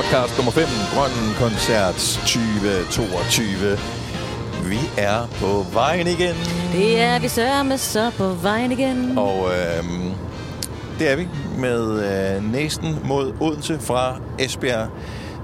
podcast 0.00 0.36
nummer 0.36 0.52
5, 0.52 0.66
Grøn 0.94 1.10
Koncert 1.38 1.94
2022. 1.94 3.78
Vi 4.68 4.78
er 4.98 5.26
på 5.40 5.66
vejen 5.72 6.06
igen. 6.06 6.34
Det 6.72 7.00
er 7.00 7.18
vi 7.20 7.28
sørme 7.28 7.78
så 7.78 8.10
på 8.16 8.28
vejen 8.28 8.72
igen. 8.72 9.18
Og 9.18 9.48
øh, 9.48 9.84
det 10.98 11.12
er 11.12 11.16
vi 11.16 11.28
med 11.58 11.82
øh, 12.36 12.52
næsten 12.52 12.98
mod 13.04 13.32
Odense 13.40 13.78
fra 13.78 14.16
Esbjerg. 14.38 14.88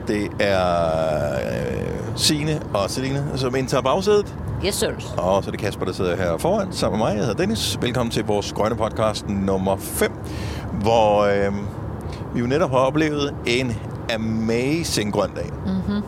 Det 0.09 0.29
er 0.41 1.35
øh, 1.35 2.17
Signe 2.17 2.61
og 2.75 2.91
Celine, 2.91 3.25
som 3.35 3.57
indtager 3.57 3.83
bagsædet. 3.83 4.35
Yes, 4.67 4.75
sir. 4.75 4.91
Og 5.17 5.45
så 5.45 5.51
er 5.51 5.51
det 5.51 5.61
Kasper, 5.61 5.85
der 5.85 5.93
sidder 5.93 6.17
her 6.17 6.39
foran 6.39 6.73
sammen 6.73 6.99
med 6.99 7.07
mig. 7.07 7.17
Jeg 7.17 7.25
hedder 7.25 7.37
Dennis. 7.37 7.79
Velkommen 7.81 8.11
til 8.11 8.25
vores 8.25 8.53
grønne 8.53 8.77
podcast 8.77 9.29
nummer 9.29 9.77
5, 9.77 10.13
hvor 10.83 11.23
øh, 11.23 11.53
vi 12.35 12.41
jo 12.41 12.47
netop 12.47 12.71
har 12.71 12.79
oplevet 12.79 13.35
en 13.47 13.77
amazing 14.15 15.13
grøn 15.13 15.31
dag. 15.37 15.51
Mm. 15.67 16.03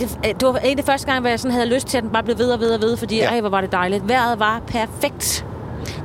Det, 0.00 0.18
det 0.40 0.48
var 0.48 0.58
egentlig 0.58 0.84
første 0.84 1.06
gang, 1.06 1.20
hvor 1.20 1.28
jeg 1.28 1.40
sådan 1.40 1.52
havde 1.54 1.74
lyst 1.74 1.86
til, 1.86 1.96
at 1.98 2.02
den 2.02 2.10
bare 2.12 2.22
blev 2.22 2.38
ved 2.38 2.50
og 2.52 2.60
ved 2.60 2.70
og 2.74 2.80
ved, 2.82 2.96
fordi 2.96 3.16
Ja. 3.16 3.28
ej, 3.28 3.40
hvor 3.40 3.50
var 3.50 3.60
det 3.60 3.72
dejligt. 3.72 4.08
Vejret 4.08 4.38
var 4.38 4.60
perfekt. 4.66 5.46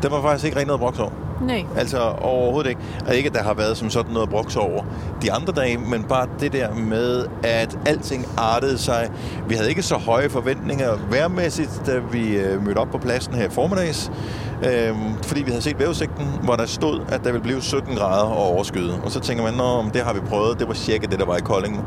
Der 0.01 0.09
var 0.09 0.21
faktisk 0.21 0.45
ikke 0.45 0.57
rigtig 0.57 0.67
noget 0.67 0.79
broks 0.79 0.99
over. 0.99 1.11
Nej. 1.41 1.65
Altså 1.77 1.99
overhovedet 2.21 2.69
ikke. 2.69 2.81
Og 3.07 3.15
ikke, 3.15 3.27
at 3.27 3.35
der 3.35 3.43
har 3.43 3.53
været 3.53 3.77
som 3.77 3.89
sådan 3.89 4.13
noget 4.13 4.29
broks 4.29 4.55
over 4.55 4.83
de 5.21 5.31
andre 5.31 5.53
dage, 5.53 5.77
men 5.77 6.03
bare 6.03 6.27
det 6.39 6.53
der 6.53 6.73
med, 6.73 7.25
at 7.43 7.79
alting 7.85 8.25
artede 8.37 8.77
sig. 8.77 9.11
Vi 9.47 9.55
havde 9.55 9.69
ikke 9.69 9.83
så 9.83 9.95
høje 9.95 10.29
forventninger 10.29 10.89
værmæssigt, 11.11 11.81
da 11.85 11.99
vi 12.11 12.37
øh, 12.37 12.65
mødte 12.65 12.77
op 12.77 12.87
på 12.91 12.97
pladsen 12.97 13.33
her 13.33 13.45
i 13.45 13.49
formiddags. 13.49 14.11
Øhm, 14.65 15.15
fordi 15.23 15.41
vi 15.41 15.49
havde 15.49 15.61
set 15.61 15.79
vejrudsigten, 15.79 16.27
hvor 16.43 16.55
der 16.55 16.65
stod, 16.65 17.01
at 17.09 17.23
der 17.23 17.31
ville 17.31 17.43
blive 17.43 17.61
17 17.61 17.95
grader 17.95 18.23
og 18.23 18.53
overskyet. 18.53 19.01
Og 19.05 19.11
så 19.11 19.19
tænker 19.19 19.43
man, 19.43 19.53
Nå, 19.53 19.83
det 19.93 20.01
har 20.01 20.13
vi 20.13 20.19
prøvet. 20.19 20.59
Det 20.59 20.67
var 20.67 20.73
cirka 20.73 21.07
det, 21.11 21.19
der 21.19 21.25
var 21.25 21.37
i 21.37 21.41
Kolding. 21.41 21.85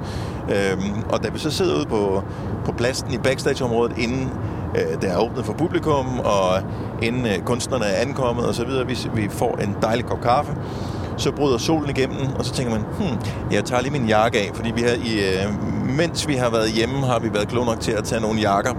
Øhm, 0.50 1.02
og 1.10 1.24
da 1.24 1.28
vi 1.28 1.38
så 1.38 1.50
sidder 1.50 1.76
ude 1.76 1.86
på, 1.86 2.22
på 2.64 2.72
pladsen 2.72 3.12
i 3.12 3.18
backstageområdet, 3.18 3.98
inden 3.98 4.30
øh, 4.74 5.00
det 5.02 5.10
er 5.10 5.18
åbnet 5.18 5.44
for 5.44 5.52
publikum, 5.52 6.06
og 6.18 6.62
inden 7.02 7.26
øh, 7.26 7.38
kunstnerne 7.38 7.84
er 7.84 8.00
ankommet 8.00 8.46
og 8.46 8.54
så 8.54 8.64
videre, 8.64 8.86
vi, 8.86 8.96
vi 9.14 9.28
får 9.28 9.56
en 9.56 9.76
dejlig 9.82 10.06
kop 10.06 10.20
kaffe, 10.20 10.52
så 11.16 11.32
bryder 11.32 11.58
solen 11.58 11.90
igennem, 11.90 12.18
og 12.38 12.44
så 12.44 12.52
tænker 12.52 12.72
man, 12.72 12.82
hmm, 12.98 13.18
jeg 13.52 13.64
tager 13.64 13.82
lige 13.82 13.92
min 13.92 14.08
jakke 14.08 14.38
af, 14.38 14.50
fordi 14.54 14.72
vi 14.74 14.80
har 14.80 14.94
i, 15.04 15.18
øh, 15.18 15.52
mens 15.96 16.28
vi 16.28 16.34
har 16.34 16.50
været 16.50 16.70
hjemme, 16.70 17.06
har 17.06 17.18
vi 17.18 17.34
været 17.34 17.48
kloge 17.48 17.66
nok 17.66 17.80
til 17.80 17.92
at 17.92 18.04
tage 18.04 18.20
nogle 18.20 18.40
jakker 18.40 18.72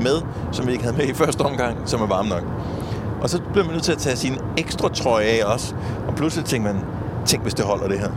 med, 0.00 0.22
som 0.52 0.66
vi 0.66 0.72
ikke 0.72 0.84
havde 0.84 0.96
med 0.96 1.06
i 1.06 1.14
første 1.14 1.40
omgang, 1.40 1.76
som 1.84 2.00
er 2.02 2.06
varme 2.06 2.28
nok. 2.28 2.42
Og 3.22 3.30
så 3.30 3.40
bliver 3.52 3.64
man 3.64 3.72
nødt 3.74 3.84
til 3.84 3.92
at 3.92 3.98
tage 3.98 4.16
sin 4.16 4.38
ekstra 4.56 4.88
trøje 4.88 5.24
af 5.24 5.44
også, 5.44 5.74
og 6.08 6.14
pludselig 6.14 6.44
tænker 6.44 6.72
man, 6.72 6.82
tænk 7.26 7.42
hvis 7.42 7.54
det 7.54 7.64
holder 7.64 7.88
det 7.88 7.98
her. 7.98 8.10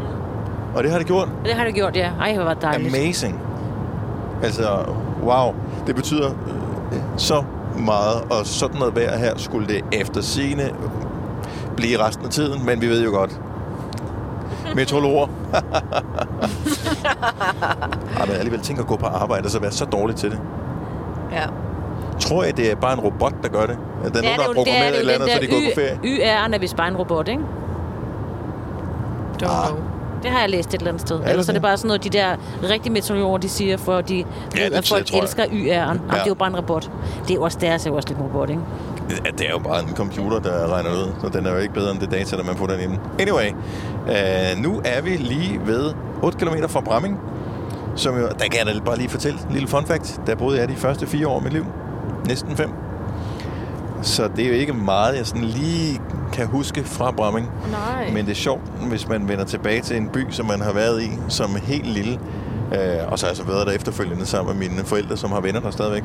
Og 0.76 0.84
det 0.84 0.92
har 0.92 0.98
det 0.98 1.08
gjort. 1.08 1.28
Det 1.46 1.54
har 1.54 1.66
det 1.66 1.74
gjort, 1.74 1.96
ja. 1.96 2.12
Ej, 2.20 2.36
hvor 2.36 2.44
var 2.44 2.54
det 2.54 2.62
dejligt. 2.62 2.96
Amazing. 2.96 3.40
Altså, 4.44 4.86
wow. 5.24 5.54
Det 5.88 5.96
betyder 5.96 6.30
øh, 6.30 6.63
så 7.18 7.44
meget, 7.78 8.22
og 8.40 8.46
sådan 8.46 8.78
noget 8.80 8.96
vejr 8.96 9.18
her 9.18 9.38
skulle 9.38 9.68
det 9.68 9.82
efter 9.92 10.22
sine 10.22 10.70
blive 11.78 12.00
resten 12.06 12.26
af 12.26 12.32
tiden, 12.32 12.66
men 12.66 12.82
vi 12.82 12.88
ved 12.88 13.04
jo 13.04 13.10
godt. 13.12 13.40
Meteorologer. 14.76 15.28
Ej, 18.20 18.26
men 18.26 18.36
alligevel 18.36 18.62
tænk 18.62 18.80
at 18.80 18.88
gå 18.88 18.96
på 18.96 19.06
arbejde 19.06 19.46
og 19.46 19.52
så 19.52 19.60
være 19.60 19.72
så 19.72 19.86
dårlig 19.86 20.16
til 20.16 20.32
det. 20.32 20.40
Ja. 21.32 21.44
Tror 22.20 22.44
jeg, 22.44 22.58
det 22.58 22.72
er 22.72 22.76
bare 22.76 22.94
en 22.94 23.00
robot, 23.00 23.34
der 23.44 23.50
gør 23.50 23.66
det? 23.66 23.78
At 24.06 24.14
der 24.14 24.20
er 24.20 24.24
nogen, 24.24 24.40
der 24.40 24.46
har 24.46 24.54
programmeret 24.54 24.94
et 24.94 25.00
eller 25.00 25.14
andet, 25.14 25.30
så 25.32 25.38
de 25.42 25.48
går 25.48 25.56
på 25.76 25.82
ferie? 25.82 26.00
YR'en 26.04 26.56
er 26.56 26.60
vist 26.60 26.76
bare 26.76 26.88
en 26.88 26.98
robot, 26.98 27.28
ikke? 27.28 27.42
Don't 29.44 29.46
Ah. 29.50 29.68
know. 29.68 29.80
Det 30.24 30.32
har 30.32 30.40
jeg 30.40 30.50
læst 30.50 30.70
et 30.70 30.74
eller 30.78 30.88
andet 30.92 31.02
sted. 31.02 31.16
det 31.20 31.30
Ellers 31.30 31.46
er 31.48 31.52
det? 31.52 31.56
det 31.56 31.62
bare 31.62 31.78
sådan 31.78 31.88
noget, 31.88 32.04
de 32.04 32.10
der 32.10 32.36
rigtige 32.70 32.94
meteorologer, 32.94 33.38
de 33.38 33.50
siger, 33.50 33.78
for 33.78 34.02
de 34.02 34.16
Ja, 34.16 34.24
ved, 34.64 34.70
det 34.70 34.78
at 34.78 34.88
folk 34.88 35.14
jeg. 35.14 35.22
elsker 35.22 35.44
YR'en. 35.46 35.66
Jamen, 35.66 36.02
Ja. 36.12 36.14
det 36.14 36.22
er 36.22 36.28
jo 36.28 36.34
bare 36.34 36.50
en 36.50 36.56
robot. 36.58 36.92
Det 37.24 37.32
er 37.32 37.36
jo 37.36 37.42
også 37.42 37.58
deres, 37.62 37.86
er 37.86 37.90
jo 37.90 37.96
også 37.96 38.10
lidt 38.10 38.20
en 38.20 38.26
robot, 38.26 38.50
ikke? 38.50 38.62
Ja, 39.10 39.30
det 39.38 39.48
er 39.48 39.52
jo 39.52 39.60
bare 39.60 39.80
en 39.84 39.96
computer, 39.96 40.40
der 40.40 40.74
regner 40.74 40.90
det 40.90 40.98
ud, 40.98 41.12
så 41.22 41.30
den 41.38 41.46
er 41.46 41.52
jo 41.52 41.58
ikke 41.58 41.74
bedre 41.74 41.92
end 41.92 42.00
det 42.00 42.12
data, 42.12 42.38
der 42.38 42.44
man 42.44 42.56
den 42.70 42.80
ind. 42.92 43.00
Anyway, 43.20 43.48
øh, 44.08 44.64
nu 44.64 44.82
er 44.86 45.02
vi 45.02 45.10
lige 45.10 45.62
ved 45.66 45.94
8 46.22 46.38
km 46.38 46.54
fra 46.68 46.82
Bramming, 46.82 47.20
som 47.96 48.16
jo, 48.18 48.22
der 48.28 48.46
kan 48.52 48.58
jeg 48.68 48.76
da 48.76 48.80
bare 48.86 48.98
lige 48.98 49.10
fortælle 49.10 49.40
en 49.48 49.54
lille 49.54 49.68
fun 49.68 49.86
fact. 49.86 50.22
Der 50.28 50.36
boede 50.36 50.60
jeg 50.60 50.70
de 50.70 50.76
første 50.76 51.08
fire 51.08 51.28
år 51.28 51.36
af 51.38 51.42
mit 51.44 51.54
liv. 51.54 51.66
Næsten 52.28 52.56
fem. 52.58 52.70
Så 54.04 54.30
det 54.36 54.46
er 54.46 54.50
jo 54.50 54.54
ikke 54.54 54.74
meget, 54.74 55.18
jeg 55.18 55.28
sådan 55.28 55.44
lige 55.44 56.02
kan 56.34 56.48
huske 56.48 56.84
fra 56.84 57.12
Bramming. 57.12 57.50
Nej. 57.72 58.12
Men 58.14 58.26
det 58.26 58.32
er 58.32 58.36
sjovt, 58.36 58.62
hvis 58.90 59.08
man 59.08 59.28
vender 59.28 59.46
tilbage 59.46 59.82
til 59.82 59.98
en 59.98 60.10
by, 60.10 60.26
som 60.30 60.46
man 60.46 60.62
har 60.62 60.74
været 60.74 61.04
i 61.04 61.10
som 61.30 61.56
helt 61.56 61.88
lille. 61.88 62.20
Øh, 62.74 63.12
og 63.12 63.20
så 63.20 63.26
har 63.26 63.32
jeg 63.32 63.38
så 63.38 63.44
været 63.44 63.68
der 63.68 63.74
efterfølgende 63.74 64.26
sammen 64.26 64.60
med 64.60 64.70
mine 64.70 64.86
forældre, 64.86 65.18
som 65.18 65.32
har 65.32 65.42
venner 65.42 65.60
der 65.60 65.72
stadigvæk. 65.72 66.04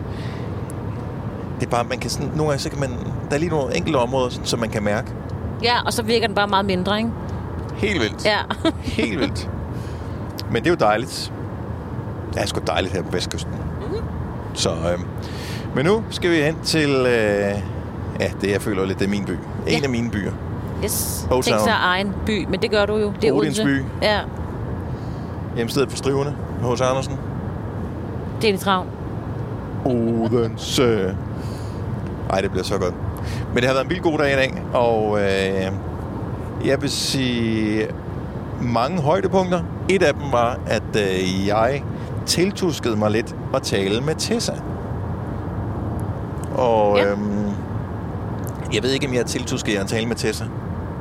Det 1.60 1.66
er 1.66 1.70
bare, 1.70 1.84
man 1.84 1.98
kan 1.98 2.10
sådan, 2.10 2.28
nogle 2.28 2.44
gange, 2.44 2.58
så 2.58 2.70
kan 2.70 2.80
man, 2.80 2.90
der 3.28 3.34
er 3.34 3.38
lige 3.38 3.50
nogle 3.50 3.76
enkelte 3.76 3.96
områder, 3.96 4.30
som 4.44 4.60
man 4.60 4.70
kan 4.70 4.82
mærke. 4.82 5.08
Ja, 5.62 5.82
og 5.86 5.92
så 5.92 6.02
virker 6.02 6.26
den 6.26 6.34
bare 6.36 6.48
meget 6.48 6.64
mindre, 6.66 6.98
ikke? 6.98 7.10
Helt 7.76 8.00
vildt. 8.00 8.24
Ja. 8.24 8.38
Helt 9.02 9.20
vildt. 9.20 9.50
Men 10.50 10.56
det 10.56 10.66
er 10.66 10.70
jo 10.70 10.76
dejligt. 10.80 11.32
Det 12.34 12.42
er 12.42 12.46
sgu 12.46 12.60
dejligt 12.66 12.94
her 12.94 13.02
på 13.02 13.10
Vestkysten. 13.12 13.52
Mhm. 13.52 14.02
Så, 14.54 14.70
øh, 14.70 14.98
men 15.74 15.86
nu 15.86 16.04
skal 16.10 16.30
vi 16.30 16.36
hen 16.36 16.56
til, 16.64 16.90
øh, 16.90 17.77
ja, 18.20 18.30
det 18.40 18.50
jeg 18.50 18.62
føler 18.62 18.84
lidt, 18.86 18.98
det 18.98 19.04
er 19.04 19.10
min 19.10 19.24
by. 19.24 19.30
En 19.30 19.38
Ja. 19.68 19.80
af 19.84 19.90
mine 19.90 20.10
byer. 20.10 20.32
Yes. 20.84 21.26
Old 21.30 21.42
Tænk 21.42 21.58
sig 21.60 21.74
egen 21.80 22.12
by, 22.26 22.46
men 22.50 22.62
det 22.62 22.70
gør 22.70 22.86
du 22.86 22.96
jo. 22.96 23.12
Det 23.22 23.28
er 23.28 23.32
Odins 23.32 23.60
by. 23.60 23.82
Ja, 24.02 24.20
Hjemstedet 25.56 25.90
for 25.90 25.96
strivende. 25.96 26.34
H.C. 26.62 26.80
Andersen. 26.80 27.12
det 28.42 28.48
er 28.50 28.52
en 28.52 28.58
travn. 28.58 28.86
Odense. 29.84 31.16
Ej, 32.30 32.40
det 32.40 32.50
bliver 32.50 32.64
så 32.64 32.78
godt. 32.78 32.94
Men 33.48 33.56
det 33.56 33.64
har 33.64 33.72
været 33.72 33.84
en 33.84 33.90
vildt 33.90 34.02
god 34.02 34.18
dag 34.18 34.32
i 34.32 34.36
dag, 34.36 34.62
og 34.72 35.18
øh, 35.20 35.72
jeg 36.64 36.82
vil 36.82 36.90
sige 36.90 37.86
mange 38.60 39.00
højdepunkter. 39.02 39.60
Et 39.88 40.02
af 40.02 40.14
dem 40.14 40.22
var, 40.32 40.58
at 40.66 40.96
øh, 40.96 41.46
jeg 41.46 41.82
tiltuskede 42.26 42.96
mig 42.96 43.10
lidt 43.10 43.36
at 43.54 43.62
tale 43.62 44.00
med 44.00 44.14
Tessa. 44.14 44.52
Og 46.56 46.96
Ja. 46.98 47.10
øhm, 47.10 47.37
jeg 48.74 48.82
ved 48.82 48.90
ikke, 48.90 49.06
om 49.06 49.14
jeg 49.14 49.20
er 49.20 49.24
tiltusket 49.24 49.74
jer 49.74 49.80
at 49.80 49.86
tale 49.88 50.06
med 50.06 50.16
Tessa. 50.16 50.44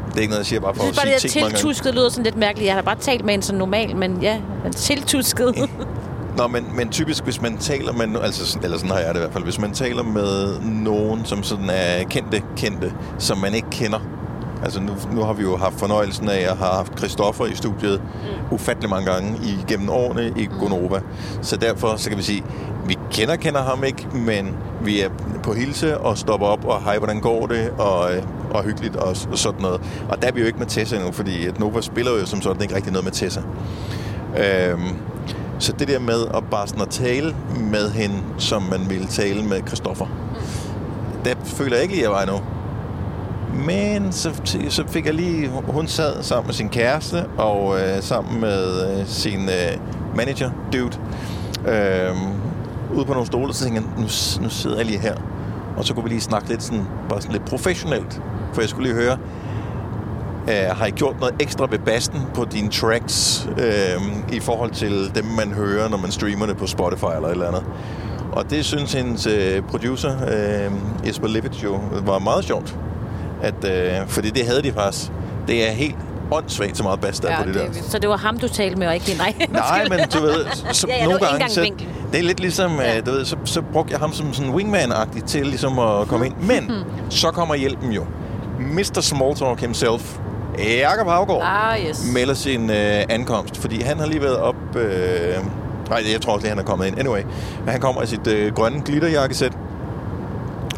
Det 0.10 0.18
er 0.18 0.22
ikke 0.22 0.32
noget, 0.32 0.40
jeg 0.40 0.46
siger 0.46 0.60
bare 0.60 0.76
for 0.76 0.84
Jeg 0.84 0.90
at 0.90 0.96
synes 0.96 1.06
bare, 1.12 1.20
sige 1.20 1.28
det 1.28 1.32
ting 1.32 1.44
mange 1.44 1.58
tiltusket 1.58 1.96
lyder 1.96 2.10
sådan 2.10 2.24
lidt 2.24 2.36
mærkeligt. 2.38 2.66
Jeg 2.66 2.74
har 2.74 2.82
da 2.82 2.86
bare 2.86 3.00
talt 3.00 3.26
med 3.26 3.34
en 3.34 3.42
sådan 3.42 3.60
normal, 3.60 3.96
men 3.96 4.22
ja, 4.22 4.40
tiltusket. 4.76 5.70
Nå, 6.38 6.48
men, 6.48 6.76
men 6.76 6.90
typisk, 6.90 7.24
hvis 7.24 7.42
man 7.42 7.58
taler 7.58 7.94
med... 7.94 8.22
Altså, 8.22 8.60
eller 8.64 8.78
sådan 8.78 8.92
har 8.92 9.00
jeg 9.00 9.10
det 9.10 9.16
i 9.16 9.20
hvert 9.20 9.34
fald. 9.34 9.44
Hvis 9.44 9.60
man 9.60 9.72
taler 9.74 10.04
med 10.04 10.60
nogen, 10.62 11.26
som 11.26 11.44
sådan 11.44 11.70
er 11.70 12.04
kendte, 12.04 12.42
kendte, 12.58 12.94
som 13.20 13.38
man 13.38 13.54
ikke 13.54 13.70
kender. 13.72 14.00
Altså, 14.64 14.80
nu, 14.82 14.92
nu 15.14 15.22
har 15.24 15.34
vi 15.34 15.44
jo 15.44 15.58
haft 15.58 15.80
fornøjelsen 15.80 16.30
af 16.30 16.40
at 16.40 16.58
have 16.58 16.72
haft 16.74 16.98
Christoffer 16.98 17.46
i 17.46 17.56
studiet 17.56 18.02
Mm. 18.02 18.56
ufattelig 18.56 18.90
mange 18.90 19.12
gange 19.12 19.38
igennem 19.44 19.90
årene 19.90 20.34
i 20.36 20.50
Gonova. 20.60 21.00
Så 21.42 21.58
derfor, 21.58 21.96
så 21.96 22.10
kan 22.10 22.18
vi 22.18 22.24
sige, 22.24 22.44
vi 22.88 22.98
kender, 23.12 23.36
kender 23.36 23.62
ham 23.64 23.84
ikke, 23.84 24.08
men 24.14 24.56
vi 24.84 25.02
er 25.02 25.10
på 25.44 25.54
hilse 25.54 25.98
og 25.98 26.18
stopper 26.18 26.48
op 26.48 26.66
og 26.66 26.84
hej, 26.84 26.98
hvordan 26.98 27.20
går 27.22 27.48
det, 27.48 27.70
og, 27.78 28.16
øh, 28.16 28.24
og 28.52 28.64
hyggeligt 28.64 28.96
og, 28.96 29.08
og 29.32 29.38
sådan 29.38 29.62
noget. 29.62 29.82
Og 30.10 30.22
der 30.22 30.28
er 30.28 30.32
vi 30.32 30.40
jo 30.40 30.46
ikke 30.46 30.60
med 30.60 30.68
Tessa 30.68 30.96
endnu, 30.96 31.12
fordi 31.12 31.46
at 31.46 31.60
Nova 31.60 31.82
spiller 31.82 32.12
jo 32.12 32.26
som 32.26 32.42
sådan 32.42 32.62
ikke 32.62 32.76
rigtig 32.76 32.92
noget 32.92 33.04
med 33.04 33.12
Tessa. 33.12 33.42
Øhm, 34.38 34.96
så 35.60 35.72
det 35.72 35.88
der 35.88 36.00
med 36.00 36.26
at 36.34 36.44
bare 36.52 36.68
sådan 36.68 36.82
at 36.82 36.90
tale 36.90 37.36
med 37.72 37.92
hende, 37.92 38.16
som 38.38 38.62
man 38.62 38.90
ville 38.90 39.08
tale 39.08 39.44
med 39.44 39.62
Christoffer, 39.68 40.06
der 41.26 41.34
føler 41.44 41.76
jeg 41.76 41.84
ikke 41.84 41.94
lige, 41.96 42.06
at 42.08 42.10
jeg 42.10 42.16
var 42.16 42.22
endnu. 42.22 42.57
Men 43.66 44.12
så, 44.12 44.42
så 44.70 44.84
fik 44.88 45.06
jeg 45.06 45.14
lige... 45.14 45.50
Hun 45.68 45.88
sad 45.88 46.24
sammen 46.24 46.48
med 46.48 46.54
sin 46.54 46.70
kæreste 46.70 47.26
og 47.38 47.80
øh, 47.80 48.02
sammen 48.02 48.42
med 48.42 49.00
øh, 49.00 49.08
sin 49.08 49.42
øh, 49.50 49.78
manager, 50.16 50.52
dude, 50.74 50.98
øh, 51.68 52.16
ude 52.96 53.06
på 53.06 53.14
nogle 53.14 53.26
stole, 53.26 53.54
så 53.54 53.64
tænkte 53.64 53.82
jeg, 53.82 53.90
nu, 53.98 54.08
nu 54.42 54.50
sidder 54.50 54.78
jeg 54.78 54.86
lige 54.86 55.00
her. 55.00 55.16
Og 55.78 55.86
så 55.86 55.94
kunne 55.94 56.04
vi 56.04 56.10
lige 56.10 56.22
snakke 56.22 56.50
lidt, 56.50 56.64
sådan, 56.64 56.84
bare 57.10 57.22
sådan 57.22 57.34
lidt 57.34 57.46
professionelt. 57.46 58.22
For 58.54 58.62
jeg 58.62 58.70
skulle 58.70 58.94
lige 58.94 59.04
høre, 59.04 59.18
øh, 60.50 60.78
har 60.78 60.86
I 60.86 60.92
gjort 60.92 61.20
noget 61.20 61.36
ekstra 61.40 61.68
ved 61.70 61.80
basten 61.80 62.22
på 62.34 62.46
dine 62.46 62.70
tracks 62.70 63.48
øh, 63.58 64.36
i 64.36 64.40
forhold 64.40 64.72
til 64.72 65.12
dem, 65.16 65.26
man 65.26 65.54
hører, 65.54 65.90
når 65.90 65.98
man 65.98 66.12
streamer 66.12 66.46
det 66.46 66.58
på 66.58 66.68
Spotify 66.68 67.06
eller 67.16 67.28
et 67.28 67.32
eller 67.32 67.48
andet? 67.48 67.64
Og 68.32 68.50
det 68.50 68.66
synes 68.66 68.94
hendes 68.94 69.28
øh, 69.28 69.62
producer, 69.62 70.12
øhm, 70.12 70.76
øh, 71.02 71.08
Jesper 71.08 71.28
Levitz, 71.28 71.64
jo 71.64 71.80
var 72.06 72.20
meget 72.20 72.46
sjovt. 72.46 72.78
At, 73.42 73.66
øh, 73.66 74.08
fordi 74.08 74.30
det 74.30 74.46
havde 74.46 74.62
de 74.64 74.72
faktisk. 74.72 75.12
Det 75.48 75.68
er 75.70 75.72
helt 75.72 75.96
åndssvagt 76.32 76.78
så 76.78 76.84
meget 76.84 77.00
bas 77.00 77.20
der 77.20 77.32
Ja, 77.32 77.38
på 77.38 77.44
det, 77.48 77.54
det 77.54 77.62
der. 77.62 77.68
er 77.68 77.74
vildt. 77.74 77.92
Så 77.92 78.00
det 78.00 78.10
var 78.10 78.18
ham, 78.18 78.38
du 78.40 78.48
talte 78.48 78.76
med, 78.80 78.88
og 78.88 78.94
ikke 78.94 79.16
nej. 79.18 79.34
Nej, 79.52 79.86
men 79.90 80.00
du 80.14 80.22
ved, 80.22 80.46
så, 80.74 80.88
Ja, 80.90 80.96
ja, 80.98 81.04
nogle 81.06 81.20
gange, 81.20 81.50
så, 81.50 81.72
det 82.12 82.20
er 82.20 82.24
lidt 82.24 82.40
ligesom, 82.40 82.80
Ja. 82.80 82.94
ja. 82.96 83.02
du 83.02 83.12
ved, 83.12 83.26
så, 83.26 83.36
så 83.46 83.62
brugte 83.74 83.92
jeg 83.92 84.00
ham 84.00 84.14
som 84.14 84.34
sådan 84.34 84.54
wingman-agtig 84.54 85.26
til 85.28 85.46
ligesom 85.46 85.80
at 85.80 86.08
komme 86.08 86.26
ind. 86.26 86.36
Men 86.42 86.64
Mhm. 86.64 87.10
så 87.22 87.32
kommer 87.32 87.56
hjælpen 87.56 87.92
jo. 87.92 88.06
Mr. 88.60 89.02
Smalltalk 89.02 89.60
himself, 89.60 90.18
Jakob 90.60 91.08
Havgård 91.08 91.44
Ah, 91.46 91.80
yes. 91.90 92.04
melder 92.14 92.34
sin 92.34 92.70
øh, 92.70 93.04
ankomst, 93.10 93.58
fordi 93.58 93.82
han 93.82 94.00
har 94.00 94.06
lige 94.08 94.22
været 94.22 94.38
op... 94.38 94.56
Øh, 94.76 95.36
nej, 95.90 96.04
jeg 96.14 96.22
tror 96.22 96.34
også 96.34 96.44
lige, 96.44 96.50
han 96.50 96.60
er 96.60 96.64
kommet 96.64 96.88
ind. 96.88 97.00
Anyway, 97.00 97.22
men 97.60 97.70
han 97.70 97.80
kommer 97.82 98.02
i 98.02 98.08
sit 98.08 98.28
øh, 98.28 98.54
grønne 98.54 98.82
glitterjakkesæt, 98.86 99.52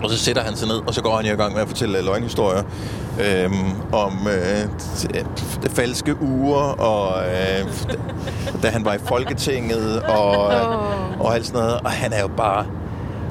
og 0.04 0.10
så 0.10 0.18
sætter 0.18 0.42
han 0.44 0.56
sig 0.56 0.68
ned, 0.68 0.81
og 0.88 0.94
så 0.94 1.01
går 1.01 1.16
han 1.16 1.25
i 1.25 1.30
gang 1.30 1.54
med 1.54 1.62
at 1.62 1.68
fortælle 1.68 2.01
løgnhistorier 2.01 2.63
øh, 3.22 3.51
om 3.92 4.28
øh, 4.28 4.63
t- 4.98 5.69
falske 5.69 6.22
uger, 6.22 6.62
og 6.62 7.24
øh, 7.24 7.68
da 8.63 8.68
han 8.69 8.86
var 8.86 8.94
i 8.94 8.98
Folketinget, 9.06 10.01
og, 10.01 10.48
Åh. 10.48 11.19
og 11.19 11.36
alt 11.36 11.46
sådan 11.46 11.62
noget. 11.62 11.80
Og 11.84 11.92
han 11.92 12.13
er 12.13 12.22
jo 12.22 12.28
bare... 12.38 12.66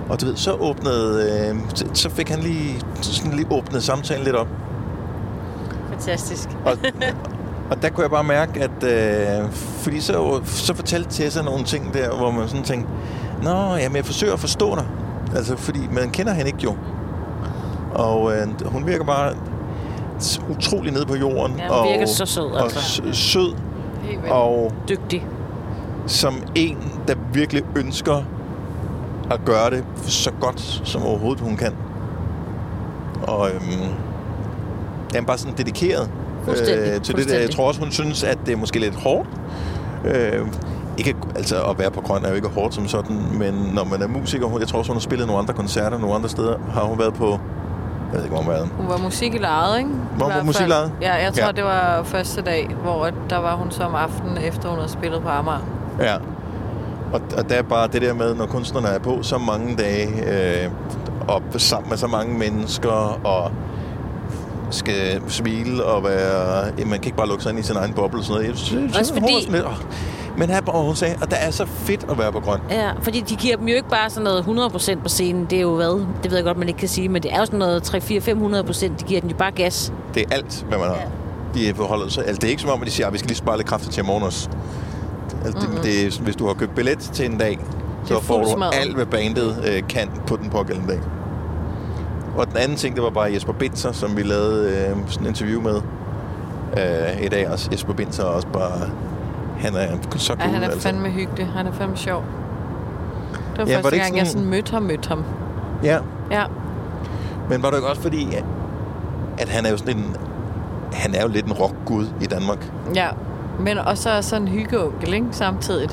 Og 0.09 0.21
du 0.21 0.27
ved, 0.27 0.37
så 0.37 0.53
åbnede... 0.53 1.49
Øh, 1.51 1.57
så 1.95 2.11
fik 2.11 2.29
han 2.29 2.39
lige, 2.41 2.81
sådan 3.01 3.33
lige 3.33 3.47
åbnet 3.51 3.83
samtalen 3.83 4.25
lidt 4.25 4.37
op. 4.37 4.49
Fantastisk. 5.91 6.49
Og, 6.65 6.73
og 7.71 7.83
der 7.83 7.89
kunne 7.89 8.03
jeg 8.03 8.11
bare 8.11 8.25
mærke, 8.25 8.63
at... 8.63 8.85
Øh, 8.85 9.51
fordi 9.53 10.01
så, 10.01 10.41
så 10.45 10.75
fortalte 10.75 11.11
Tessa 11.11 11.43
nogle 11.43 11.65
ting 11.65 11.95
der, 11.95 12.17
hvor 12.17 12.31
man 12.31 12.49
sådan 12.49 12.65
tænkte, 12.65 12.91
Nå, 13.43 13.75
jamen 13.77 13.97
jeg 13.97 14.05
forsøger 14.07 14.33
at 14.33 14.41
forstå 14.41 14.75
dig. 14.75 14.85
Altså, 15.37 15.57
fordi 15.57 15.81
man 15.93 16.11
kender 16.11 16.33
hende 16.33 16.47
ikke 16.51 16.65
jo. 16.65 16.77
Og 17.95 18.33
øh, 18.37 18.47
hun 18.65 18.87
virker 18.87 19.05
bare 19.05 19.33
utrolig 20.51 20.93
nede 20.93 21.07
på 21.07 21.15
jorden. 21.17 21.57
Ja, 21.59 21.63
hun 21.69 21.77
og, 21.77 21.87
virker 21.93 22.07
så 22.07 22.27
sød, 22.27 22.45
Og 22.45 22.63
altså. 22.63 23.03
sød, 23.13 23.55
og 24.31 24.73
Dygtig. 24.89 25.27
som 26.07 26.35
en, 26.55 26.79
der 27.09 27.15
virkelig 27.33 27.63
ønsker 27.77 28.23
at 29.31 29.41
gøre 29.45 29.71
det 29.71 29.85
så 30.07 30.31
godt, 30.41 30.81
som 30.85 31.03
overhovedet 31.03 31.41
hun 31.41 31.57
kan. 31.57 31.73
Og 33.23 33.49
øhm, 33.51 33.93
er 35.15 35.23
bare 35.23 35.39
sådan 35.39 35.59
dedikeret 35.59 36.11
øh, 36.49 37.03
til 37.03 37.17
det 37.17 37.29
der. 37.29 37.39
Jeg 37.39 37.51
tror 37.51 37.69
også, 37.69 37.81
hun 37.81 37.91
synes, 37.91 38.25
at 38.25 38.39
det 38.47 38.53
er 38.53 38.57
måske 38.57 38.79
lidt 38.79 38.95
hårdt. 38.95 39.29
Øh, 40.05 40.47
ikke, 40.99 41.15
altså 41.37 41.63
at 41.63 41.79
være 41.79 41.91
på 41.91 42.01
grøn 42.01 42.25
er 42.25 42.29
jo 42.29 42.35
ikke 42.35 42.49
hårdt 42.49 42.75
som 42.75 42.89
sådan, 42.89 43.17
men 43.39 43.55
når 43.75 43.85
man 43.85 44.03
er 44.03 44.07
musiker, 44.09 44.47
hun- 44.47 44.61
jeg 44.61 44.69
tror 44.69 44.79
også, 44.79 44.91
hun 44.91 44.97
har 44.97 45.01
spillet 45.01 45.27
nogle 45.27 45.43
andre 45.43 45.55
koncerter, 45.55 45.99
nogle 45.99 46.15
andre 46.15 46.29
steder, 46.29 46.55
har 46.73 46.81
hun 46.83 46.99
været 46.99 47.15
på, 47.15 47.29
jeg 47.29 47.39
ved 48.13 48.23
ikke, 48.23 48.35
hvor 48.35 48.43
hun 48.43 48.53
været. 48.53 48.69
Hun 48.79 48.89
var 48.89 48.97
musiklaget, 48.99 49.79
ikke? 49.79 49.91
Hvor 49.91 50.19
var 50.19 50.27
hvert 50.27 50.35
fald. 50.37 50.47
musiklejet? 50.47 50.93
Ja, 51.03 51.15
jeg 51.15 51.33
tror, 51.35 51.47
Ja. 51.47 51.53
det 51.53 51.65
var 51.65 52.03
første 52.05 52.43
dag, 52.43 52.69
hvor 52.83 53.11
der 53.31 53.37
var 53.39 53.57
hun 53.57 53.71
så 53.71 53.83
om 53.83 53.95
aftenen, 53.95 54.39
efter 54.39 54.69
hun 54.69 54.79
havde 54.79 54.91
spillet 54.93 55.23
på 55.23 55.29
Amager. 55.29 55.59
Ja. 56.01 56.15
Og, 57.13 57.21
og 57.37 57.49
der 57.51 57.55
er 57.55 57.63
bare 57.63 57.87
det 57.87 58.03
der 58.03 58.15
med, 58.15 58.35
når 58.35 58.47
kunstnerne 58.47 58.89
er 58.89 58.99
på 58.99 59.19
så 59.23 59.39
mange 59.39 59.77
dage, 59.77 60.09
øh, 60.65 60.71
og 61.29 61.43
sammen 61.57 61.89
med 61.91 61.97
så 61.99 62.07
mange 62.07 62.39
mennesker, 62.39 63.19
og 63.25 63.51
skal 64.71 65.23
smile 65.29 65.85
og 65.85 66.05
være... 66.05 66.65
Man 66.79 66.91
kan 66.99 67.05
ikke 67.05 67.17
bare 67.17 67.29
lukke 67.29 67.43
sig 67.43 67.51
ind 67.51 67.59
i 67.59 67.63
sin 67.63 67.77
egen 67.77 67.93
boble 67.93 68.19
og 68.21 68.25
sådan 68.25 68.35
noget. 68.35 68.49
Jeg 68.49 68.57
synes, 68.59 68.99
Også 68.99 69.13
hun 69.15 69.23
fordi- 69.23 69.47
var 69.51 69.53
lidt, 69.53 69.65
åh. 69.67 69.73
Men 70.39 70.51
her, 70.51 70.61
og 70.67 70.85
hun 70.85 70.97
sagde, 70.97 71.15
at 71.23 71.31
det 71.31 71.39
er 71.41 71.51
så 71.51 71.67
fedt 71.67 72.07
at 72.11 72.19
være 72.19 72.33
på 72.33 72.41
grøn. 72.41 72.61
Ja, 72.71 72.91
fordi 73.03 73.21
de 73.21 73.37
giver 73.37 73.57
dem 73.57 73.69
jo 73.69 73.75
ikke 73.75 73.89
bare 73.89 74.11
sådan 74.11 74.25
noget 74.25 74.71
100% 74.97 75.03
på 75.03 75.09
scenen. 75.09 75.47
Det 75.51 75.57
er 75.59 75.63
jo 75.63 75.75
hvad? 75.75 76.05
Det 76.23 76.31
ved 76.31 76.39
jeg 76.39 76.45
godt, 76.45 76.59
man 76.59 76.69
ikke 76.69 76.79
kan 76.81 76.89
sige, 76.89 77.09
men 77.09 77.23
det 77.23 77.33
er 77.35 77.39
jo 77.39 77.45
sådan 77.45 77.59
noget 77.59 77.95
3-4-500%. 77.95 78.85
De 78.99 79.05
giver 79.07 79.21
den 79.21 79.31
jo 79.31 79.37
bare 79.37 79.51
gas. 79.51 79.93
Det 80.15 80.23
er 80.23 80.35
alt, 80.35 80.65
hvad 80.69 80.79
man 80.79 80.87
har. 80.89 80.99
De 81.55 81.75
forholder 81.75 82.09
sig. 82.09 82.27
Altså, 82.27 82.41
det 82.41 82.45
er 82.47 82.51
ikke 82.51 82.63
som 82.63 82.71
om, 82.71 82.81
at 82.81 82.87
de 82.87 82.93
siger, 82.93 83.07
at 83.07 83.13
vi 83.13 83.19
skal 83.19 83.29
lige 83.29 83.39
spare 83.39 83.57
lidt 83.57 83.69
kræfter 83.69 83.91
til 83.91 84.03
i 84.03 84.07
morgen 84.07 84.23
også. 84.23 84.49
Altså, 85.45 85.61
det, 85.61 85.83
det 85.85 86.07
er, 86.07 86.23
hvis 86.23 86.37
du 86.37 86.47
har 86.47 86.55
købt 86.55 86.75
billet 86.75 86.99
til 86.99 87.27
en 87.31 87.39
dag, 87.39 87.59
så 88.05 88.15
Det 88.15 88.23
får 88.23 88.43
du 88.43 88.51
smadret. 88.57 88.75
alt, 88.81 88.95
hvad 88.95 89.07
bandet 89.07 89.65
øh, 89.69 89.83
kan 89.89 90.11
på 90.27 90.37
den 90.37 90.51
pågældende 90.51 90.93
dag. 90.93 91.01
Og 92.37 92.47
den 92.49 92.57
anden 92.57 92.77
ting, 92.77 92.95
det 92.95 93.03
var 93.05 93.11
bare 93.11 93.33
Jesper 93.33 93.53
Binzer, 93.53 93.93
som 93.93 94.17
vi 94.17 94.23
lavede 94.23 94.71
øh, 94.71 94.97
sådan 95.09 95.23
en 95.23 95.29
interview 95.29 95.61
med 95.63 95.77
øh, 96.79 97.25
i 97.25 97.29
dag. 97.29 97.49
Også 97.51 97.69
Jesper 97.73 97.93
Binzer 97.93 98.23
er 98.25 98.29
også 98.29 98.49
bare... 98.53 98.91
Han 99.59 99.75
er 99.75 99.87
så 100.17 100.27
cool, 100.35 100.39
Ja, 100.41 100.45
han 100.55 100.63
er 100.63 100.67
altså. 100.67 100.81
fandme 100.81 101.09
hyggelig. 101.09 101.47
Han 101.57 101.67
er 101.67 101.73
fandme 101.73 101.97
sjov. 101.97 102.23
Det 103.33 103.59
var 103.59 103.65
Ja, 103.65 103.71
ja, 103.71 103.77
var 103.77 103.83
første 103.83 103.97
det 103.97 104.05
gang, 104.05 104.17
jeg 104.17 104.27
sådan- 104.27 104.39
sådan 104.41 104.51
mødte 104.51 104.73
ham, 104.73 104.83
mødte 104.83 105.09
ham. 105.09 105.25
Ja, 105.83 105.99
Ja, 106.31 106.43
men 107.51 107.63
var 107.63 107.71
det 107.71 107.77
ikke 107.77 107.89
også 107.89 108.03
fordi, 108.03 108.35
at, 109.39 109.49
han 109.49 109.67
er 109.67 109.71
jo 109.71 109.77
sådan 109.77 109.97
en... 109.97 110.17
Han 110.93 111.15
er 111.15 111.23
jo 111.23 111.29
lidt 111.29 111.47
en 111.47 111.53
rockgud 111.53 112.07
i 112.21 112.27
Danmark. 112.27 112.71
ja. 112.95 113.07
Men 113.61 113.79
også 113.79 114.11
er 114.11 114.21
sådan 114.21 114.43
en 114.43 114.49
hyggeonkel, 114.49 115.15
ikke? 115.15 115.27
Samtidig. 115.31 115.89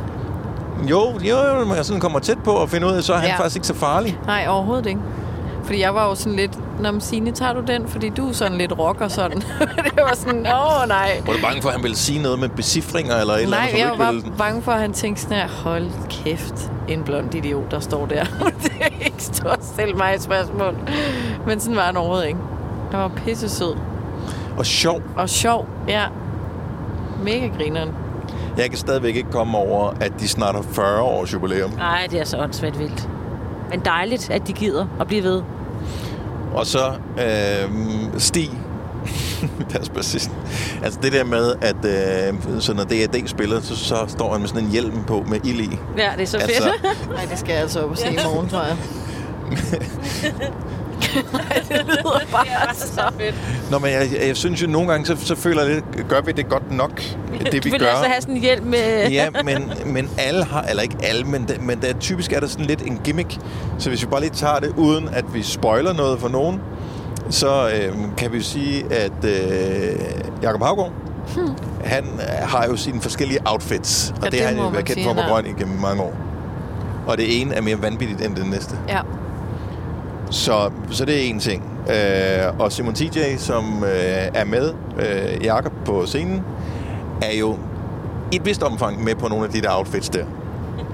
Jo, 0.89 1.00
jo, 1.23 1.35
jo, 1.38 1.59
når 1.59 1.65
man 1.65 1.83
sådan 1.83 2.00
kommer 2.01 2.19
tæt 2.19 2.38
på 2.44 2.51
og 2.51 2.69
finder 2.69 2.88
ud 2.91 2.94
af, 2.94 3.03
så 3.03 3.13
er 3.13 3.17
han 3.17 3.27
Ja. 3.29 3.35
faktisk 3.38 3.56
ikke 3.56 3.67
så 3.67 3.73
farlig. 3.73 4.19
Nej, 4.25 4.45
overhovedet 4.50 4.85
ikke. 4.85 5.00
Fordi 5.65 5.81
jeg 5.81 5.95
var 5.95 6.09
jo 6.09 6.15
sådan 6.15 6.35
lidt, 6.35 6.81
Nå, 6.81 6.91
men 6.91 7.01
Signe, 7.01 7.31
tager 7.31 7.53
du 7.53 7.62
den? 7.67 7.88
Fordi 7.88 8.09
du 8.09 8.29
er 8.29 8.33
sådan 8.33 8.57
lidt 8.57 8.79
rock 8.79 9.01
og 9.01 9.12
sådan. 9.12 9.38
det 9.85 9.97
var 9.97 10.15
sådan, 10.15 10.39
åh 10.39 10.88
nej. 10.88 11.21
Var 11.25 11.33
du 11.33 11.39
bange 11.41 11.62
for, 11.62 11.69
at 11.69 11.75
han 11.75 11.83
ville 11.83 11.97
sige 11.97 12.21
noget 12.21 12.39
med 12.39 12.50
becifringer 12.50 13.15
eller 13.15 13.33
et 13.33 13.41
eller 13.41 13.57
Nej, 13.57 13.67
andet? 13.67 13.79
jeg 13.79 13.89
som 13.89 14.00
var 14.00 14.12
bare 14.12 14.38
bange 14.38 14.62
for, 14.62 14.71
at 14.71 14.79
han 14.79 14.94
tænkte 14.94 15.21
sådan 15.21 15.38
her, 15.38 15.47
hold 15.63 15.88
kæft, 16.09 16.71
en 16.88 17.03
blond 17.03 17.35
idiot, 17.35 17.71
der 17.71 17.79
står 17.79 18.06
der. 18.06 18.23
det 18.63 18.71
er 18.81 19.06
ikke 19.06 19.23
og 19.45 19.57
stille 19.62 19.94
mig 19.94 20.13
et 20.15 20.21
spørgsmål. 20.21 20.77
Men 21.47 21.59
sådan 21.59 21.75
var 21.75 21.81
han 21.81 21.97
overhovedet 21.97 22.27
ikke. 22.27 22.39
Han 22.91 23.00
var 23.00 23.12
pisse 23.25 23.50
sød. 23.50 23.67
ville? 23.75 23.81
Og 24.57 24.65
sjov. 24.65 25.01
Og 25.17 25.29
sjov, 25.29 25.67
ja. 25.88 26.03
Mega 27.23 27.47
grineren. 27.57 27.89
Jeg 28.57 28.69
kan 28.69 28.77
stadigvæk 28.77 29.15
ikke 29.15 29.31
komme 29.31 29.57
over, 29.57 29.94
at 30.01 30.12
de 30.19 30.27
snart 30.27 30.56
har 30.56 30.62
40 30.71 31.01
års 31.01 31.33
jubilæum. 31.33 31.71
Nej, 31.71 32.07
det 32.12 32.19
er 32.19 32.23
så 32.25 32.38
åndssvagt 32.38 32.79
vildt. 32.79 33.09
Men 33.69 33.79
dejligt, 33.79 34.29
at 34.29 34.47
de 34.47 34.53
gider 34.53 34.85
at 35.00 35.07
blive 35.07 35.23
ved. 35.23 35.41
Og 36.56 36.66
så 36.66 36.94
øh, 37.19 37.69
Stig, 38.18 38.50
deres 39.74 39.90
bassist. 39.90 40.31
Altså 40.84 41.00
det 41.04 41.13
der 41.13 41.24
med, 41.24 41.54
at 41.62 41.86
øh, 41.86 42.62
så 42.62 42.74
når 42.74 42.84
D&D 42.84 43.28
spiller, 43.28 43.62
så, 43.62 43.75
så 43.75 44.06
står 44.07 44.31
han 44.31 44.42
med 44.42 44.48
sådan 44.48 44.63
en 44.63 44.69
hjelm 44.72 45.04
på 45.04 45.25
med 45.28 45.40
ild 45.46 45.60
i. 45.60 45.80
Ja, 45.98 46.12
det 46.16 46.22
er 46.22 46.25
så 46.25 46.38
Altså, 46.38 46.63
fedt. 46.63 47.10
Nej, 47.10 47.25
det 47.30 47.40
skal 47.40 47.52
jeg 47.54 47.62
altså 47.62 47.80
op 47.84 47.92
og 47.92 47.98
se 47.98 48.07
i 48.12 48.18
morgen, 48.25 48.50
tror 48.50 48.62
jeg. 48.63 48.78
det 51.69 51.86
lyder 51.86 52.21
bare 52.31 52.75
så 52.75 53.12
fedt. 53.19 53.36
Nå, 53.71 53.80
men 53.80 53.92
jeg, 53.92 54.07
jeg, 54.27 54.38
synes 54.38 54.62
jo 54.62 54.68
nogle 54.68 54.92
gange, 54.92 55.06
så, 55.06 55.15
så 55.25 55.36
føler 55.36 55.63
jeg 55.63 55.74
lidt, 55.75 56.07
gør 56.09 56.21
vi 56.21 56.31
det 56.31 56.50
godt 56.50 56.71
nok, 56.71 57.01
det 57.51 57.53
du 57.53 57.59
vi 57.63 57.69
vil 57.69 57.80
gør? 57.80 57.88
altså 57.88 58.06
have 58.06 58.21
sådan 58.21 58.36
en 58.36 58.42
hjælp 58.42 58.63
med... 58.63 59.09
ja, 59.12 59.30
men, 59.44 59.71
men 59.86 60.09
alle 60.18 60.44
har, 60.44 60.62
eller 60.62 60.83
ikke 60.83 60.97
alle, 61.03 61.24
men, 61.24 61.47
der, 61.47 61.53
men 61.62 61.81
der, 61.81 61.94
typisk 62.00 62.33
er 62.33 62.39
der 62.39 62.47
sådan 62.47 62.65
lidt 62.65 62.81
en 62.81 63.01
gimmick. 63.03 63.38
Så 63.77 63.89
hvis 63.89 64.01
vi 64.01 64.07
bare 64.07 64.21
lige 64.21 64.33
tager 64.33 64.59
det, 64.59 64.74
uden 64.77 65.09
at 65.09 65.25
vi 65.33 65.44
spoiler 65.44 65.94
noget 65.94 66.19
for 66.19 66.27
nogen, 66.30 66.62
så 67.30 67.69
øh, 67.69 67.95
kan 68.18 68.31
vi 68.31 68.38
jo 68.38 68.44
sige, 68.44 68.94
at 68.94 69.25
øh, 69.25 70.00
Jakob 70.41 70.62
Havgaard, 70.62 70.91
hmm. 71.36 71.50
han 71.84 72.03
øh, 72.03 72.50
har 72.50 72.65
jo 72.65 72.75
sine 72.75 73.01
forskellige 73.01 73.39
outfits. 73.46 74.10
Og 74.10 74.17
Ja, 74.17 74.25
det, 74.25 74.31
det 74.31 74.41
har 74.41 74.48
han 74.48 74.58
jo 74.58 74.67
været 74.67 74.86
kendt 74.86 75.03
for 75.03 75.13
på 75.13 75.22
grøn 75.29 75.46
igennem 75.46 75.79
mange 75.79 76.03
år. 76.03 76.13
Og 77.08 77.17
det 77.17 77.41
ene 77.41 77.55
er 77.55 77.62
mere 77.62 77.81
vanvittigt 77.81 78.25
end 78.25 78.36
det 78.36 78.50
næste. 78.50 78.75
Ja. 78.89 79.00
Så, 80.32 80.72
så 80.91 81.05
det 81.05 81.15
er 81.15 81.29
en 81.29 81.39
ting. 81.39 81.63
Øh, 81.89 82.60
og 82.60 82.72
Simon 82.72 82.94
TJ, 82.94 83.38
som 83.38 83.84
øh, 83.84 83.91
er 84.34 84.46
med 84.46 84.74
øh, 85.00 85.46
Jakob 85.46 85.74
på 85.86 86.05
scenen, 86.05 86.41
er 87.22 87.38
jo 87.38 87.58
i 88.32 88.36
et 88.36 88.46
vist 88.46 88.63
omfang 88.63 89.03
med 89.03 89.15
på 89.15 89.27
nogle 89.27 89.46
af 89.46 89.51
de 89.51 89.62
der 89.62 89.70
outfits 89.77 90.10
der. 90.10 90.25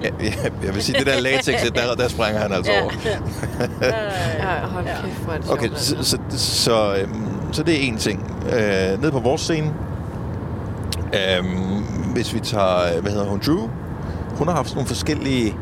Jeg, 0.03 0.11
jeg, 0.23 0.51
jeg 0.65 0.73
vil 0.75 0.83
sige, 0.83 0.99
det 0.99 1.07
der 1.07 1.19
latex, 1.21 1.71
der, 1.75 1.95
der 1.97 2.07
springer 2.07 2.41
han 2.41 2.51
altså 2.51 2.71
Ja. 2.71 2.81
over. 2.83 2.91
ja 4.39 4.67
hold 4.73 4.85
kæft, 4.85 5.17
hvor 5.23 5.33
er 5.33 5.37
det. 5.37 5.51
Okay, 5.51 5.69
så, 5.75 5.95
så, 6.01 6.17
så, 6.29 6.95
øhm, 6.95 7.25
så 7.51 7.63
det 7.63 7.75
er 7.75 7.79
en 7.87 7.97
ting. 7.97 8.33
Øh, 8.45 9.01
ned 9.01 9.11
på 9.11 9.19
vores 9.19 9.41
scene, 9.41 9.73
øhm, 11.13 11.83
hvis 12.13 12.33
vi 12.33 12.39
tager, 12.39 13.01
hvad 13.01 13.11
hedder 13.11 13.25
hun, 13.25 13.41
Drew, 13.45 13.69
hun 14.37 14.47
har 14.47 14.55
haft 14.55 14.67
sådan 14.67 14.77
nogle 14.77 14.87
forskellige 14.87 15.55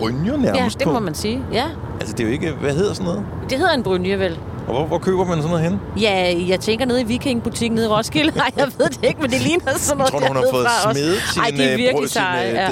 brynjer 0.00 0.32
Ja, 0.32 0.52
nærmest 0.52 0.78
det 0.78 0.86
på. 0.86 0.92
må 0.92 1.00
man 1.00 1.14
sige. 1.14 1.42
Ja, 1.52 1.64
Altså, 2.00 2.14
det 2.16 2.20
er 2.20 2.24
jo 2.28 2.32
ikke, 2.32 2.50
hvad 2.60 2.74
hedder 2.74 2.92
sådan 2.94 3.06
noget? 3.06 3.22
det 3.50 3.58
hedder 3.58 3.74
en 3.74 3.82
brynje, 3.82 4.18
vel? 4.18 4.38
Og 4.68 4.74
hvor, 4.76 4.86
hvor 4.86 4.98
køber 4.98 5.24
man 5.24 5.36
sådan 5.36 5.48
noget 5.50 5.64
hen? 5.64 5.80
Ja, 6.00 6.34
jeg 6.48 6.60
tænker 6.60 6.86
nede 6.86 7.00
i 7.00 7.04
Vikingbutikken 7.04 7.74
nede 7.76 7.86
i 7.86 7.88
Roskilde. 7.88 8.32
Nej, 8.36 8.50
jeg 8.56 8.66
ved 8.78 8.86
det 8.88 9.04
ikke, 9.04 9.20
men 9.22 9.30
det 9.30 9.40
ligner 9.40 9.62
sådan 9.76 10.00
Jeg 10.00 10.10
noget 10.10 10.10
tror, 10.12 10.28
hun 10.28 10.36
har 10.36 10.44
fået 10.52 10.66
smedet 10.96 11.16
sin, 11.32 11.42
Ej, 11.42 11.50
det 11.50 11.66
er 11.66 11.72
øh, 11.72 11.78
virkelig 11.78 12.10
sin 12.10 12.22
ja. 12.22 12.70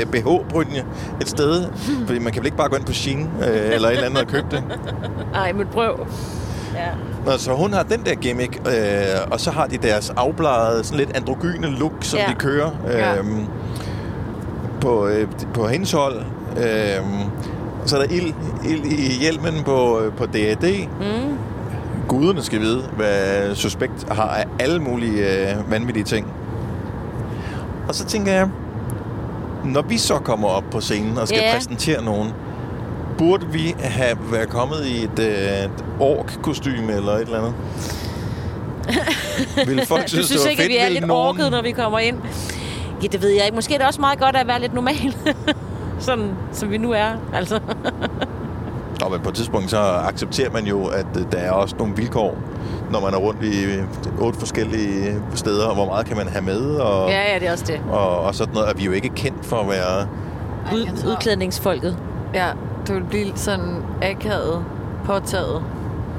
øh, 0.00 0.06
BH-brynje 0.06 0.84
et 1.20 1.28
sted. 1.28 1.64
Fordi 2.06 2.18
man 2.18 2.32
kan 2.32 2.40
vel 2.40 2.46
ikke 2.46 2.56
bare 2.56 2.68
gå 2.68 2.76
ind 2.76 2.84
på 2.84 2.92
Shein 2.92 3.20
øh, 3.20 3.74
eller 3.74 3.88
et 3.88 3.92
eller 3.94 4.06
andet 4.06 4.20
og 4.22 4.26
købe 4.28 4.46
det. 4.50 4.62
Ej, 5.34 5.52
men 5.52 5.66
prøv. 5.72 6.06
Ja. 6.74 6.86
Nå, 7.26 7.38
så 7.38 7.52
hun 7.52 7.72
har 7.72 7.82
den 7.82 8.02
der 8.06 8.14
gimmick, 8.14 8.56
øh, 8.66 8.72
og 9.30 9.40
så 9.40 9.50
har 9.50 9.66
de 9.66 9.76
deres 9.76 10.10
afbladede, 10.16 10.84
sådan 10.84 10.98
lidt 10.98 11.16
androgyne 11.16 11.66
look, 11.78 11.92
som 12.00 12.18
Ja. 12.18 12.26
de 12.28 12.34
kører 12.34 12.70
øh, 12.88 12.98
Ja. 12.98 13.12
på, 14.80 15.06
øh, 15.06 15.28
på 15.54 15.66
hendes 15.68 15.92
hold. 15.92 16.22
Øh, 16.56 17.04
så 17.86 17.96
er 17.96 18.00
der 18.06 18.14
ild, 18.14 18.34
ild 18.68 18.84
i 18.84 19.12
hjelmen 19.20 19.62
på, 19.64 20.00
øh, 20.00 20.12
på 20.12 20.26
D.A.D. 20.26 20.88
Mm. 21.00 21.36
Guderne 22.08 22.42
skal 22.42 22.60
vide, 22.60 22.82
hvad 22.96 23.54
Suspekt 23.54 24.12
har 24.12 24.28
af 24.28 24.44
alle 24.60 24.78
mulige 24.82 25.50
øh, 25.50 25.70
vanvittige 25.70 26.04
ting. 26.04 26.26
Og 27.88 27.94
så 27.94 28.04
tænker 28.04 28.32
jeg, 28.32 28.48
når 29.64 29.82
vi 29.82 29.98
så 29.98 30.14
kommer 30.14 30.48
op 30.48 30.64
på 30.70 30.80
scenen 30.80 31.18
og 31.18 31.28
skal 31.28 31.40
Ja. 31.42 31.54
præsentere 31.54 32.04
nogen, 32.04 32.28
burde 33.18 33.46
vi 33.52 33.74
have 33.80 34.18
været 34.32 34.48
kommet 34.48 34.86
i 34.86 35.04
et, 35.04 35.18
øh, 35.18 35.64
et 35.64 35.84
ork-kostyme 36.00 36.92
eller 36.92 37.12
et 37.12 37.20
eller 37.20 37.38
andet? 37.38 37.54
Ville 39.68 39.86
folk 39.86 40.02
Du 40.02 40.08
synes, 40.08 40.26
synes 40.26 40.42
det 40.42 40.50
ikke, 40.50 40.62
at 40.62 40.66
fedt? 40.68 40.72
vi 40.72 40.76
er 40.76 40.88
lidt 40.88 41.06
nogen- 41.06 41.28
orket, 41.28 41.50
når 41.50 41.62
vi 41.62 41.70
kommer 41.72 41.98
ind? 41.98 42.16
Ja, 43.02 43.06
det 43.06 43.22
ved 43.22 43.28
jeg 43.30 43.44
ikke. 43.44 43.54
Måske 43.54 43.74
er 43.74 43.78
det 43.78 43.86
også 43.86 44.00
meget 44.00 44.18
godt 44.18 44.36
at 44.36 44.46
være 44.46 44.60
lidt 44.60 44.74
normal. 44.74 45.14
Sådan, 46.00 46.30
som 46.52 46.70
vi 46.70 46.78
nu 46.78 46.92
er. 46.92 47.10
Altså. 47.34 47.60
Nå, 49.00 49.08
men 49.08 49.20
på 49.20 49.28
et 49.28 49.34
tidspunkt 49.34 49.70
så 49.70 49.78
accepterer 49.80 50.50
man 50.50 50.64
jo, 50.64 50.84
at 50.86 51.06
øh, 51.18 51.22
der 51.32 51.38
er 51.38 51.50
også 51.50 51.74
nogle 51.78 51.96
vilkår, 51.96 52.38
når 52.90 53.00
man 53.00 53.14
er 53.14 53.18
rundt 53.18 53.42
i 53.44 53.64
otte 54.20 54.38
forskellige 54.38 55.22
steder, 55.34 55.66
og 55.66 55.74
hvor 55.74 55.86
meget 55.86 56.06
kan 56.06 56.16
man 56.16 56.28
have 56.28 56.44
med, 56.44 56.76
og, 56.76 57.08
Ja, 57.10 57.32
ja, 57.32 57.38
det 57.38 57.48
er 57.48 57.52
også 57.52 57.64
det. 57.66 57.80
og, 57.90 58.20
og 58.20 58.34
sådan 58.34 58.54
noget. 58.54 58.68
Og 58.68 58.74
vi 58.78 58.82
er 58.82 58.86
jo 58.86 58.92
ikke 58.92 59.08
kendt 59.08 59.44
for 59.46 59.56
at 59.56 59.68
være... 59.68 60.06
Ud, 60.74 61.06
udklædningsfolket. 61.10 61.96
Ja, 62.34 62.48
det 62.86 62.94
ville 62.94 63.08
blive 63.08 63.32
sådan 63.34 63.82
akavet 64.02 64.64
påtaget, 65.04 65.62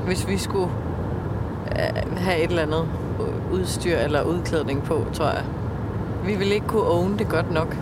hvis 0.05 0.27
vi 0.27 0.37
skulle 0.37 0.69
øh, 1.71 2.17
have 2.17 2.37
et 2.43 2.49
eller 2.49 2.61
andet 2.61 2.85
udstyr 3.51 3.97
eller 3.97 4.21
udklædning 4.23 4.83
på, 4.83 5.05
tror 5.13 5.25
jeg. 5.25 5.43
Vi 6.25 6.35
ville 6.35 6.53
ikke 6.53 6.67
kunne 6.67 6.83
own 6.87 7.17
det 7.19 7.29
godt 7.29 7.51
nok, 7.53 7.77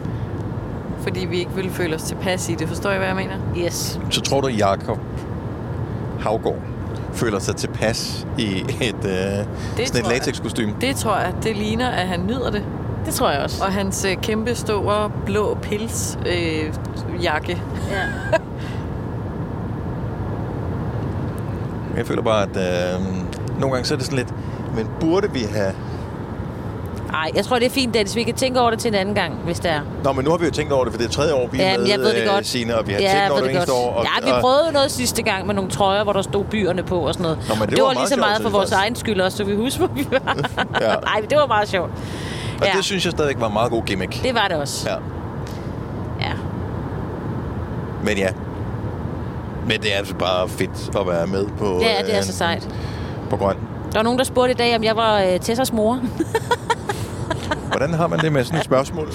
fordi 1.02 1.26
vi 1.26 1.40
ikke 1.40 1.52
ville 1.56 1.72
føle 1.72 1.96
os 1.96 2.04
tilpas 2.04 2.50
i 2.50 2.56
det. 2.56 2.68
Forstår 2.68 2.92
I, 2.92 2.98
hvad 2.98 3.08
jeg 3.08 3.16
mener? 3.16 3.36
Yes. 3.58 4.00
Så 4.10 4.22
tror 4.22 4.42
du, 4.42 4.48
Jakob 4.48 5.00
Havgård 6.20 6.60
føler 7.14 7.40
sig 7.40 7.56
tilpas 7.56 8.28
i 8.38 8.60
et, 8.82 8.96
øh, 9.06 9.06
sådan 9.06 9.46
et 9.80 9.88
tror 9.88 10.00
jeg. 10.00 10.04
latexkostyme? 10.10 10.74
Det 10.82 10.96
tror 10.96 11.18
jeg, 11.18 11.34
det 11.44 11.56
ligner, 11.56 11.90
at 11.90 12.08
han 12.08 12.20
nyder 12.28 12.52
det. 12.52 12.64
Det 13.06 13.14
tror 13.14 13.30
jeg 13.32 13.40
også. 13.42 13.64
Og 13.64 13.74
hans 13.74 14.06
øh, 14.06 14.18
kæmpe 14.18 14.56
store 14.56 15.12
blå 15.26 15.58
pils 15.62 16.18
øh, 16.26 16.74
jakke. 17.24 17.62
Ja. 17.92 18.38
Jeg 21.98 22.08
føler 22.08 22.22
bare, 22.22 22.44
at 22.44 22.50
øh, 22.98 23.02
nogle 23.60 23.74
gange 23.74 23.86
så 23.86 23.94
er 23.94 23.98
det 23.98 24.06
sådan 24.06 24.18
lidt, 24.18 24.34
men 24.76 24.88
burde 25.00 25.32
vi 25.32 25.40
have... 25.56 25.74
Ej, 27.14 27.32
jeg 27.36 27.46
tror, 27.46 27.60
det 27.60 27.66
er 27.66 27.70
fint, 27.70 27.94
Dennis. 27.94 28.16
Vi 28.16 28.24
kan 28.24 28.34
tænke 28.36 28.60
over 28.62 28.70
det 28.70 28.80
til 28.80 28.88
en 28.90 28.96
anden 28.96 29.16
gang, 29.16 29.34
hvis 29.34 29.60
det 29.60 29.72
er. 29.72 29.82
Nå, 30.04 30.14
men 30.14 30.26
nu 30.26 30.32
har 30.32 30.38
vi 30.38 30.46
jo 30.46 30.52
tænkt 30.52 30.74
over 30.74 30.84
det, 30.84 30.94
for 30.94 30.98
det 30.98 31.08
er 31.08 31.12
tredje 31.12 31.34
år, 31.34 31.48
vi 31.48 31.60
er 31.60 31.64
Jamen, 31.66 31.80
med, 31.82 31.90
jeg 31.90 32.00
ved 32.00 32.14
det 32.16 32.22
øh, 32.22 32.34
godt. 32.34 32.48
Signe, 32.48 32.78
og 32.78 32.88
vi 32.88 32.94
har 32.94 33.00
ja, 33.00 33.12
tænkt 33.14 33.32
over 33.32 33.42
det 33.42 33.52
eneste 33.52 33.74
år. 33.74 33.94
Og, 33.94 34.04
Ja, 34.06 34.26
vi 34.26 34.32
prøvede 34.42 34.72
noget 34.74 34.92
sidste 34.92 35.22
gang 35.22 35.48
med 35.48 35.56
nogle 35.56 35.70
trøjer, 35.72 36.04
hvor 36.04 36.14
der 36.14 36.22
stod 36.22 36.44
byerne 36.46 36.84
på 36.84 37.00
og 37.00 37.14
sådan 37.14 37.24
noget. 37.24 37.38
Nå, 37.50 37.56
men 37.56 37.62
det 37.62 37.70
det 37.72 37.82
var 37.82 37.88
var, 37.88 37.94
lige 37.94 38.08
så 38.08 38.16
meget 38.20 38.42
for 38.42 38.50
vores 38.50 38.70
faktisk. 38.70 38.82
egen 38.84 38.96
skyld 38.96 39.22
også, 39.22 39.38
så 39.38 39.44
vi 39.44 39.56
husker, 39.56 39.88
hvor 39.88 39.96
vi 39.96 40.08
var. 40.12 40.36
Ja. 40.82 40.96
Nej, 40.96 41.22
det 41.30 41.38
var 41.38 41.48
meget 41.48 41.70
sjovt. 41.70 41.92
Og 42.62 42.66
Ja, 42.68 42.72
det 42.78 42.86
synes 42.86 43.06
jeg 43.06 43.12
stadigvæk 43.12 43.40
var 43.40 43.48
en 43.48 43.54
meget 43.54 43.72
god 43.72 43.84
gimmick. 43.84 44.24
det 44.24 44.36
var 44.36 44.48
det 44.48 44.58
også. 44.58 44.90
Ja. 44.90 44.96
Ja. 46.28 46.32
Men 48.04 48.18
ja. 48.18 48.28
Men 49.68 49.82
det 49.82 49.94
er 49.94 49.98
altså 49.98 50.16
bare 50.16 50.50
fedt 50.50 50.98
at 51.00 51.08
være 51.08 51.28
med 51.28 51.46
på, 51.60 51.80
Ja, 51.82 52.04
det 52.06 52.14
er 52.14 52.18
øh, 52.18 52.24
så 52.24 52.34
sejt. 52.34 52.70
på 53.30 53.38
grøn. 53.38 53.56
Der 53.92 53.98
var 53.98 54.04
nogen, 54.04 54.20
der 54.20 54.26
spurgte 54.26 54.52
i 54.52 54.56
dag, 54.56 54.76
om 54.76 54.84
jeg 54.84 54.96
var 54.96 55.20
øh, 55.22 55.40
Tessas 55.40 55.74
mor. 55.74 56.00
Hvordan 57.70 57.94
har 57.94 58.08
man 58.08 58.20
det 58.20 58.32
med 58.32 58.44
sådan 58.44 58.60
et 58.60 58.66
spørgsmål? 58.66 59.08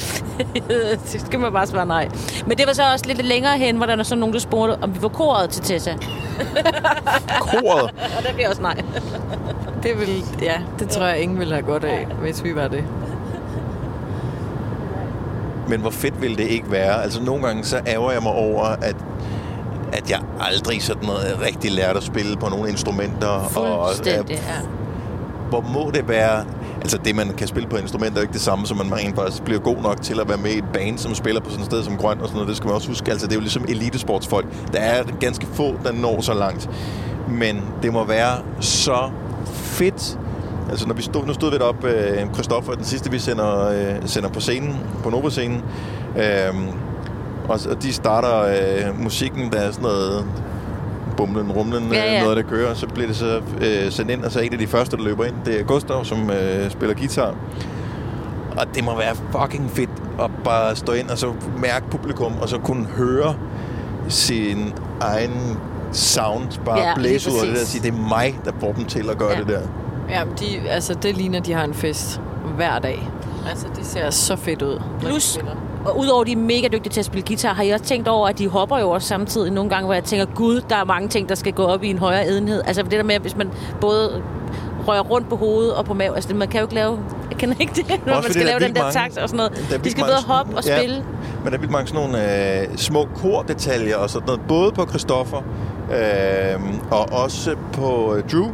det 1.12 1.20
skal 1.26 1.38
man 1.40 1.52
bare 1.52 1.66
svare 1.66 1.86
nej. 1.86 2.08
Men 2.46 2.58
det 2.58 2.66
var 2.66 2.72
så 2.72 2.82
også 2.92 3.06
lidt 3.06 3.24
længere 3.24 3.58
hen, 3.58 3.76
hvor 3.76 3.86
der 3.86 3.96
var 3.96 4.02
så 4.02 4.14
nogen, 4.16 4.32
der 4.32 4.38
spurgte, 4.40 4.82
om 4.82 4.94
vi 4.94 5.02
var 5.02 5.08
koret 5.08 5.50
til 5.50 5.62
Tessa. 5.62 5.90
Koret? 7.40 7.82
Og 8.18 8.22
der 8.26 8.32
bliver 8.34 8.48
også 8.48 8.62
nej. 8.62 8.76
Det 9.82 10.00
vil, 10.00 10.24
ja, 10.42 10.54
det 10.78 10.88
tror 10.88 11.06
jeg, 11.06 11.20
ingen 11.20 11.38
ville 11.38 11.54
have 11.54 11.66
godt 11.66 11.84
af, 11.84 12.06
hvis 12.20 12.44
vi 12.44 12.54
var 12.56 12.68
det. 12.68 12.84
Men 15.68 15.80
hvor 15.80 15.90
fedt 15.90 16.22
ville 16.22 16.36
det 16.36 16.48
ikke 16.48 16.70
være? 16.70 17.02
Altså 17.02 17.22
nogle 17.22 17.46
gange 17.46 17.64
så 17.64 17.80
ærger 17.86 18.10
jeg 18.10 18.22
mig 18.22 18.32
over, 18.32 18.64
at 18.64 18.96
at 19.92 20.10
jeg 20.10 20.20
aldrig 20.40 20.82
sådan 20.82 21.04
noget 21.04 21.38
rigtig 21.46 21.72
lærte 21.72 21.96
at 21.96 22.02
spille 22.02 22.36
på 22.36 22.48
nogle 22.48 22.70
instrumenter. 22.70 23.48
Fuldstændig, 23.50 24.20
Og, 24.20 24.28
ja. 24.30 24.36
øh, 24.36 25.48
hvor 25.48 25.60
må 25.60 25.90
det 25.90 26.08
være... 26.08 26.44
Altså 26.84 26.98
det, 27.04 27.16
man 27.16 27.28
kan 27.38 27.48
spille 27.48 27.68
på 27.68 27.76
instrumenter, 27.76 28.18
er 28.18 28.22
ikke 28.22 28.32
det 28.32 28.40
samme, 28.40 28.66
som 28.66 28.76
man 28.76 28.94
rent 28.94 29.16
faktisk 29.16 29.42
bliver 29.42 29.60
god 29.60 29.76
nok 29.82 30.02
til 30.02 30.20
at 30.20 30.28
være 30.28 30.38
med 30.38 30.50
i 30.50 30.58
et 30.58 30.64
band, 30.72 30.98
som 30.98 31.14
spiller 31.14 31.40
på 31.40 31.50
sådan 31.50 31.60
et 31.60 31.66
sted 31.66 31.84
som 31.84 31.96
Grøn 31.96 32.20
og 32.20 32.26
sådan 32.26 32.34
noget. 32.34 32.48
Det 32.48 32.56
skal 32.56 32.66
man 32.66 32.74
også 32.74 32.88
huske. 32.88 33.10
Altså 33.10 33.26
det 33.26 33.32
er 33.32 33.36
jo 33.36 33.40
ligesom 33.40 33.64
elitesportsfolk. 33.68 34.46
Der 34.72 34.78
er 34.78 35.02
ganske 35.20 35.46
få, 35.46 35.74
der 35.84 35.92
når 35.92 36.20
så 36.20 36.34
langt. 36.34 36.70
Men 37.28 37.62
det 37.82 37.92
må 37.92 38.04
være 38.04 38.38
så 38.60 39.10
fedt 39.46 40.18
Altså, 40.70 40.88
når 40.88 40.94
vi 40.94 41.02
stod, 41.02 41.26
nu 41.26 41.34
stod 41.34 41.50
vi 41.50 41.58
deroppe, 41.58 41.88
øh, 41.88 42.32
Christoffer, 42.34 42.72
den 42.72 42.84
sidste, 42.84 43.10
vi 43.10 43.18
sender, 43.18 43.68
øh, 43.68 44.08
sender 44.08 44.28
på 44.28 44.40
scenen, 44.40 44.76
på 45.02 45.10
Nova-scenen. 45.10 45.62
Øh, 46.16 46.54
og, 47.48 47.60
og 47.70 47.82
de 47.82 47.92
starter 47.92 48.40
øh, 48.40 49.02
musikken, 49.02 49.52
der 49.52 49.58
er 49.58 49.70
sådan 49.70 49.82
noget 49.82 50.24
bumlen, 51.16 51.52
rumlen, 51.52 51.92
Ja, 51.92 52.04
ja, 52.04 52.12
ja. 52.12 52.22
noget, 52.22 52.36
der 52.36 52.42
kører. 52.42 52.74
Så 52.74 52.86
bliver 52.86 53.06
det 53.06 53.16
så 53.16 53.40
øh, 53.60 53.90
sendt 53.92 54.10
ind, 54.10 54.24
og 54.24 54.30
så 54.32 54.38
er 54.38 54.42
en 54.42 54.52
af 54.52 54.58
de 54.58 54.66
første, 54.66 54.96
der 54.96 55.02
løber 55.02 55.24
ind, 55.24 55.34
det 55.44 55.60
er 55.60 55.64
Gustav, 55.64 56.04
som 56.04 56.30
øh, 56.30 56.70
spiller 56.70 56.94
guitar. 56.94 57.34
Og 58.56 58.66
det 58.74 58.84
må 58.84 58.96
være 58.96 59.14
fucking 59.40 59.70
fedt 59.70 59.90
at 60.22 60.30
bare 60.44 60.76
stå 60.76 60.92
ind 60.92 61.10
og 61.10 61.18
så 61.18 61.32
mærke 61.58 61.90
publikum, 61.90 62.32
og 62.42 62.48
så 62.48 62.58
kunne 62.58 62.84
høre 62.86 63.34
sin 64.08 64.72
egen 65.00 65.58
sound 65.92 66.48
bare 66.64 66.78
Ja, 66.78 66.94
blæse 66.94 67.30
ud 67.30 67.36
af 67.40 67.46
det 67.46 67.54
der, 67.54 67.60
og 67.60 67.66
sige, 67.66 67.82
det 67.82 67.88
er 67.94 68.08
mig, 68.08 68.38
der 68.44 68.52
får 68.60 68.72
dem 68.72 68.84
til 68.84 69.10
at 69.10 69.18
gøre 69.18 69.30
Ja. 69.32 69.38
det 69.38 69.48
der. 69.48 69.60
Ja, 70.10 70.22
de, 70.40 70.68
altså 70.70 70.94
det 70.94 71.16
ligner, 71.16 71.40
de 71.40 71.52
har 71.52 71.64
en 71.64 71.74
fest 71.74 72.20
hver 72.56 72.78
dag. 72.78 73.08
Altså, 73.50 73.66
det 73.76 73.86
ser 73.86 74.10
så 74.10 74.36
fedt 74.36 74.62
ud. 74.62 74.82
Plus. 75.00 75.38
Og 75.84 75.98
udover 75.98 76.24
de 76.24 76.32
er 76.32 76.36
mega 76.36 76.68
dygtige 76.68 76.92
til 76.92 77.00
at 77.00 77.06
spille 77.06 77.26
guitar, 77.26 77.54
har 77.54 77.62
jeg 77.62 77.74
også 77.74 77.84
tænkt 77.84 78.08
over, 78.08 78.28
at 78.28 78.38
de 78.38 78.48
hopper 78.48 78.78
jo 78.78 78.90
også 78.90 79.08
samtidig 79.08 79.52
nogle 79.52 79.70
gange, 79.70 79.84
hvor 79.84 79.94
jeg 79.94 80.04
tænker, 80.04 80.26
gud, 80.34 80.60
der 80.70 80.76
er 80.76 80.84
mange 80.84 81.08
ting, 81.08 81.28
der 81.28 81.34
skal 81.34 81.52
gå 81.52 81.64
op 81.64 81.82
i 81.84 81.88
en 81.90 81.98
højere 81.98 82.26
edenhed. 82.28 82.62
Altså 82.66 82.82
det 82.82 82.92
der 82.92 83.02
med, 83.02 83.18
hvis 83.18 83.36
man 83.36 83.50
både 83.80 84.22
rører 84.88 85.00
rundt 85.00 85.28
på 85.28 85.36
hovedet 85.36 85.74
og 85.74 85.84
på 85.84 85.94
maven. 85.94 86.14
Altså, 86.14 86.34
man 86.34 86.48
kan 86.48 86.60
jo 86.60 86.64
ikke 86.64 86.74
lave... 86.74 86.98
Jeg 87.30 87.38
kender 87.38 87.54
ikke 87.60 87.72
det, 87.74 88.06
når 88.06 88.14
man 88.14 88.32
skal 88.32 88.46
lave 88.46 88.60
den 88.60 88.74
der 88.74 88.82
mange- 88.82 88.92
takt 88.92 89.18
og 89.18 89.28
sådan 89.28 89.44
der 89.44 89.50
noget. 89.70 89.84
De 89.84 89.90
skal 89.90 90.04
både 90.04 90.22
hoppe 90.26 90.56
og 90.56 90.64
ja. 90.64 90.78
spille. 90.78 91.04
Men 91.44 91.52
der 91.52 91.58
er 91.58 91.70
mange 91.70 91.88
sådan 91.88 92.10
nogle 92.10 92.60
øh, 92.62 92.76
små 92.76 93.08
kordetaljer 93.16 93.96
og 93.96 94.10
sådan 94.10 94.26
noget, 94.26 94.40
både 94.48 94.72
på 94.72 94.86
Christoffer 94.88 95.42
øh, 95.92 96.60
og 96.90 97.12
også 97.12 97.56
på 97.72 98.14
øh, 98.14 98.22
Drew, 98.32 98.48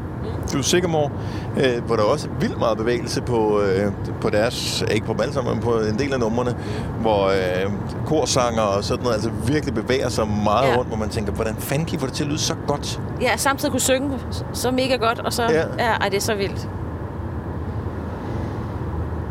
Drew 0.53 0.63
Sigamore, 0.63 1.11
øh, 1.57 1.85
hvor 1.87 1.97
der 1.97 2.03
også 2.03 2.29
er 2.29 2.41
vildt 2.41 2.59
meget 2.59 2.79
bevægelse 2.79 3.23
på, 3.23 3.61
øh, 3.61 3.93
på 4.21 4.31
deres, 4.31 4.85
ikke 4.91 5.07
på 5.07 5.13
dem 5.13 5.21
alle 5.21 5.35
sammen, 5.35 5.55
men 5.55 5.63
på 5.63 5.71
en 5.79 5.99
del 5.99 6.13
af 6.13 6.21
numrene, 6.21 6.57
hvor 7.01 7.27
øh, 7.29 7.73
korsanger 8.07 8.63
og 8.63 8.85
sådan 8.85 9.03
noget, 9.03 9.15
altså 9.15 9.31
virkelig 9.47 9.75
bevæger 9.75 10.09
sig 10.09 10.29
meget 10.45 10.65
Ja. 10.67 10.71
ja. 10.71 10.77
rundt, 10.77 10.89
hvor 10.89 10.97
man 10.97 11.09
tænker, 11.09 11.33
hvordan 11.33 11.55
fanden 11.59 11.87
kan 11.87 11.97
I 11.97 12.01
få 12.01 12.07
det 12.07 12.15
til 12.15 12.25
at 12.25 12.29
lyde 12.31 12.39
så 12.41 12.55
godt? 12.67 13.01
Ja, 13.21 13.37
samtidig 13.37 13.71
kunne 13.73 13.81
synge 13.81 14.19
så- 14.53 14.71
mega 14.71 14.97
godt, 14.97 15.19
og 15.19 15.33
så... 15.33 15.43
Ja. 15.43 15.53
Ja. 15.53 15.65
ja 15.79 15.91
ej, 15.93 16.09
det 16.09 16.17
er 16.17 16.21
så 16.21 16.35
vildt. 16.35 16.69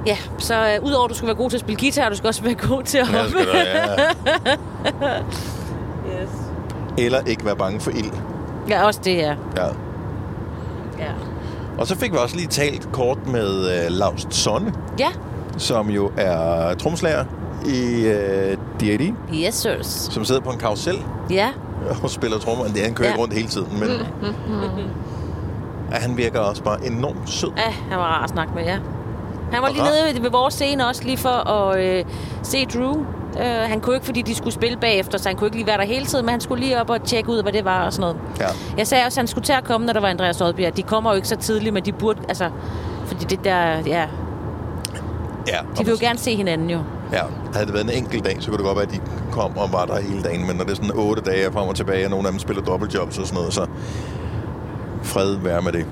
Ja, 0.05 0.17
så 0.37 0.55
øh, 0.55 0.83
udover 0.83 1.03
at 1.05 1.09
du 1.09 1.15
skal 1.15 1.27
være 1.27 1.35
god 1.35 1.49
til 1.49 1.57
at 1.57 1.61
spille 1.61 1.79
guitar, 1.79 2.09
du 2.09 2.15
skal 2.15 2.27
også 2.27 2.43
være 2.43 2.55
god 2.55 2.83
til 2.83 2.97
at 2.97 3.07
Ja, 3.11 3.17
hoppe. 3.17 3.29
skal 3.31 3.45
der, 3.47 3.59
ja. 5.05 5.19
Yes. 6.23 6.29
Eller 6.97 7.19
ikke 7.25 7.45
være 7.45 7.55
bange 7.55 7.79
for 7.79 7.91
ild. 7.91 8.11
Ja, 8.69 8.85
også 8.85 8.99
det, 9.03 9.17
ja. 9.17 9.35
Ja. 9.57 9.65
Ja. 10.99 11.11
Og 11.77 11.87
så 11.87 11.95
fik 11.95 12.11
vi 12.11 12.17
også 12.17 12.35
lige 12.35 12.47
talt 12.47 12.91
kort 12.91 13.27
med 13.27 13.69
øh, 13.71 13.91
Laust 13.91 14.33
Sonne, 14.33 14.73
Ja, 14.99 15.09
som 15.57 15.89
jo 15.89 16.11
er 16.17 16.73
tromslager 16.73 17.25
i 17.65 18.05
øh, 18.05 18.57
D.A.D., 18.79 19.13
yes, 19.33 19.55
sirs. 19.55 19.87
som 20.11 20.25
sidder 20.25 20.41
på 20.41 20.49
en 20.49 20.57
karusel 20.59 20.95
Ja, 21.29 21.49
og 22.03 22.09
spiller 22.09 22.37
trommer. 22.39 22.65
Det 22.65 22.79
er, 22.81 22.85
han 22.85 22.93
kører 22.93 23.09
Ja. 23.09 23.15
rundt 23.17 23.33
hele 23.33 23.47
tiden, 23.47 23.79
men 23.79 23.89
ja, 25.91 25.95
han 25.95 26.17
virker 26.17 26.39
også 26.39 26.63
bare 26.63 26.85
enormt 26.87 27.29
sød. 27.29 27.49
ja, 27.57 27.71
han 27.89 27.97
var 27.97 28.03
rar 28.05 28.23
at 28.23 28.29
snakke 28.29 28.53
med, 28.55 28.63
ja. 28.63 28.77
Han 29.51 29.61
var 29.61 29.69
lige 29.69 29.83
nede 29.83 30.13
ved, 30.15 30.21
ved 30.21 30.31
vores 30.31 30.53
scene 30.53 30.87
også, 30.87 31.03
lige 31.03 31.17
for 31.17 31.49
at 31.49 31.79
øh, 31.79 32.05
se 32.43 32.65
Drew. 32.65 33.05
Uh, 33.35 33.41
han 33.41 33.79
kunne 33.81 33.95
ikke, 33.95 34.05
fordi 34.05 34.21
de 34.21 34.35
skulle 34.35 34.53
spille 34.53 34.77
bagefter, 34.77 35.17
så 35.17 35.29
han 35.29 35.37
kunne 35.37 35.47
ikke 35.47 35.57
lige 35.57 35.67
være 35.67 35.77
der 35.77 35.83
hele 35.83 36.05
tiden, 36.05 36.25
men 36.25 36.31
han 36.31 36.41
skulle 36.41 36.63
lige 36.63 36.81
op 36.81 36.89
og 36.89 37.03
tjekke 37.03 37.29
ud, 37.29 37.41
hvad 37.41 37.53
det 37.53 37.65
var 37.65 37.85
og 37.85 37.93
sådan 37.93 38.01
noget. 38.01 38.17
Ja. 38.39 38.47
Jeg 38.77 38.87
sagde 38.87 39.05
også, 39.05 39.19
at 39.19 39.21
han 39.21 39.27
skulle 39.27 39.45
til 39.45 39.53
at 39.53 39.63
komme, 39.63 39.85
når 39.87 39.93
der 39.93 39.99
var 39.99 40.07
Andreas 40.07 40.41
Oddbjerg. 40.41 40.77
De 40.77 40.83
kommer 40.83 41.09
jo 41.09 41.15
ikke 41.15 41.27
så 41.27 41.35
tidligt, 41.35 41.73
men 41.73 41.85
de 41.85 41.91
burde, 41.91 42.19
altså... 42.29 42.49
Fordi 43.05 43.25
det 43.25 43.43
der, 43.43 43.77
ja... 43.85 44.07
Ja, 45.47 45.57
De 45.77 45.85
vil 45.85 45.91
jo 45.91 45.97
gerne 45.99 46.19
se 46.19 46.35
hinanden 46.35 46.69
jo. 46.69 46.79
Ja, 47.13 47.21
havde 47.53 47.65
det 47.65 47.73
været 47.73 47.83
en 47.83 48.03
enkelt 48.03 48.25
dag, 48.25 48.37
så 48.39 48.49
kunne 48.49 48.57
det 48.57 48.65
godt 48.65 48.77
være, 48.77 48.85
at 48.85 48.91
de 48.91 48.99
kom 49.31 49.57
og 49.57 49.73
var 49.73 49.85
der 49.85 50.01
hele 50.01 50.23
dagen. 50.23 50.47
Men 50.47 50.55
når 50.55 50.63
det 50.63 50.71
er 50.71 50.75
sådan 50.75 50.91
otte 50.95 51.21
dage 51.21 51.51
frem 51.51 51.67
og 51.67 51.75
tilbage, 51.75 52.05
og 52.05 52.09
nogle 52.09 52.27
af 52.27 52.31
dem 52.31 52.39
spiller 52.39 52.63
dobbeltjobs 52.63 53.17
og 53.17 53.27
sådan 53.27 53.37
noget, 53.37 53.53
så 53.53 53.65
fred 55.03 55.35
være 55.35 55.61
med 55.61 55.71
det. 55.71 55.85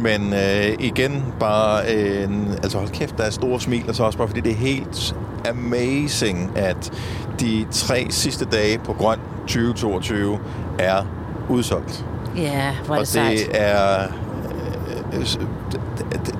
Men 0.00 0.32
øh, 0.32 0.74
igen, 0.78 1.24
bare 1.40 1.92
en, 1.94 2.48
altså 2.62 2.78
hold 2.78 2.90
kæft, 2.90 3.18
der 3.18 3.24
er 3.24 3.30
store 3.30 3.60
smil, 3.60 3.84
og 3.88 3.94
så 3.94 4.04
også 4.04 4.18
bare 4.18 4.28
fordi 4.28 4.40
det 4.40 4.52
er 4.52 4.56
helt 4.56 5.16
amazing, 5.48 6.52
at 6.56 6.92
de 7.40 7.66
tre 7.70 8.06
sidste 8.10 8.44
dage 8.44 8.78
på 8.78 8.92
Grøn 8.92 9.18
2022 9.40 10.38
er 10.78 11.02
udsolgt. 11.48 12.04
Ja, 12.36 12.74
hvor 12.86 12.94
er 12.94 12.98
Og 12.98 13.00
det 13.00 13.08
sejt. 13.08 13.38
det 13.38 13.48
er... 13.52 14.02
øh, 15.12 15.36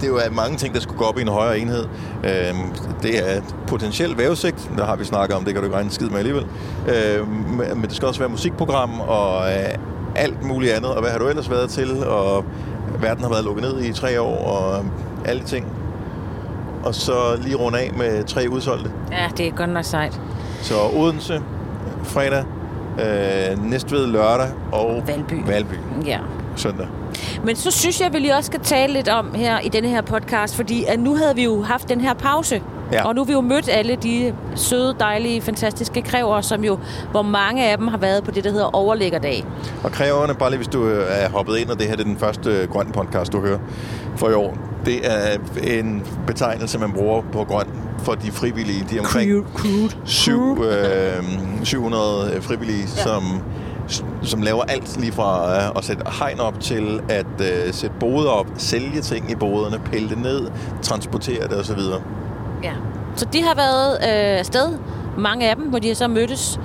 det, 0.00 0.04
er 0.04 0.08
jo 0.08 0.20
mange 0.32 0.56
ting, 0.56 0.74
der 0.74 0.80
skulle 0.80 0.98
gå 0.98 1.04
op 1.04 1.18
i 1.18 1.22
en 1.22 1.28
højere 1.28 1.58
enhed. 1.58 1.84
Øhm, 2.24 2.58
det 3.02 3.36
er 3.36 3.40
potentielt 3.66 4.18
vævesigt, 4.18 4.70
der 4.78 4.86
har 4.86 4.96
vi 4.96 5.04
snakket 5.04 5.36
om, 5.36 5.44
det 5.44 5.54
kan 5.54 5.62
du 5.62 5.66
ikke 5.66 5.76
regne 5.76 5.90
skid 5.90 6.08
med 6.08 6.18
alligevel. 6.18 6.46
Øhm, 6.88 7.28
men 7.28 7.66
men 7.74 7.82
det 7.82 7.92
skal 7.92 8.08
også 8.08 8.20
være 8.20 8.28
musikprogram 8.28 9.00
og 9.00 9.52
øh, 9.52 9.74
alt 10.16 10.42
muligt 10.44 10.72
andet. 10.72 10.90
Og 10.90 11.00
hvad 11.00 11.10
har 11.10 11.18
du 11.18 11.28
ellers 11.28 11.50
været 11.50 11.70
til? 11.70 12.06
Og 12.06 12.44
verden 13.00 13.22
har 13.22 13.30
været 13.30 13.44
lukket 13.44 13.62
ned 13.64 13.82
i 13.84 13.92
tre 13.92 14.20
år, 14.20 14.46
og 14.46 14.84
alle 15.24 15.42
ting. 15.42 15.66
Og 16.84 16.94
så 16.94 17.36
lige 17.42 17.56
runde 17.56 17.78
af 17.78 17.90
med 17.96 18.24
tre 18.24 18.46
udsolgte. 18.50 18.90
Ja, 19.12 19.28
det 19.36 19.46
er 19.46 19.50
godt 19.50 19.70
nok 19.70 19.84
sejt. 19.84 20.20
Så 20.62 20.74
Odense 20.96 21.42
fredag, 22.04 22.44
øh, 23.00 23.64
Næstved 23.70 24.06
lørdag 24.06 24.48
og 24.72 25.02
Valby. 25.06 25.46
Valby 25.46 25.74
Ja. 26.06 26.18
søndag. 26.56 26.86
Men 27.44 27.56
så 27.56 27.70
synes 27.70 28.00
jeg, 28.00 28.06
at 28.06 28.12
vi 28.12 28.18
lige 28.18 28.34
også 28.36 28.46
skal 28.46 28.60
tale 28.60 28.92
lidt 28.92 29.08
om 29.08 29.34
her 29.34 29.60
i 29.60 29.68
denne 29.68 29.88
her 29.88 30.02
podcast, 30.02 30.56
fordi 30.56 30.84
at 30.84 31.00
nu 31.00 31.16
havde 31.16 31.34
vi 31.34 31.44
jo 31.44 31.62
haft 31.62 31.88
den 31.88 32.00
her 32.00 32.14
pause. 32.14 32.62
Ja. 32.92 33.06
Og 33.06 33.14
nu 33.14 33.20
har 33.20 33.26
vi 33.26 33.32
jo 33.32 33.40
mødt 33.40 33.68
alle 33.68 33.96
de 33.96 34.34
søde, 34.54 34.96
dejlige, 35.00 35.40
fantastiske 35.40 36.02
kræver, 36.02 36.40
som 36.40 36.64
jo, 36.64 36.78
hvor 37.10 37.22
mange 37.22 37.70
af 37.70 37.78
dem 37.78 37.88
har 37.88 37.98
været 37.98 38.24
på 38.24 38.30
det, 38.30 38.44
der 38.44 38.50
hedder 38.50 38.76
overlæggerdag. 38.76 39.44
Og 39.84 39.92
kræverne, 39.92 40.34
bare 40.34 40.50
lige 40.50 40.58
hvis 40.58 40.68
du 40.68 40.84
øh, 40.86 41.06
er 41.08 41.30
hoppet 41.30 41.56
ind, 41.56 41.70
og 41.70 41.78
det 41.78 41.86
her 41.86 41.96
det 41.96 42.02
er 42.02 42.08
den 42.08 42.18
første 42.18 42.50
øh, 42.50 42.68
grøn 42.68 42.92
podcast, 42.92 43.32
du 43.32 43.40
hører 43.40 43.58
for 44.16 44.30
i 44.30 44.32
år. 44.32 44.56
Det 44.84 45.00
er 45.10 45.36
en 45.62 46.06
betegnelse, 46.26 46.78
man 46.78 46.92
bruger 46.92 47.22
på 47.32 47.44
grøn 47.44 47.66
for 47.98 48.12
de 48.12 48.32
frivillige. 48.32 48.86
De 48.90 48.96
er 48.96 49.00
omkring 49.00 49.46
syv, 50.04 50.64
øh, 50.64 51.24
700 51.64 52.42
frivillige, 52.42 52.88
ja. 52.96 53.02
som, 53.02 53.22
som 54.22 54.42
laver 54.42 54.62
alt 54.62 55.00
lige 55.00 55.12
fra 55.12 55.56
øh, 55.56 55.76
at 55.76 55.84
sætte 55.84 56.02
hegn 56.18 56.40
op 56.40 56.60
til 56.60 57.00
at 57.08 57.26
øh, 57.40 57.72
sætte 57.72 57.96
boder 58.00 58.30
op, 58.30 58.46
sælge 58.56 59.00
ting 59.00 59.30
i 59.30 59.34
boderne, 59.34 59.80
pille 59.92 60.08
det 60.08 60.18
ned, 60.18 60.50
transportere 60.82 61.48
det 61.48 61.58
osv. 61.58 61.80
Ja. 62.62 62.72
Så 63.16 63.24
de 63.24 63.42
har 63.42 63.54
været 63.54 63.92
øh, 63.92 64.38
afsted, 64.38 64.68
mange 65.18 65.50
af 65.50 65.56
dem, 65.56 65.64
hvor 65.64 65.78
de 65.78 65.88
har 65.88 65.94
så 65.94 66.08
mødtes 66.08 66.60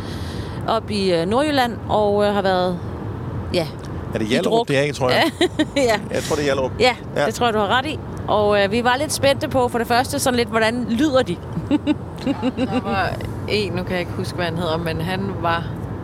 op 0.68 0.92
i 0.92 1.14
øh, 1.14 1.26
Nordjylland, 1.28 1.78
og 1.90 2.24
øh, 2.26 2.34
har 2.34 2.42
været, 2.42 2.80
ja, 3.54 3.68
Er 4.14 4.18
det. 4.20 4.28
Hjallerup, 4.28 4.68
det 4.68 4.90
er, 4.90 4.94
tror 4.94 5.10
jeg? 5.10 5.24
ja, 5.76 6.00
Jeg 6.12 6.24
tror, 6.24 6.36
det 6.36 6.42
er 6.42 6.46
Hjallerup. 6.46 6.72
ja, 6.80 6.96
Ja. 7.16 7.26
det 7.26 7.34
tror 7.36 7.46
jeg, 7.48 7.54
du 7.54 7.60
har 7.60 7.78
ret 7.78 7.86
i. 7.86 8.00
Og 8.28 8.64
øh, 8.64 8.72
vi 8.72 8.84
var 8.84 8.96
lidt 9.00 9.14
spændte 9.14 9.48
på, 9.50 9.68
for 9.68 9.78
det 9.78 9.88
første, 9.88 10.20
sådan 10.20 10.38
lidt, 10.38 10.50
hvordan 10.50 10.86
lyder 10.90 11.22
de? 11.22 11.36
Der 12.58 12.82
var 12.84 13.10
en, 13.50 13.72
nu 13.74 13.84
kan 13.84 13.92
jeg 13.92 14.00
ikke 14.00 14.12
huske, 14.12 14.36
hvad 14.36 14.46
han 14.46 14.58
hedder, 14.58 14.78
men 14.78 15.02
han 15.02 15.30
var 15.42 15.64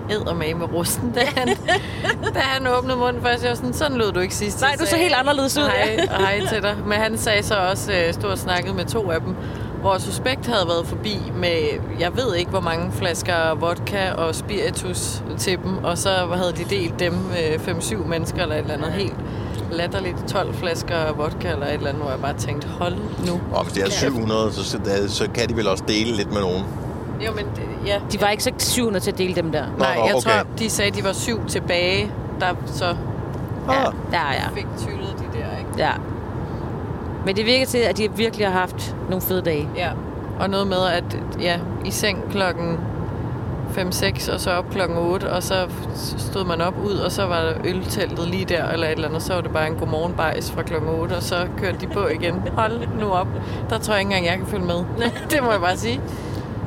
eddermame 0.09 0.53
med 0.59 0.73
rusten, 0.73 1.11
da 1.11 1.19
han, 1.37 1.47
da 2.35 2.39
han 2.39 2.67
åbnede 2.67 2.97
munden 2.97 3.21
først. 3.21 3.43
Jeg 3.43 3.49
var 3.49 3.55
sådan, 3.55 3.73
sådan 3.73 3.97
lød 3.97 4.11
du 4.11 4.19
ikke 4.19 4.35
sidst. 4.35 4.61
Nej, 4.61 4.75
du 4.79 4.85
så 4.85 4.95
helt 4.95 5.13
anderledes 5.13 5.57
ud. 5.57 5.63
Hej, 5.63 6.07
hej 6.19 6.41
til 6.49 6.61
dig. 6.61 6.75
Men 6.85 6.93
han 6.97 7.17
sagde 7.17 7.43
så 7.43 7.55
også, 7.71 7.91
øh, 7.93 8.13
stod 8.13 8.29
og 8.29 8.37
snakkede 8.37 8.73
med 8.75 8.85
to 8.85 9.11
af 9.11 9.21
dem, 9.21 9.35
hvor 9.81 9.97
Suspekt 9.97 10.47
havde 10.47 10.67
været 10.67 10.87
forbi 10.87 11.17
med, 11.35 11.57
jeg 11.99 12.17
ved 12.17 12.35
ikke, 12.35 12.51
hvor 12.51 12.59
mange 12.59 12.91
flasker 12.91 13.55
vodka 13.55 14.11
og 14.11 14.35
spiritus 14.35 15.23
til 15.37 15.57
dem, 15.63 15.83
og 15.83 15.97
så 15.97 16.09
havde 16.09 16.51
de 16.51 16.63
delt 16.69 16.99
dem 16.99 17.13
øh, 17.13 17.75
5-7 17.77 18.07
mennesker 18.07 18.41
eller 18.41 18.55
et 18.55 18.61
eller 18.61 18.73
andet 18.73 18.91
helt 18.91 19.15
latterligt 19.71 20.27
12 20.27 20.53
flasker 20.53 21.13
vodka 21.13 21.51
eller 21.51 21.65
et 21.65 21.73
eller 21.73 21.89
andet, 21.89 22.03
hvor 22.03 22.11
jeg 22.11 22.19
bare 22.21 22.37
tænkte, 22.37 22.67
hold 22.67 22.95
nu. 23.27 23.41
Og 23.53 23.63
hvis 23.63 23.73
det 23.73 23.83
er 23.83 23.89
700, 23.89 24.53
så, 24.53 24.63
så, 24.63 24.79
så 25.07 25.29
kan 25.33 25.49
de 25.49 25.55
vel 25.55 25.67
også 25.67 25.83
dele 25.87 26.15
lidt 26.15 26.33
med 26.33 26.41
nogen. 26.41 26.63
Jo, 27.25 27.31
men 27.31 27.45
ja. 27.85 27.99
De 28.11 28.21
var 28.21 28.29
ikke 28.29 28.43
så 28.43 28.51
700 28.57 29.03
til 29.03 29.11
at 29.11 29.17
dele 29.17 29.35
dem 29.35 29.51
der. 29.51 29.65
Nej, 29.77 29.95
Nå, 29.95 30.05
jeg 30.05 30.15
okay. 30.15 30.29
tror, 30.29 30.45
de 30.59 30.69
sagde, 30.69 30.91
de 30.91 31.03
var 31.03 31.13
syv 31.13 31.45
tilbage, 31.47 32.11
der 32.39 32.47
så 32.65 32.95
Ah. 33.67 33.93
Ja, 34.11 34.31
ja, 34.31 34.47
fik 34.55 34.65
tyllet 34.79 35.15
de 35.19 35.37
der, 35.39 35.57
ikke? 35.57 35.69
ja. 35.77 35.91
Men 37.25 37.35
det 37.35 37.45
virker 37.45 37.65
til, 37.65 37.77
at 37.77 37.97
de 37.97 38.09
virkelig 38.15 38.47
har 38.47 38.59
haft 38.59 38.95
nogle 39.09 39.21
fede 39.21 39.41
dage. 39.41 39.69
Ja. 39.75 39.91
Og 40.39 40.49
noget 40.49 40.67
med, 40.67 40.85
at 40.87 41.19
ja, 41.41 41.59
i 41.85 41.91
seng 41.91 42.31
klokken 42.31 42.77
5-6, 43.77 44.33
og 44.33 44.39
så 44.39 44.51
op 44.51 44.69
klokken 44.71 44.97
8, 44.97 45.31
og 45.31 45.43
så 45.43 45.69
stod 46.17 46.45
man 46.45 46.61
op 46.61 46.73
ud, 46.85 46.93
og 46.93 47.11
så 47.11 47.25
var 47.25 47.41
der 47.41 47.53
ølteltet 47.65 48.27
lige 48.27 48.45
der, 48.45 48.67
eller 48.67 48.87
et 48.87 48.91
eller 48.91 49.07
andet, 49.07 49.23
så 49.23 49.33
var 49.33 49.41
det 49.41 49.51
bare 49.51 49.67
en 49.67 49.75
godmorgen 49.75 50.13
bajs 50.13 50.51
fra 50.51 50.63
klokken 50.63 50.89
8, 50.89 51.13
og 51.13 51.23
så 51.23 51.47
kørte 51.57 51.77
de 51.81 51.87
på 51.87 52.07
igen. 52.07 52.35
Hold 52.55 52.87
nu 52.99 53.09
op. 53.09 53.27
Der 53.69 53.77
tror 53.77 53.93
jeg 53.93 54.01
ikke 54.01 54.07
engang, 54.07 54.25
jeg 54.25 54.37
kan 54.37 54.47
følge 54.47 54.65
med. 54.65 54.83
det 55.31 55.43
må 55.43 55.51
jeg 55.51 55.59
bare 55.59 55.77
sige. 55.77 56.01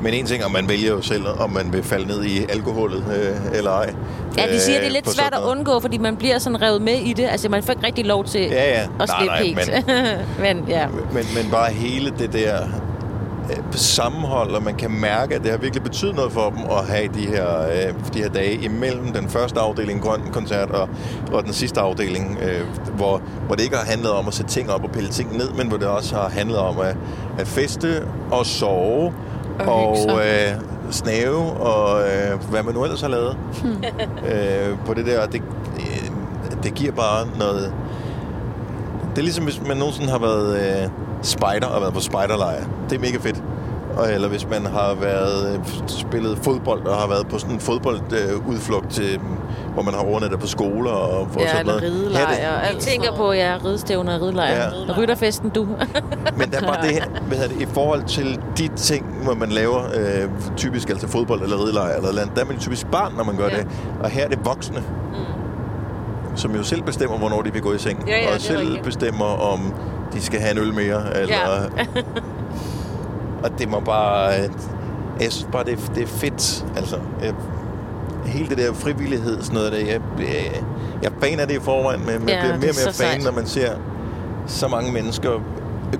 Men 0.05 0.13
en 0.13 0.25
ting, 0.25 0.45
om 0.45 0.51
man 0.51 0.69
vælger 0.69 0.89
jo 0.91 1.01
selv, 1.01 1.23
om 1.39 1.49
man 1.49 1.73
vil 1.73 1.83
falde 1.83 2.07
ned 2.07 2.23
i 2.23 2.45
alkoholet 2.49 3.03
øh, 3.19 3.57
eller 3.57 3.71
ej. 3.71 3.93
Ja, 4.37 4.53
de 4.53 4.59
siger, 4.59 4.77
det 4.77 4.83
er 4.83 4.89
Øh, 4.89 4.91
lidt 4.93 5.09
svært 5.09 5.33
at 5.33 5.41
undgå, 5.47 5.79
fordi 5.79 5.97
man 5.97 6.15
bliver 6.17 6.39
sådan 6.39 6.61
revet 6.61 6.81
med 6.81 6.93
i 6.93 7.13
det. 7.13 7.23
Altså, 7.31 7.49
man 7.49 7.63
får 7.63 7.73
ikke 7.73 7.85
rigtig 7.87 8.05
lov 8.05 8.25
til 8.25 8.41
Ja, 8.41 8.69
ja. 8.79 8.87
at 8.99 9.09
slippe 9.19 9.35
helt. 9.37 9.55
men- 9.87 9.95
Men, 10.57 10.65
ja. 10.69 10.87
Men, 10.87 11.23
men 11.35 11.51
bare 11.51 11.71
hele 11.71 12.13
det 12.19 12.33
der 12.33 12.57
øh, 13.49 13.57
sammenhold, 13.71 14.51
og 14.51 14.63
man 14.63 14.75
kan 14.75 14.91
mærke, 14.91 15.35
at 15.35 15.43
det 15.43 15.51
har 15.51 15.57
virkelig 15.57 15.83
betydet 15.83 16.15
noget 16.15 16.31
for 16.31 16.49
dem 16.49 16.59
at 16.71 16.85
have 16.87 17.07
de 17.13 17.25
her, 17.27 17.61
øh, 17.61 17.93
de 18.13 18.19
her 18.19 18.29
dage 18.29 18.53
imellem 18.53 19.13
den 19.13 19.29
første 19.29 19.59
afdeling 19.59 20.01
Grøn 20.01 20.21
Koncert 20.33 20.69
og, 20.71 20.89
og 21.33 21.43
den 21.43 21.53
sidste 21.53 21.79
afdeling, 21.81 22.37
øh, 22.41 22.61
hvor, 22.95 23.21
hvor 23.47 23.55
det 23.55 23.63
ikke 23.63 23.75
har 23.77 23.85
handlet 23.85 24.11
om 24.11 24.27
at 24.27 24.33
sætte 24.33 24.51
ting 24.51 24.71
op 24.71 24.83
og 24.83 24.91
pille 24.91 25.09
ting 25.09 25.37
ned, 25.37 25.49
men 25.57 25.67
hvor 25.67 25.77
det 25.77 25.87
også 25.87 26.15
har 26.15 26.29
handlet 26.29 26.57
om 26.57 26.79
at, 26.79 26.95
at 27.39 27.47
feste 27.47 28.03
og 28.31 28.45
sove 28.45 29.13
Og 29.59 29.89
og, 30.09 30.27
øh, 30.27 30.61
snave 30.91 31.51
og 31.51 32.01
øh, 32.01 32.49
hvad 32.49 32.63
man 32.63 32.73
nu 32.73 32.83
ellers 32.83 33.01
har 33.01 33.07
lavet 33.07 33.37
øh, 34.31 34.77
på 34.85 34.93
det 34.93 35.05
der. 35.05 35.25
Det, 35.25 35.41
øh, 35.79 36.11
det 36.63 36.73
giver 36.73 36.91
bare 36.91 37.27
noget... 37.39 37.73
Det 39.11 39.17
er 39.17 39.23
ligesom, 39.23 39.43
hvis 39.43 39.61
man 39.67 39.77
nogensinde 39.77 40.09
har 40.09 40.19
været 40.19 40.57
øh, 40.57 40.89
spider 41.21 41.67
og 41.67 41.81
været 41.81 41.93
på 41.93 41.99
spiderlejr. 41.99 42.63
Det 42.89 42.95
er 42.95 42.99
mega 42.99 43.17
fedt. 43.17 43.43
Og, 43.97 44.13
eller 44.13 44.27
hvis 44.27 44.49
man 44.49 44.65
har 44.65 44.93
været 44.93 45.53
øh, 45.53 45.59
spillet 45.87 46.37
fodbold 46.37 46.85
og 46.85 46.95
har 46.97 47.07
været 47.07 47.27
på 47.27 47.37
sådan 47.37 47.53
en 47.55 47.59
fodboldudflugt, 47.59 48.85
øh, 48.85 48.91
til, 48.91 49.19
hvor 49.75 49.83
man 49.83 49.93
har 49.93 50.01
overnattet 50.01 50.39
på 50.39 50.47
skoler 50.47 50.91
og 50.91 51.27
for 51.31 51.39
Ja, 51.41 51.47
sådan 51.51 51.65
noget. 51.65 51.81
ridelejr 51.81 52.33
Ja, 52.41 52.51
og 52.55 52.73
Jeg 52.73 52.75
tænker 52.79 53.15
på, 53.15 53.31
ja, 53.31 53.57
ridestævner 53.65 54.15
og 54.15 54.21
ridelejr. 54.21 54.55
Ja. 54.87 54.93
Rytterfesten, 54.97 55.49
du. 55.49 55.67
Men 56.37 56.51
der 56.51 56.57
er 56.61 56.67
bare 56.67 56.81
det 56.87 56.91
her, 56.91 57.03
hvad 57.27 57.37
det, 57.49 57.61
i 57.61 57.65
forhold 57.65 58.03
til 58.03 58.39
de 58.57 58.67
ting, 58.75 59.05
hvor 59.23 59.33
man 59.33 59.49
laver 59.49 59.79
øh, 59.95 60.29
typisk 60.57 60.89
altså 60.89 61.07
fodbold 61.07 61.41
eller 61.41 61.57
ridelejr 61.63 61.95
eller 61.95 62.13
land, 62.13 62.29
der 62.35 62.41
er 62.41 62.45
man 62.45 62.59
typisk 62.59 62.87
barn, 62.91 63.13
når 63.17 63.23
man 63.23 63.35
gør 63.37 63.47
Ja. 63.49 63.57
det. 63.57 63.67
Og 64.03 64.09
her 64.09 64.23
er 64.25 64.27
det 64.29 64.39
voksne, 64.45 64.79
mm. 64.79 66.35
som 66.35 66.55
jo 66.55 66.63
selv 66.63 66.81
bestemmer, 66.81 67.17
hvornår 67.17 67.41
de 67.41 67.53
vil 67.53 67.61
gå 67.61 67.73
i 67.73 67.77
seng. 67.77 68.03
Ja, 68.07 68.17
ja, 68.17 68.33
og 68.35 68.41
selv 68.41 68.59
rigtigt. 68.59 68.83
bestemmer, 68.83 69.25
om 69.25 69.73
de 70.13 70.21
skal 70.21 70.39
have 70.39 70.51
en 70.51 70.57
øl 70.57 70.73
mere. 70.73 71.17
Eller, 71.17 71.35
Ja. 71.35 72.01
og 73.43 73.59
det 73.59 73.69
må 73.69 73.79
bare... 73.79 74.31
Jeg 75.21 75.31
synes 75.31 75.47
bare, 75.51 75.63
det 75.63 75.73
er, 75.73 75.93
det 75.95 76.03
er 76.03 76.07
fedt. 76.07 76.65
Altså, 76.77 76.95
jeg, 77.23 77.33
hele 78.25 78.49
det 78.49 78.57
der 78.57 78.73
frivillighed, 78.73 79.41
sådan 79.41 79.55
noget 79.55 79.71
der, 79.71 79.77
jeg, 79.77 80.01
jeg, 80.19 80.63
jeg 81.03 81.11
fan 81.21 81.39
af 81.39 81.47
det 81.47 81.55
i 81.55 81.59
forvejen, 81.59 81.99
men 81.99 82.09
jeg 82.09 82.19
Ja, 82.19 82.39
bliver 82.39 82.51
det 82.51 82.59
mere 82.61 82.69
er 82.69 82.73
og 82.73 82.75
mere 82.85 82.93
fan, 82.93 82.93
sejt. 82.93 83.23
når 83.23 83.31
man 83.31 83.45
ser 83.47 83.71
så 84.47 84.67
mange 84.67 84.91
mennesker 84.91 85.29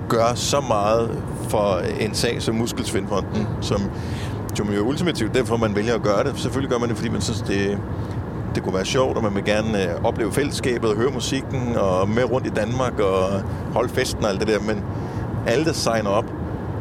gør 0.08 0.34
så 0.34 0.60
meget 0.60 1.10
for 1.48 1.80
en 2.00 2.14
sag 2.14 2.42
som 2.42 2.54
Muskelsvindfonden, 2.54 3.40
mm. 3.40 3.62
som 3.62 3.80
som 4.54 4.68
jo 4.72 4.82
er 4.84 4.88
ultimativt, 4.88 5.34
derfor 5.34 5.56
man 5.56 5.76
vælger 5.76 5.94
at 5.94 6.02
gøre 6.02 6.24
det. 6.24 6.32
Selvfølgelig 6.36 6.70
gør 6.70 6.78
man 6.78 6.88
det, 6.88 6.96
fordi 6.96 7.08
man 7.08 7.20
synes, 7.20 7.40
det, 7.40 7.78
det 8.54 8.62
kunne 8.62 8.74
være 8.74 8.84
sjovt, 8.84 9.16
og 9.16 9.22
man 9.22 9.34
vil 9.34 9.44
gerne 9.44 9.82
øh, 9.84 10.04
opleve 10.04 10.32
fællesskabet 10.32 10.90
og 10.90 10.96
høre 10.96 11.10
musikken 11.10 11.76
og 11.76 12.08
med 12.08 12.24
rundt 12.32 12.46
i 12.46 12.50
Danmark 12.50 13.00
og 13.00 13.42
holde 13.72 13.88
festen 13.88 14.24
og 14.24 14.30
alt 14.30 14.40
det 14.40 14.48
der. 14.48 14.60
Men 14.60 14.84
alle, 15.46 15.64
der 15.64 15.72
signer 15.72 16.10
op, 16.10 16.24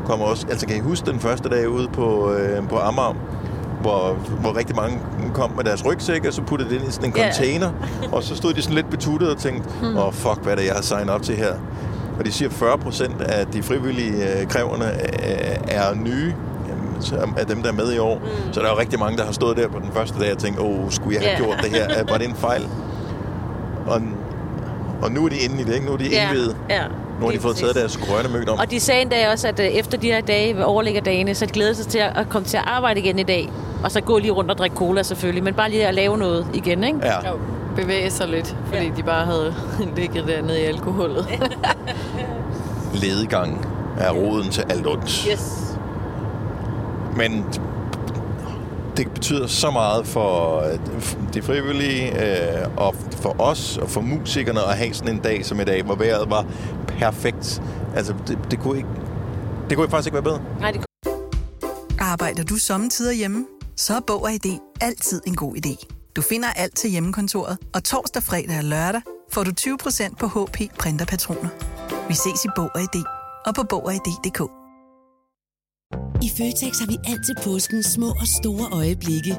kommer 0.05 0.25
også... 0.25 0.47
Altså, 0.49 0.67
kan 0.67 0.77
I 0.77 0.79
huske 0.79 1.11
den 1.11 1.19
første 1.19 1.49
dag 1.49 1.69
ude 1.69 1.87
på, 1.87 2.33
øh, 2.33 2.67
på 2.69 2.77
Amager, 2.77 3.15
hvor, 3.85 4.13
hvor 4.41 4.57
rigtig 4.57 4.75
mange 4.75 4.99
kom 5.33 5.51
med 5.55 5.63
deres 5.63 5.85
rygsæk, 5.85 6.25
og 6.25 6.33
så 6.33 6.41
puttede 6.41 6.69
det 6.69 6.75
ind 6.75 6.87
i 6.87 6.91
sådan 6.91 7.09
en 7.09 7.13
container, 7.13 7.71
og 8.11 8.23
så 8.23 8.35
stod 8.35 8.53
de 8.53 8.61
sådan 8.61 8.75
lidt 8.75 8.89
betuttet 8.89 9.29
og 9.29 9.37
tænkte, 9.37 9.69
åh, 9.83 10.07
oh, 10.07 10.13
fuck, 10.13 10.43
hvad 10.43 10.51
er 10.51 10.55
det, 10.55 10.65
jeg 10.65 10.73
har 10.73 10.81
signet 10.81 11.09
op 11.09 11.21
til 11.21 11.35
her? 11.35 11.53
Og 12.19 12.25
de 12.25 12.31
siger, 12.31 12.49
40 12.49 12.77
procent 12.77 13.21
af 13.21 13.47
de 13.47 13.63
frivillige 13.63 14.39
øh, 14.39 14.47
kræverne 14.47 14.85
øh, 14.85 15.57
er 15.67 15.93
nye 15.95 16.33
af 17.37 17.45
dem, 17.47 17.61
der 17.61 17.69
er 17.69 17.73
med 17.73 17.93
i 17.93 17.97
år. 17.97 18.15
Mm. 18.15 18.53
Så 18.53 18.59
der 18.59 18.65
er 18.65 18.71
jo 18.71 18.79
rigtig 18.79 18.99
mange, 18.99 19.17
der 19.17 19.25
har 19.25 19.31
stået 19.31 19.57
der 19.57 19.67
på 19.67 19.79
den 19.79 19.89
første 19.93 20.19
dag 20.19 20.31
og 20.31 20.37
tænkt, 20.37 20.59
åh, 20.59 20.65
oh, 20.85 20.91
skulle 20.91 21.15
jeg 21.15 21.23
have 21.23 21.37
Ja. 21.37 21.43
gjort 21.45 21.57
det 21.63 21.71
her? 21.71 22.03
Var 22.09 22.17
det 22.17 22.27
en 22.29 22.35
fejl? 22.35 22.67
Og, 23.87 24.01
og 25.01 25.11
nu 25.11 25.25
er 25.25 25.29
de 25.29 25.37
inde 25.37 25.61
i 25.61 25.63
det, 25.63 25.73
ikke? 25.73 25.85
Nu 25.85 25.93
er 25.93 25.97
de 25.97 26.09
ja. 26.09 26.29
indvidet. 26.29 26.55
ja. 26.69 26.81
Nu 27.19 27.25
har 27.25 27.31
de 27.33 27.39
fået 27.39 27.55
taget 27.55 27.75
deres 27.75 27.97
grønne 27.97 28.29
mød 28.29 28.49
om. 28.49 28.59
Og 28.59 28.71
de 28.71 28.79
sagde 28.79 29.01
endda 29.01 29.31
også, 29.31 29.47
at 29.47 29.59
øh, 29.59 29.65
efter 29.65 29.97
de 29.97 30.07
her 30.07 30.21
dage, 30.21 30.55
ved 30.55 30.63
overlæggerdagene, 30.63 31.35
så 31.35 31.45
de 31.45 31.51
glæder 31.51 31.73
sig 31.73 31.87
til 31.87 31.99
at 31.99 32.11
at 32.17 32.29
komme 32.29 32.45
til 32.47 32.57
at 32.57 32.63
arbejde 32.67 32.99
igen 32.99 33.19
i 33.19 33.23
dag. 33.23 33.49
Og 33.83 33.91
så 33.91 34.01
gå 34.01 34.17
lige 34.17 34.31
rundt 34.31 34.51
og 34.51 34.57
drikke 34.57 34.75
cola 34.75 35.03
selvfølgelig, 35.03 35.43
men 35.43 35.53
bare 35.53 35.69
lige 35.69 35.87
at 35.87 35.95
lave 35.95 36.17
noget 36.17 36.47
igen, 36.53 36.83
ikke? 36.83 36.99
Ja. 37.03 37.29
Jo, 37.29 37.39
bevæge 37.75 38.11
sig 38.11 38.27
lidt, 38.27 38.55
fordi 38.65 38.85
Ja. 38.85 38.91
de 38.97 39.03
bare 39.03 39.25
havde 39.25 39.55
ligget 39.97 40.27
dernede 40.27 40.61
i 40.61 40.63
alkoholet. 40.63 41.27
Ledegang 43.03 43.67
er 43.97 44.11
roden 44.11 44.49
til 44.51 44.63
alt 44.69 44.87
ondt. 44.87 45.27
Yes. 45.31 45.77
Men 47.17 47.45
det 48.97 49.11
betyder 49.11 49.47
så 49.47 49.71
meget 49.71 50.07
for 50.07 50.59
øh, 50.59 50.79
de 51.33 51.41
frivillige, 51.41 52.11
øh, 52.11 52.67
og 52.77 52.95
for 53.11 53.35
os, 53.41 53.77
og 53.77 53.89
for 53.89 54.01
musikerne 54.01 54.59
at 54.59 54.77
have 54.77 54.93
sådan 54.93 55.13
en 55.15 55.19
dag 55.21 55.45
som 55.45 55.59
i 55.59 55.63
dag, 55.63 55.83
hvor 55.83 55.95
vejret 55.95 56.29
var 56.29 56.45
perfekt. 56.87 57.61
Altså, 57.95 58.13
det, 58.27 58.37
det 58.51 58.59
kunne 58.59 58.77
ikke... 58.77 58.89
Det 59.69 59.77
kunne 59.77 59.89
faktisk 59.89 60.07
ikke 60.07 60.13
være 60.13 60.23
bedre. 60.23 60.39
Nej, 60.59 60.71
det 60.71 60.81
Arbejder 61.99 62.43
du 62.43 62.55
sommetider 62.55 63.11
hjemme? 63.13 63.45
Så 63.77 63.93
er 63.93 63.99
Bog 63.99 64.23
og 64.23 64.33
ID 64.33 64.59
altid 64.81 65.21
en 65.27 65.35
god 65.35 65.55
idé. 65.55 65.85
Du 66.15 66.21
finder 66.21 66.47
alt 66.47 66.75
til 66.75 66.89
hjemmekontoret, 66.89 67.57
og 67.73 67.83
torsdag, 67.83 68.23
fredag 68.23 68.57
og 68.57 68.63
lørdag 68.63 69.01
får 69.31 69.43
du 69.43 69.51
20% 69.59 70.15
på 70.19 70.27
HP 70.27 70.57
printerpatroner. 70.79 71.49
Vi 72.07 72.13
ses 72.13 72.45
i 72.45 72.47
Bog 72.55 72.69
og 72.75 72.81
ID 72.81 73.03
og 73.45 73.55
på 73.55 73.63
Bog 73.63 73.85
og 73.85 73.93
ID.dk. 73.93 74.41
I 76.23 76.29
Føtex 76.37 76.79
har 76.79 76.87
vi 76.87 76.97
altid 77.07 77.35
påsken 77.43 77.83
små 77.83 78.09
og 78.09 78.27
store 78.39 78.67
øjeblikke. 78.71 79.37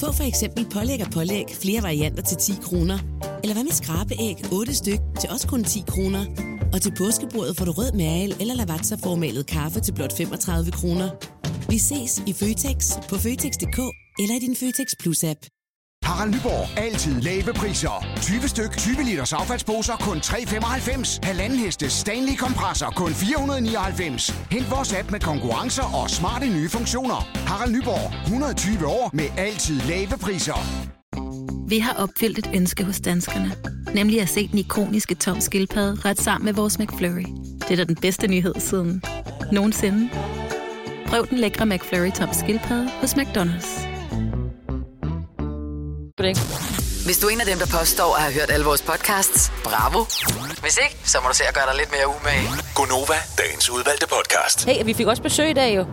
Få 0.00 0.12
for 0.12 0.24
eksempel 0.24 0.66
pålæg 0.74 1.00
og 1.06 1.10
pålæg 1.12 1.46
flere 1.62 1.82
varianter 1.82 2.22
til 2.22 2.36
10 2.36 2.52
kroner. 2.62 2.98
Eller 3.42 3.54
hvad 3.54 3.64
med 3.64 3.72
skrabeæg 3.72 4.36
8 4.52 4.74
styk 4.74 5.00
til 5.20 5.30
også 5.30 5.48
kun 5.48 5.64
10 5.64 5.84
kroner. 5.88 6.24
Og 6.72 6.82
til 6.82 6.92
påskebordet 6.98 7.56
får 7.56 7.64
du 7.64 7.72
rød 7.72 7.92
mal 7.92 8.36
eller 8.40 8.54
lavatserformalet 8.54 9.46
kaffe 9.46 9.80
til 9.80 9.92
blot 9.92 10.16
35 10.16 10.72
kroner. 10.72 11.08
Vi 11.70 11.78
ses 11.78 12.22
i 12.26 12.32
Føtex 12.32 12.92
på 13.08 13.16
Føtex.dk 13.16 13.78
eller 14.22 14.34
i 14.36 14.38
din 14.38 14.56
Føtex 14.56 14.88
Plus-app. 15.00 15.40
Harald 16.04 16.30
Nyborg. 16.34 16.78
Altid 16.78 17.20
lave 17.20 17.52
priser. 17.54 18.06
20 18.22 18.48
styk, 18.48 18.76
20 18.76 19.04
liters 19.04 19.32
affaldsposer 19.32 19.96
kun 19.96 20.16
3,95. 20.16 21.18
Halvanden 21.22 21.58
heste 21.58 21.90
Stanley 21.90 22.36
kompresser 22.36 22.90
kun 22.90 23.12
499. 23.12 24.30
Hent 24.50 24.70
vores 24.70 24.92
app 24.92 25.10
med 25.10 25.20
konkurrencer 25.20 26.02
og 26.02 26.10
smarte 26.10 26.46
nye 26.46 26.68
funktioner. 26.68 27.20
Harald 27.34 27.72
Nyborg. 27.72 28.24
120 28.24 28.86
år 28.86 29.10
med 29.12 29.28
altid 29.36 29.80
lave 29.80 30.18
priser. 30.20 30.60
Vi 31.68 31.78
har 31.78 31.92
opfyldt 31.92 32.38
et 32.38 32.50
ønske 32.54 32.84
hos 32.84 33.00
danskerne. 33.00 33.52
Nemlig 33.94 34.20
at 34.20 34.28
se 34.28 34.48
den 34.48 34.58
ikoniske 34.58 35.14
tom 35.14 35.40
skildpadde 35.40 35.94
ret 36.04 36.20
sammen 36.20 36.44
med 36.44 36.54
vores 36.54 36.78
McFlurry. 36.78 37.26
Det 37.60 37.70
er 37.70 37.76
da 37.76 37.84
den 37.84 37.96
bedste 37.96 38.26
nyhed 38.28 38.54
siden 38.58 39.02
nogensinde. 39.52 40.10
Prøv 41.10 41.26
den 41.30 41.38
lækre 41.38 41.66
McFlurry 41.66 42.10
tom 42.10 42.28
skildpadde 42.32 42.88
hos 43.00 43.12
McDonald's. 43.14 43.86
Hvis 47.04 47.18
du 47.18 47.26
er 47.26 47.30
en 47.30 47.40
af 47.40 47.46
dem, 47.46 47.58
der 47.58 47.66
påstår 47.78 48.16
at 48.16 48.22
have 48.22 48.34
hørt 48.34 48.50
alle 48.50 48.66
vores 48.66 48.82
podcasts, 48.82 49.52
bravo. 49.64 50.04
Hvis 50.62 50.78
ikke, 50.84 50.96
så 51.04 51.18
må 51.22 51.28
du 51.28 51.34
se 51.36 51.44
at 51.48 51.54
gøre 51.54 51.64
dig 51.70 51.76
lidt 51.78 51.90
mere 51.96 52.06
umage. 52.08 52.48
Gonova, 52.74 53.14
dagens 53.38 53.70
udvalgte 53.70 54.06
podcast. 54.16 54.64
Hey, 54.66 54.84
vi 54.84 54.92
fik 54.94 55.06
også 55.06 55.22
besøg 55.22 55.50
i 55.50 55.52
dag 55.52 55.76
jo. 55.76 55.84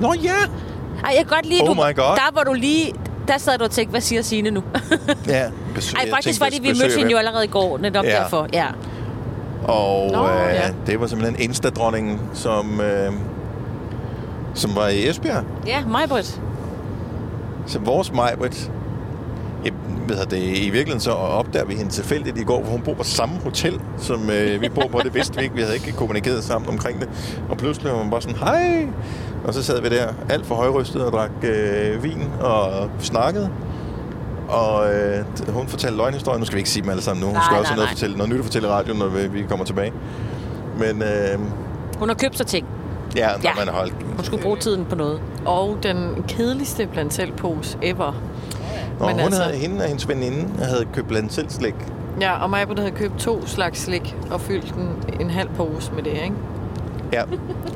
Nå 0.00 0.14
ja! 0.22 0.34
Ej, 1.04 1.10
jeg 1.16 1.16
kan 1.16 1.26
godt 1.26 1.46
lide, 1.46 1.60
Oh 1.62 1.68
du, 1.68 1.74
my 1.74 1.94
God. 1.96 2.16
der 2.16 2.30
var 2.34 2.44
du 2.44 2.52
lige... 2.52 2.92
Der 3.28 3.38
sad 3.38 3.58
du 3.58 3.64
og 3.64 3.70
tænkte, 3.70 3.90
hvad 3.90 4.00
siger 4.00 4.22
Signe 4.22 4.50
nu? 4.50 4.62
Ja, 5.26 5.50
besøg, 5.74 5.98
Ej, 6.00 6.10
faktisk 6.10 6.40
var 6.40 6.46
det, 6.48 6.62
vi 6.62 6.68
mødte 6.68 6.96
hende 6.98 7.12
jo 7.12 7.18
allerede 7.18 7.44
i 7.44 7.48
går, 7.48 7.78
netop 7.78 8.04
Ja. 8.04 8.10
derfor. 8.10 8.48
Ja. 8.52 8.66
Og 9.64 10.10
Nå, 10.12 10.28
øh, 10.28 10.54
ja. 10.54 10.70
det 10.86 11.00
var 11.00 11.06
simpelthen 11.06 11.50
Insta-dronningen, 11.50 12.18
som, 12.34 12.80
øh, 12.80 13.12
som 14.54 14.70
var 14.76 14.88
i 14.88 15.08
Esbjerg. 15.08 15.44
Ja, 15.66 15.84
mig, 15.86 16.08
Britt. 16.08 16.40
Så 17.66 17.78
vores 17.78 18.12
Majbrit, 18.12 18.70
jeg 19.64 19.72
ved 20.08 20.26
det, 20.26 20.38
i 20.38 20.62
virkeligheden 20.70 21.00
så 21.00 21.10
opdager 21.10 21.64
vi 21.66 21.74
hende 21.74 21.90
tilfældigt 21.90 22.38
i 22.38 22.44
går, 22.44 22.60
hvor 22.62 22.70
hun 22.70 22.80
bor 22.80 22.94
på 22.94 23.04
samme 23.04 23.34
hotel, 23.44 23.80
som 23.98 24.30
øh, 24.30 24.60
vi 24.60 24.68
bor 24.68 24.88
på. 24.92 25.00
Det 25.04 25.14
vidste 25.14 25.36
vi 25.36 25.42
ikke. 25.42 25.54
Vi 25.54 25.60
havde 25.62 25.74
ikke 25.74 25.92
kommunikeret 25.92 26.44
sammen 26.44 26.70
omkring 26.70 27.00
det. 27.00 27.08
Og 27.48 27.56
pludselig 27.56 27.92
var 27.92 27.98
man 27.98 28.10
bare 28.10 28.22
sådan, 28.22 28.36
hej! 28.38 28.86
Og 29.44 29.54
så 29.54 29.62
sad 29.62 29.80
vi 29.82 29.88
der 29.88 30.08
alt 30.28 30.46
for 30.46 30.54
højrystet 30.54 31.04
og 31.04 31.12
drak 31.12 31.30
øh, 31.42 32.02
vin 32.02 32.22
og 32.40 32.90
snakkede. 33.00 33.50
Og 34.48 34.94
øh, 34.94 35.24
hun 35.48 35.66
fortalte 35.68 35.96
løgnhistorien. 35.96 36.38
Nu 36.40 36.44
skal 36.46 36.54
vi 36.56 36.60
ikke 36.60 36.70
sige 36.70 36.82
dem 36.82 36.90
alle 36.90 37.02
sammen 37.02 37.20
nu. 37.20 37.26
Hun 37.26 37.34
Nej, 37.34 37.42
skal 37.44 37.58
også 37.58 37.70
nej, 37.70 37.76
noget, 37.76 37.86
nej. 37.88 37.94
fortælle, 37.94 38.16
noget 38.16 38.32
nyt 38.32 38.38
at 38.38 38.44
fortælle 38.44 38.68
radioen, 38.68 38.98
når 38.98 39.08
vi, 39.08 39.26
vi 39.28 39.42
kommer 39.48 39.64
tilbage. 39.64 39.92
Men 40.78 41.02
øh, 41.02 41.38
Hun 41.98 42.08
har 42.08 42.16
købt 42.16 42.36
sig 42.36 42.46
ting. 42.46 42.66
Ja, 43.16 43.26
når 43.28 43.40
Ja. 43.44 43.50
man 43.58 43.68
har 43.68 43.74
holdt... 43.74 43.94
Hun 44.16 44.24
skulle 44.24 44.42
bruge 44.42 44.56
tiden 44.56 44.84
på 44.84 44.94
noget. 44.94 45.20
Og 45.44 45.78
den 45.82 46.24
kedeligste 46.28 46.86
blandt 46.86 47.14
selv 47.14 47.32
pose 47.32 47.78
ever. 47.82 48.12
Nå, 49.00 49.06
Men 49.06 49.14
hun 49.14 49.20
altså- 49.20 49.42
havde, 49.42 49.56
hende 49.56 49.76
og 49.82 49.88
hendes 49.88 50.08
veninde 50.08 50.64
havde 50.64 50.86
købt 50.94 51.08
blandt 51.08 51.32
selv 51.32 51.50
slik. 51.50 51.74
Ja, 52.20 52.42
og 52.42 52.50
mig 52.50 52.66
havde 52.78 52.90
købt 52.90 53.18
to 53.18 53.46
slags 53.46 53.80
slik 53.80 54.16
og 54.30 54.40
fyldt 54.40 54.74
en, 54.74 55.20
en 55.20 55.30
halv 55.30 55.48
pose 55.56 55.92
med 55.92 56.02
det, 56.02 56.10
ikke? 56.12 56.34
Ja. 57.12 57.22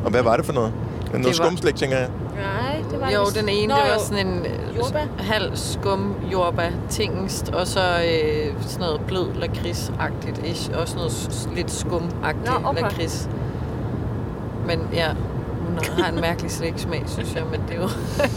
Og 0.05 0.11
hvad 0.11 0.23
var 0.23 0.37
det 0.37 0.47
for 0.47 0.53
noget? 0.53 0.73
Noget 1.13 1.27
var- 1.27 1.33
skumslik, 1.33 1.77
tænker 1.77 1.97
jeg. 1.97 2.09
Nej, 2.37 2.83
det 2.91 3.01
var 3.01 3.11
Jo, 3.11 3.25
den 3.41 3.49
ene, 3.49 3.67
Nå, 3.67 3.75
det 3.75 3.93
var 3.93 3.99
sådan 3.99 4.27
en 4.27 4.39
øh, 4.47 4.77
Jordbær? 4.77 5.01
halv 5.19 5.51
skum 5.57 6.15
jordbær 6.33 6.71
tingest, 6.91 7.49
og 7.49 7.67
så 7.67 7.81
øh, 7.81 8.53
sådan 8.63 8.81
noget 8.81 9.01
blød 9.07 9.27
lakrids-agtigt. 9.35 10.47
ish. 10.51 10.71
Også 10.83 10.97
noget 10.97 11.13
s- 11.13 11.49
lidt 11.57 11.71
skum-agtigt 11.71 12.63
Nå, 12.63 12.69
okay. 12.69 12.83
lakrids. 12.83 13.29
Men 14.67 14.89
ja, 14.93 15.09
hun 15.69 15.79
har 15.99 16.13
en 16.13 16.21
mærkelig 16.21 16.51
sliksmag, 16.51 17.03
synes 17.07 17.35
jeg, 17.35 17.43
men 17.51 17.61
det 17.69 17.77
er 17.77 17.83
jo... 17.83 17.89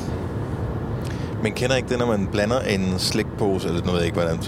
Men 1.43 1.53
kender 1.53 1.75
ikke 1.75 1.89
det, 1.89 1.99
når 1.99 2.05
man 2.05 2.27
blander 2.31 2.59
en 2.59 2.93
slikpose, 2.97 3.67
eller 3.67 3.81
noget, 3.85 3.97
jeg 3.97 4.05
ikke 4.05 4.19
hvordan. 4.19 4.39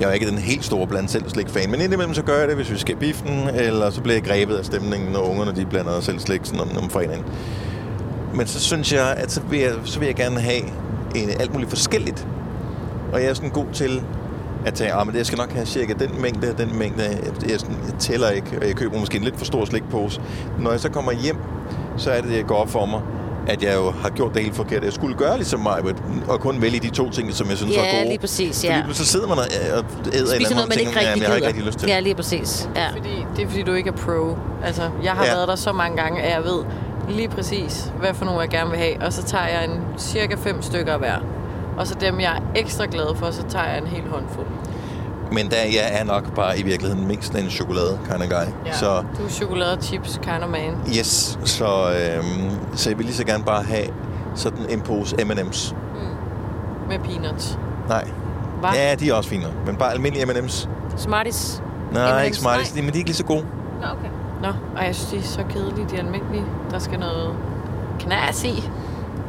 Jeg 0.00 0.08
er 0.08 0.12
ikke 0.12 0.30
den 0.30 0.38
helt 0.38 0.64
store 0.64 0.86
bland 0.86 1.08
selv 1.08 1.28
slik-fan, 1.28 1.70
men 1.70 1.80
indimellem 1.80 2.14
så 2.14 2.22
gør 2.22 2.38
jeg 2.38 2.48
det, 2.48 2.56
hvis 2.56 2.70
vi 2.70 2.78
skal 2.78 2.96
biffen, 2.96 3.48
eller 3.54 3.90
så 3.90 4.00
bliver 4.00 4.14
jeg 4.14 4.24
grebet 4.24 4.56
af 4.56 4.64
stemningen, 4.64 5.12
når 5.12 5.20
ungerne 5.20 5.56
de 5.56 5.66
blander 5.66 6.00
selv 6.00 6.18
slik 6.18 6.40
sådan 6.44 6.60
om, 6.60 6.68
om 6.82 6.90
fredagen. 6.90 7.24
Men 8.34 8.46
så 8.46 8.60
synes 8.60 8.92
jeg, 8.92 9.14
at 9.16 9.32
så 9.32 9.40
vil 9.40 9.58
jeg, 9.58 9.72
så 9.84 9.98
vil 9.98 10.06
jeg 10.06 10.14
gerne 10.14 10.40
have 10.40 10.62
en, 11.14 11.30
alt 11.40 11.52
muligt 11.52 11.70
forskelligt. 11.70 12.26
Og 13.12 13.22
jeg 13.22 13.30
er 13.30 13.34
sådan 13.34 13.50
god 13.50 13.66
til 13.72 14.02
at 14.66 14.74
tage, 14.74 14.92
ah, 14.92 15.06
men 15.06 15.12
det, 15.12 15.18
jeg 15.18 15.26
skal 15.26 15.38
nok 15.38 15.52
have 15.52 15.66
cirka 15.66 15.92
den 15.92 16.22
mængde 16.22 16.50
og 16.50 16.58
den 16.58 16.78
mængde. 16.78 17.02
Jeg, 17.02 17.18
jeg, 17.42 17.50
jeg 17.50 17.94
tæller 17.98 18.30
ikke, 18.30 18.58
og 18.60 18.66
jeg 18.66 18.76
køber 18.76 18.98
måske 18.98 19.16
en 19.18 19.24
lidt 19.24 19.38
for 19.38 19.44
stor 19.44 19.64
slikpose. 19.64 20.20
Når 20.58 20.70
jeg 20.70 20.80
så 20.80 20.88
kommer 20.90 21.12
hjem, 21.12 21.36
så 21.96 22.10
er 22.10 22.20
det, 22.20 22.30
det 22.30 22.46
går 22.46 22.56
op 22.56 22.68
for 22.70 22.86
mig, 22.86 23.00
at 23.46 23.62
jeg 23.62 23.74
jo 23.76 23.90
har 23.90 24.08
gjort 24.10 24.34
det 24.34 24.42
helt 24.42 24.56
forkert. 24.56 24.84
Jeg 24.84 24.92
skulle 24.92 25.16
gøre 25.16 25.36
ligesom 25.36 25.60
mig, 25.60 25.78
og 26.28 26.40
kun 26.40 26.62
vælge 26.62 26.78
de 26.80 26.90
to 26.90 27.10
ting, 27.10 27.34
som 27.34 27.48
jeg 27.48 27.56
synes 27.56 27.76
var 27.76 27.82
Ja, 27.84 27.96
gode. 27.96 28.08
lige 28.08 28.18
præcis, 28.18 28.60
Fordi 28.66 28.72
ja. 28.72 28.82
så 28.92 29.06
sidder 29.06 29.28
man 29.28 29.38
og 29.38 29.44
øh, 29.44 29.78
og 29.78 29.84
æder 30.14 30.26
Spiser 30.26 30.50
en 30.50 30.56
noget, 30.56 30.68
man 30.68 30.78
ikke 30.78 30.90
rigtig 31.00 31.20
jeg 31.22 31.28
har 31.28 31.34
ikke 31.36 31.46
rigtig 31.48 31.64
lyst 31.64 31.78
til. 31.78 31.88
Ja, 31.88 32.00
lige 32.00 32.14
præcis. 32.14 32.68
Ja. 32.76 32.88
Fordi, 32.90 33.26
det 33.36 33.44
er 33.44 33.48
fordi, 33.48 33.62
du 33.62 33.72
ikke 33.72 33.88
er 33.90 33.94
pro. 33.96 34.36
Altså, 34.64 34.82
jeg 35.02 35.12
har 35.12 35.24
Ja. 35.24 35.30
ja. 35.30 35.36
været 35.36 35.48
der 35.48 35.56
så 35.56 35.72
mange 35.72 35.96
gange, 35.96 36.22
at 36.22 36.34
jeg 36.34 36.44
ved 36.44 36.64
lige 37.08 37.28
præcis, 37.28 37.92
hvad 38.00 38.14
for 38.14 38.24
nogle 38.24 38.40
jeg 38.40 38.48
gerne 38.48 38.70
vil 38.70 38.78
have. 38.78 39.02
Og 39.02 39.12
så 39.12 39.22
tager 39.22 39.46
jeg 39.46 39.64
en 39.64 39.80
cirka 39.98 40.34
fem 40.34 40.62
stykker 40.62 40.98
hver. 40.98 41.16
Og 41.80 41.86
så 41.86 41.94
dem, 42.00 42.20
jeg 42.20 42.36
er 42.36 42.40
ekstra 42.60 42.84
glad 42.90 43.16
for, 43.16 43.30
så 43.30 43.42
tager 43.48 43.64
jeg 43.64 43.78
en 43.78 43.86
hel 43.86 44.02
håndfuld. 44.10 44.46
Men 45.32 45.50
der, 45.50 45.56
jeg 45.56 46.00
er 46.00 46.04
nok 46.04 46.34
bare 46.34 46.58
i 46.58 46.62
virkeligheden 46.62 47.08
mest 47.08 47.34
en 47.34 47.50
chokolade 47.50 47.98
kind 48.10 48.22
of 48.22 48.28
guy. 48.28 48.52
Ja. 48.66 48.72
Så 48.72 49.04
Du 49.18 49.24
er 49.24 49.28
chokolade 49.28 49.82
chips 49.82 50.20
kind 50.22 50.42
of 50.42 50.50
man. 50.50 50.76
yes, 50.98 51.38
så, 51.44 51.66
øhm, 51.66 52.50
så 52.76 52.90
jeg 52.90 52.98
vil 52.98 53.06
lige 53.06 53.16
så 53.16 53.24
gerne 53.24 53.44
bare 53.44 53.62
have 53.62 53.86
sådan 54.34 54.66
en 54.70 54.80
pose 54.80 55.16
M&M's. 55.24 55.74
Med 56.88 56.98
peanuts. 56.98 57.58
Nej. 57.88 58.08
Hva? 58.60 58.68
Ja, 58.74 58.94
de 58.94 59.10
er 59.10 59.14
også 59.14 59.30
fine. 59.30 59.46
Men 59.66 59.76
bare 59.76 59.92
almindelige 59.92 60.26
M&M's. 60.26 60.68
Smarties. 60.96 61.62
Nej, 61.92 62.12
M&M's, 62.12 62.24
ikke 62.24 62.36
Smarties, 62.36 62.74
nej. 62.74 62.82
men 62.84 62.92
de 62.92 62.94
er 62.94 62.98
ikke 62.98 63.08
lige 63.10 63.16
så 63.16 63.24
gode. 63.24 63.44
Nå, 63.80 63.86
okay. 63.86 64.10
Nå, 64.42 64.48
og 64.76 64.84
jeg 64.86 64.94
synes, 64.94 65.10
de 65.10 65.18
er 65.18 65.22
så 65.22 65.42
kedelige, 65.50 65.86
de 65.90 65.98
almindelige. 65.98 66.44
Der 66.70 66.78
skal 66.78 66.98
noget 66.98 67.34
knas 68.00 68.44
i. 68.44 68.70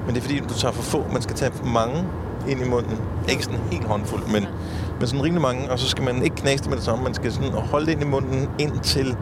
Men 0.05 0.15
det 0.15 0.17
er 0.17 0.21
fordi, 0.21 0.39
du 0.39 0.53
tager 0.53 0.71
for 0.71 0.81
få. 0.83 1.05
Man 1.13 1.21
skal 1.21 1.35
tage 1.35 1.51
for 1.51 1.65
mange 1.65 2.03
ind 2.49 2.61
i 2.61 2.69
munden. 2.69 2.97
Ikke 3.29 3.43
sådan 3.43 3.59
helt 3.71 3.83
håndfuld, 3.85 4.23
men, 4.27 4.45
men 4.99 5.07
sådan 5.07 5.23
rimelig 5.23 5.41
mange. 5.41 5.71
Og 5.71 5.79
så 5.79 5.89
skal 5.89 6.03
man 6.03 6.23
ikke 6.23 6.35
knase 6.35 6.57
det 6.57 6.69
med 6.69 6.77
det 6.77 6.85
samme. 6.85 7.03
Man 7.03 7.13
skal 7.13 7.31
sådan 7.31 7.51
holde 7.51 7.85
det 7.85 7.91
ind 7.91 8.01
i 8.01 8.05
munden, 8.05 8.49
indtil 8.59 9.15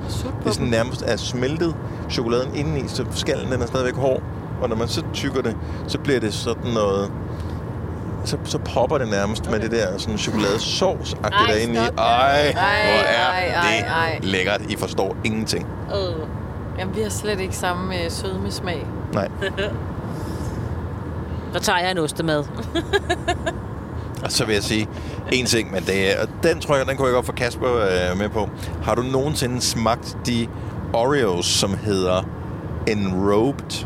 det 0.44 0.54
sådan 0.54 0.70
nærmest 0.70 1.04
er 1.08 1.18
smeltet 1.18 1.76
chokoladen 2.10 2.56
indeni, 2.56 2.88
så 2.88 3.06
skallen 3.12 3.52
den 3.52 3.62
er 3.62 3.66
stadigvæk 3.66 3.96
hård. 3.96 4.22
Og 4.62 4.70
når 4.70 4.76
man 4.76 4.88
så 4.88 5.04
tykker 5.14 5.42
det, 5.42 5.58
så 5.88 5.98
bliver 6.00 6.20
det 6.20 6.34
sådan 6.34 6.72
noget... 6.74 7.12
Så, 8.26 8.38
så 8.44 8.58
popper 8.58 8.98
det 8.98 9.10
nærmest 9.10 9.42
okay. 9.48 9.52
med 9.52 9.60
det 9.60 9.72
der 9.72 9.98
sådan 9.98 10.18
chokoladesauce-agtigt 10.18 11.42
Ej, 11.42 11.48
derinde 11.48 11.74
i. 11.74 11.78
Ej, 11.78 11.86
Ej, 11.98 12.54
hvor 12.54 13.04
er 13.04 13.30
ej, 13.30 13.48
ej, 13.48 13.78
det 13.78 13.88
ej. 13.88 14.20
lækkert. 14.22 14.62
I 14.70 14.76
forstår 14.76 15.16
ingenting. 15.24 15.68
Øh. 15.96 16.28
Jamen, 16.80 16.96
vi 16.96 17.02
har 17.02 17.10
slet 17.10 17.40
ikke 17.40 17.56
samme 17.56 18.04
øh, 18.04 18.12
sødmesmag. 18.12 18.88
Nej. 19.14 19.30
Så 21.54 21.60
tager 21.60 21.80
jeg 21.80 21.92
en 21.92 21.98
ostemad. 21.98 22.44
Og 24.24 24.32
så 24.32 24.46
vil 24.46 24.54
jeg 24.54 24.64
sige 24.64 24.88
en 25.32 25.46
ting, 25.46 25.72
men 25.72 25.84
det 25.84 26.12
er, 26.18 26.22
og 26.22 26.28
den 26.44 26.60
tror 26.62 26.76
jeg, 26.76 26.86
den 26.88 26.98
kunne 26.98 27.08
jeg 27.08 27.14
godt 27.14 27.26
få 27.26 27.32
Kasper 27.32 27.68
øh, 27.76 28.18
med 28.18 28.30
på. 28.30 28.50
Har 28.84 28.96
du 28.96 29.02
nogensinde 29.02 29.62
smagt 29.62 30.18
de 30.26 30.48
Oreos, 30.94 31.46
som 31.46 31.78
hedder 31.84 32.24
Enrobed? 32.88 33.86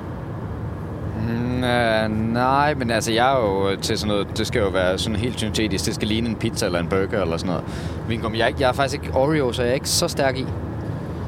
Mm, 1.28 1.64
øh, 1.64 2.10
nej, 2.34 2.74
men 2.74 2.92
altså, 2.92 3.12
jeg 3.12 3.34
er 3.34 3.40
jo 3.40 3.76
til 3.82 3.98
sådan 3.98 4.08
noget, 4.08 4.28
det 4.38 4.48
skal 4.48 4.62
jo 4.62 4.68
være 4.68 4.98
sådan 4.98 5.16
helt 5.16 5.40
syntetisk. 5.40 5.86
Det 5.86 5.96
skal 5.96 6.08
ligne 6.08 6.30
en 6.30 6.36
pizza 6.36 6.66
eller 6.66 6.80
en 6.80 6.88
burger 6.88 7.22
eller 7.22 7.38
sådan 7.38 7.50
noget. 7.52 7.64
Vinkum, 8.08 8.36
jeg, 8.36 8.42
er 8.44 8.48
ikke- 8.48 8.62
jeg 8.62 8.70
er 8.70 8.74
faktisk 8.74 9.04
ikke 9.04 9.18
Oreo, 9.18 9.52
så 9.52 9.62
jeg 9.62 9.70
er 9.70 9.74
ikke 9.76 9.90
så 9.90 10.08
stærk 10.08 10.38
i. 10.38 10.46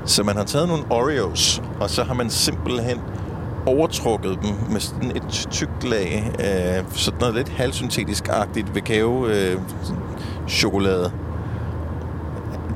Så 0.06 0.24
man 0.24 0.36
har 0.36 0.44
taget 0.44 0.68
nogle 0.68 0.84
Oreos, 0.90 1.62
og 1.80 1.90
så 1.90 2.04
har 2.04 2.14
man 2.14 2.30
simpelthen 2.30 3.02
overtrukket 3.66 4.40
dem 4.44 4.72
med 4.72 4.80
sådan 4.80 5.12
et 5.16 5.48
tykt 5.52 5.84
lag 5.84 6.32
af 6.40 6.84
sådan 6.92 7.20
noget 7.20 7.36
lidt 7.36 7.50
halvsyntetisk-agtigt 7.50 8.76
vakao 8.76 9.28
øh, 9.28 9.60
chokolade. 10.50 11.12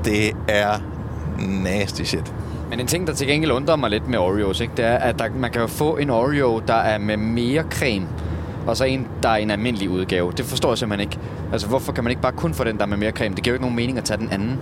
Det 0.04 0.36
er 0.48 0.78
nasty 1.38 2.02
shit. 2.02 2.34
Men 2.70 2.80
en 2.80 2.86
ting, 2.86 3.06
der 3.06 3.12
til 3.14 3.26
gengæld 3.26 3.52
undrer 3.52 3.76
mig 3.76 3.90
lidt 3.90 4.08
med 4.08 4.18
Oreos, 4.18 4.60
ikke, 4.60 4.72
det 4.76 4.84
er, 4.84 4.96
at 4.96 5.18
der, 5.18 5.24
man 5.36 5.50
kan 5.50 5.60
jo 5.60 5.66
få 5.66 5.96
en 5.96 6.10
Oreo, 6.10 6.62
der 6.68 6.74
er 6.74 6.98
med 6.98 7.16
mere 7.16 7.62
creme. 7.70 8.08
og 8.66 8.76
så 8.76 8.84
en, 8.84 9.06
der 9.22 9.28
er 9.28 9.36
en 9.36 9.50
almindelig 9.50 9.90
udgave. 9.90 10.32
Det 10.32 10.44
forstår 10.44 10.70
jeg 10.70 10.78
simpelthen 10.78 11.08
ikke. 11.10 11.18
Altså, 11.52 11.68
hvorfor 11.68 11.92
kan 11.92 12.04
man 12.04 12.10
ikke 12.10 12.22
bare 12.22 12.32
kun 12.32 12.54
få 12.54 12.64
den, 12.64 12.76
der 12.76 12.82
er 12.82 12.86
med 12.86 12.96
mere 12.96 13.10
creme? 13.10 13.34
Det 13.34 13.44
giver 13.44 13.52
jo 13.52 13.54
ikke 13.54 13.64
nogen 13.64 13.76
mening 13.76 13.98
at 13.98 14.04
tage 14.04 14.18
den 14.18 14.28
anden. 14.32 14.58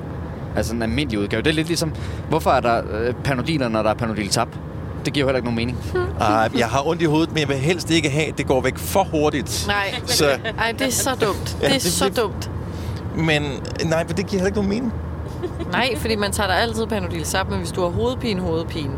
Altså 0.57 0.75
en 0.75 0.83
almindelig 0.83 1.19
udgave. 1.19 1.43
Det 1.43 1.51
er 1.51 1.55
lidt 1.55 1.67
ligesom, 1.67 1.93
hvorfor 2.29 2.51
er 2.51 2.61
der 2.61 2.83
øh, 2.93 3.15
panodiler, 3.15 3.69
når 3.69 3.83
der 3.83 3.91
er 3.91 3.95
panodil 3.95 4.29
tab? 4.29 4.49
Det 5.05 5.13
giver 5.13 5.27
heller 5.27 5.37
ikke 5.37 5.47
nogen 5.47 5.57
mening. 5.57 5.79
Uh, 6.19 6.59
jeg 6.61 6.67
har 6.69 6.87
ondt 6.89 7.03
i 7.03 7.05
hovedet, 7.05 7.29
men 7.33 7.39
jeg 7.41 7.49
vil 7.49 7.57
helst 7.57 7.91
ikke 7.91 8.11
have, 8.11 8.27
at 8.27 8.39
det 8.39 8.47
går 8.47 8.61
væk 8.61 8.79
for 8.79 9.03
hurtigt. 9.05 9.65
Nej, 9.67 9.95
Så, 10.07 10.27
Ej, 10.59 10.73
det 10.79 10.87
er 10.87 10.91
så 10.91 11.11
dumt. 11.15 11.57
Ja, 11.63 11.67
det 11.67 11.75
er 11.75 11.79
det- 11.79 11.83
så 11.93 12.05
det- 12.09 12.17
dumt. 12.17 12.51
men 13.17 13.43
nej, 13.85 14.07
for 14.07 14.15
det 14.15 14.27
giver 14.27 14.31
heller 14.43 14.47
ikke 14.47 14.57
nogen 14.59 14.69
mening. 14.71 14.93
Nej, 15.73 15.97
fordi 15.97 16.17
man 16.17 16.33
tager 16.33 16.47
da 16.47 16.53
altid 16.53 16.87
Panodil 16.87 17.25
Sap, 17.27 17.49
men 17.51 17.59
hvis 17.59 17.71
du 17.73 17.81
har 17.83 17.89
hovedpine, 17.89 18.41
hovedpine, 18.41 18.93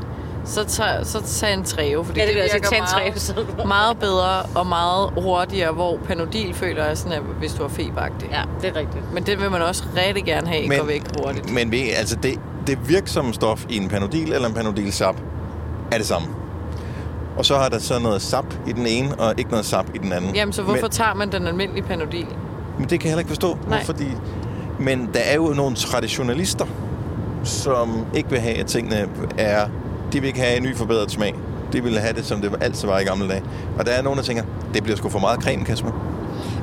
så 0.45 0.65
tag, 0.65 1.07
så 1.07 1.23
tag 1.23 1.55
en 1.55 1.65
træve, 1.65 2.05
fordi 2.05 2.21
Ja, 2.21 2.27
det 2.27 2.33
sige, 2.35 2.43
virker 2.55 2.69
tag 2.69 2.79
en 2.79 2.83
meget, 2.95 3.13
Treo, 3.15 3.19
så- 3.59 3.67
meget 3.67 3.99
bedre 3.99 4.43
og 4.55 4.67
meget 4.67 5.11
hurtigere, 5.23 5.73
hvor 5.73 5.99
Panodil 6.07 6.55
føler 6.55 6.85
jeg 6.85 6.99
sådan, 6.99 7.13
at 7.13 7.23
hvis 7.39 7.53
du 7.53 7.63
har 7.63 7.69
feberagtig. 7.69 8.29
Ja, 8.33 8.43
det 8.63 8.77
er 8.77 8.81
rigtigt. 8.81 9.15
Men 9.15 9.23
det 9.27 9.41
vil 9.41 9.51
man 9.51 9.63
også 9.63 9.85
rigtig 9.97 10.25
gerne 10.25 10.49
have, 10.49 10.69
Men- 10.69 10.79
går 10.79 10.87
væk 10.87 11.03
hurtigt. 11.25 11.53
Men 11.55 11.73
ved, 11.73 11.83
altså 11.97 12.17
det, 12.17 12.35
det 12.67 12.79
virksomme 12.89 13.35
stof 13.35 13.65
i 13.69 13.77
en 13.77 13.89
panodil 13.89 14.33
eller 14.33 14.49
en 14.49 14.55
panodil 14.55 14.93
sap 14.93 15.17
er 15.93 15.97
det 15.99 16.07
samme. 16.07 16.29
Og 17.37 17.47
så 17.47 17.59
har 17.59 17.69
der 17.69 17.79
så 17.79 17.99
noget 17.99 18.23
sap 18.23 18.55
i 18.67 18.73
den 18.73 18.87
ene, 18.87 19.15
og 19.15 19.35
ikke 19.39 19.51
noget 19.51 19.67
sap 19.67 19.87
i 19.95 19.99
den 19.99 20.13
anden. 20.13 20.35
Jamen, 20.35 20.53
så 20.53 20.63
hvorfor 20.63 20.83
men, 20.83 20.91
tager 20.91 21.15
man 21.15 21.33
den 21.33 21.47
almindelige 21.47 21.85
Panodil? 21.85 22.27
men 22.81 22.89
det 22.91 23.01
kan 23.01 23.07
jeg 23.07 23.11
heller 23.11 23.21
ikke 23.21 23.29
forstå. 23.29 23.59
Nej. 23.69 23.85
Fordi, 23.85 24.07
men 24.79 25.11
der 25.15 25.21
er 25.21 25.35
jo 25.35 25.53
nogle 25.57 25.77
traditionalister, 25.77 26.67
som 27.45 28.07
ikke 28.15 28.31
vil 28.31 28.41
have, 28.41 28.57
at 28.57 28.67
tingene 28.67 29.09
er... 29.39 29.69
De 30.13 30.21
vil 30.21 30.29
ikke 30.29 30.41
have 30.41 30.57
en 30.57 30.63
ny 30.63 30.77
forbedret 30.77 31.11
smag. 31.11 31.35
De 31.73 31.83
vil 31.83 31.99
have 31.99 32.13
det, 32.13 32.25
som 32.25 32.41
det 32.41 32.55
altid 32.61 32.89
var 32.89 32.99
i 32.99 33.05
gamle 33.05 33.29
dage. 33.29 33.43
Og 33.79 33.87
der 33.87 33.93
er 33.93 34.03
nogen, 34.03 34.17
der 34.17 34.25
tænker, 34.25 34.43
det 34.75 34.83
bliver 34.83 34.97
sgu 34.97 35.09
for 35.09 35.19
meget 35.19 35.43
creme, 35.43 35.65
Kasper. 35.65 35.91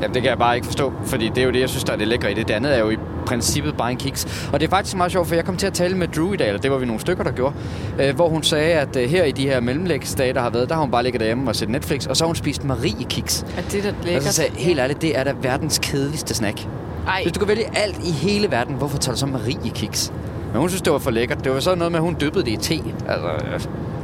Jamen, 0.02 0.14
det 0.14 0.22
kan 0.22 0.30
jeg 0.30 0.38
bare 0.38 0.56
ikke 0.56 0.66
forstå, 0.68 0.94
fordi 1.06 1.30
det 1.30 1.38
er 1.38 1.46
jo 1.46 1.52
det, 1.52 1.60
jeg 1.60 1.70
synes, 1.70 1.84
der 1.84 1.94
er 1.94 1.98
det 1.98 2.08
lækre 2.08 2.32
i 2.32 2.34
det. 2.34 2.48
Det 2.48 2.54
andet 2.54 2.76
er 2.76 2.80
jo 2.80 2.90
i 2.90 2.98
princippet 3.26 3.78
bare 3.78 3.92
en 3.92 3.98
kiks. 3.98 4.50
Og 4.54 4.60
det 4.60 4.66
er 4.66 4.70
faktisk 4.70 4.96
meget 4.98 5.12
sjovt, 5.12 5.28
for 5.28 5.36
jeg 5.36 5.46
kom 5.46 5.58
til 5.58 5.68
at 5.68 5.74
tale 5.74 5.98
med 5.98 6.08
Drew 6.08 6.34
i 6.34 6.38
dag, 6.38 6.48
eller 6.48 6.62
det 6.62 6.72
var 6.72 6.78
vi 6.78 6.86
nogle 6.86 7.00
stykker, 7.00 7.24
der 7.24 7.32
gjorde, 7.32 7.56
øh, 8.00 8.16
hvor 8.16 8.30
hun 8.30 8.44
sagde, 8.44 8.74
at 8.74 8.96
øh, 8.96 9.10
her 9.10 9.24
i 9.24 9.32
de 9.32 9.44
her 9.50 9.60
mellemlægsdage, 9.60 10.34
der 10.34 10.42
har 10.42 10.50
været, 10.50 10.70
der 10.70 10.76
har 10.76 10.82
hun 10.82 10.92
bare 10.92 11.04
ligget 11.04 11.20
derhjemme 11.20 11.50
og 11.50 11.56
set 11.56 11.70
Netflix, 11.70 12.08
og 12.08 12.18
så 12.18 12.24
har 12.24 12.28
hun 12.28 12.36
spist 12.36 12.64
Marie-kiks. 12.64 13.46
Er 13.58 13.62
det 13.72 13.84
da 13.84 13.90
Og 13.90 13.96
så 14.02 14.06
lækkert? 14.08 14.24
sagde 14.24 14.52
helt 14.58 14.80
ærligt, 14.80 15.02
det 15.02 15.18
er 15.18 15.24
da 15.24 15.34
verdens 15.42 15.80
kedeligste 15.84 16.34
snack. 16.34 16.68
Ej, 17.08 17.22
Hvis 17.24 17.34
du 17.34 17.40
kan 17.40 17.48
vælge 17.48 17.78
alt 17.78 17.98
i 18.08 18.12
hele 18.12 18.52
verden, 18.52 18.76
hvorfor 18.76 18.98
tager 18.98 19.14
du 19.14 19.20
så 19.20 19.26
Marie-kiks? 19.26 20.12
Men 20.52 20.60
hun 20.60 20.70
synes, 20.70 20.82
det 20.82 20.94
var 20.94 21.00
for 21.00 21.12
lækkert. 21.12 21.44
Det 21.44 21.52
var 21.52 21.60
sådan 21.60 21.78
noget 21.78 21.92
med, 21.92 22.00
at 22.00 22.04
hun 22.04 22.16
dyppede 22.22 22.46
det 22.46 22.52
i 22.52 22.56
te. 22.58 22.74
Altså, 23.10 23.28
jeg 23.28 23.60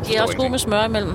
De 0.07 0.15
er 0.15 0.21
også 0.21 0.37
gode 0.37 0.49
med 0.49 0.59
smør 0.59 0.85
imellem. 0.85 1.11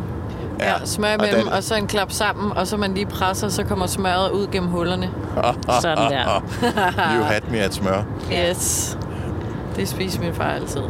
Ja, 0.61 0.73
smør 0.85 1.09
og 1.09 1.15
imellem, 1.15 1.45
den- 1.45 1.53
og 1.53 1.65
så 1.65 1.75
en 1.75 1.87
klap 1.87 2.13
sammen, 2.13 2.53
og 2.57 2.67
så 2.67 2.77
man 2.77 2.95
lige 2.95 3.07
presser, 3.07 3.49
så 3.49 3.65
kommer 3.65 3.87
smøret 3.87 4.31
ud 4.31 4.47
gennem 4.53 4.71
hullerne. 4.71 5.11
Sådan 5.83 6.13
der. 6.13 6.43
You 7.17 7.23
had 7.23 7.41
me 7.51 7.59
at 7.59 7.75
smør. 7.75 8.03
Yes. 8.51 8.99
Det 9.77 9.89
spiser 9.89 10.21
min 10.21 10.35
far 10.35 10.45
altid. 10.51 10.81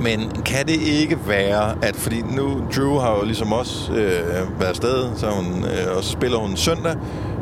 Men 0.00 0.30
kan 0.44 0.66
det 0.66 0.80
ikke 0.82 1.18
være, 1.26 1.74
at 1.82 1.96
fordi 1.96 2.22
nu 2.22 2.62
Drew 2.76 2.98
har 2.98 3.16
jo 3.16 3.24
ligesom 3.24 3.52
også 3.52 3.92
øh, 3.92 4.60
været 4.60 4.68
afsted, 4.68 5.10
så 5.16 5.26
hun, 5.26 5.64
øh, 5.64 5.96
og 5.96 6.04
så 6.04 6.10
spiller 6.10 6.38
hun 6.38 6.56
søndag, 6.56 6.96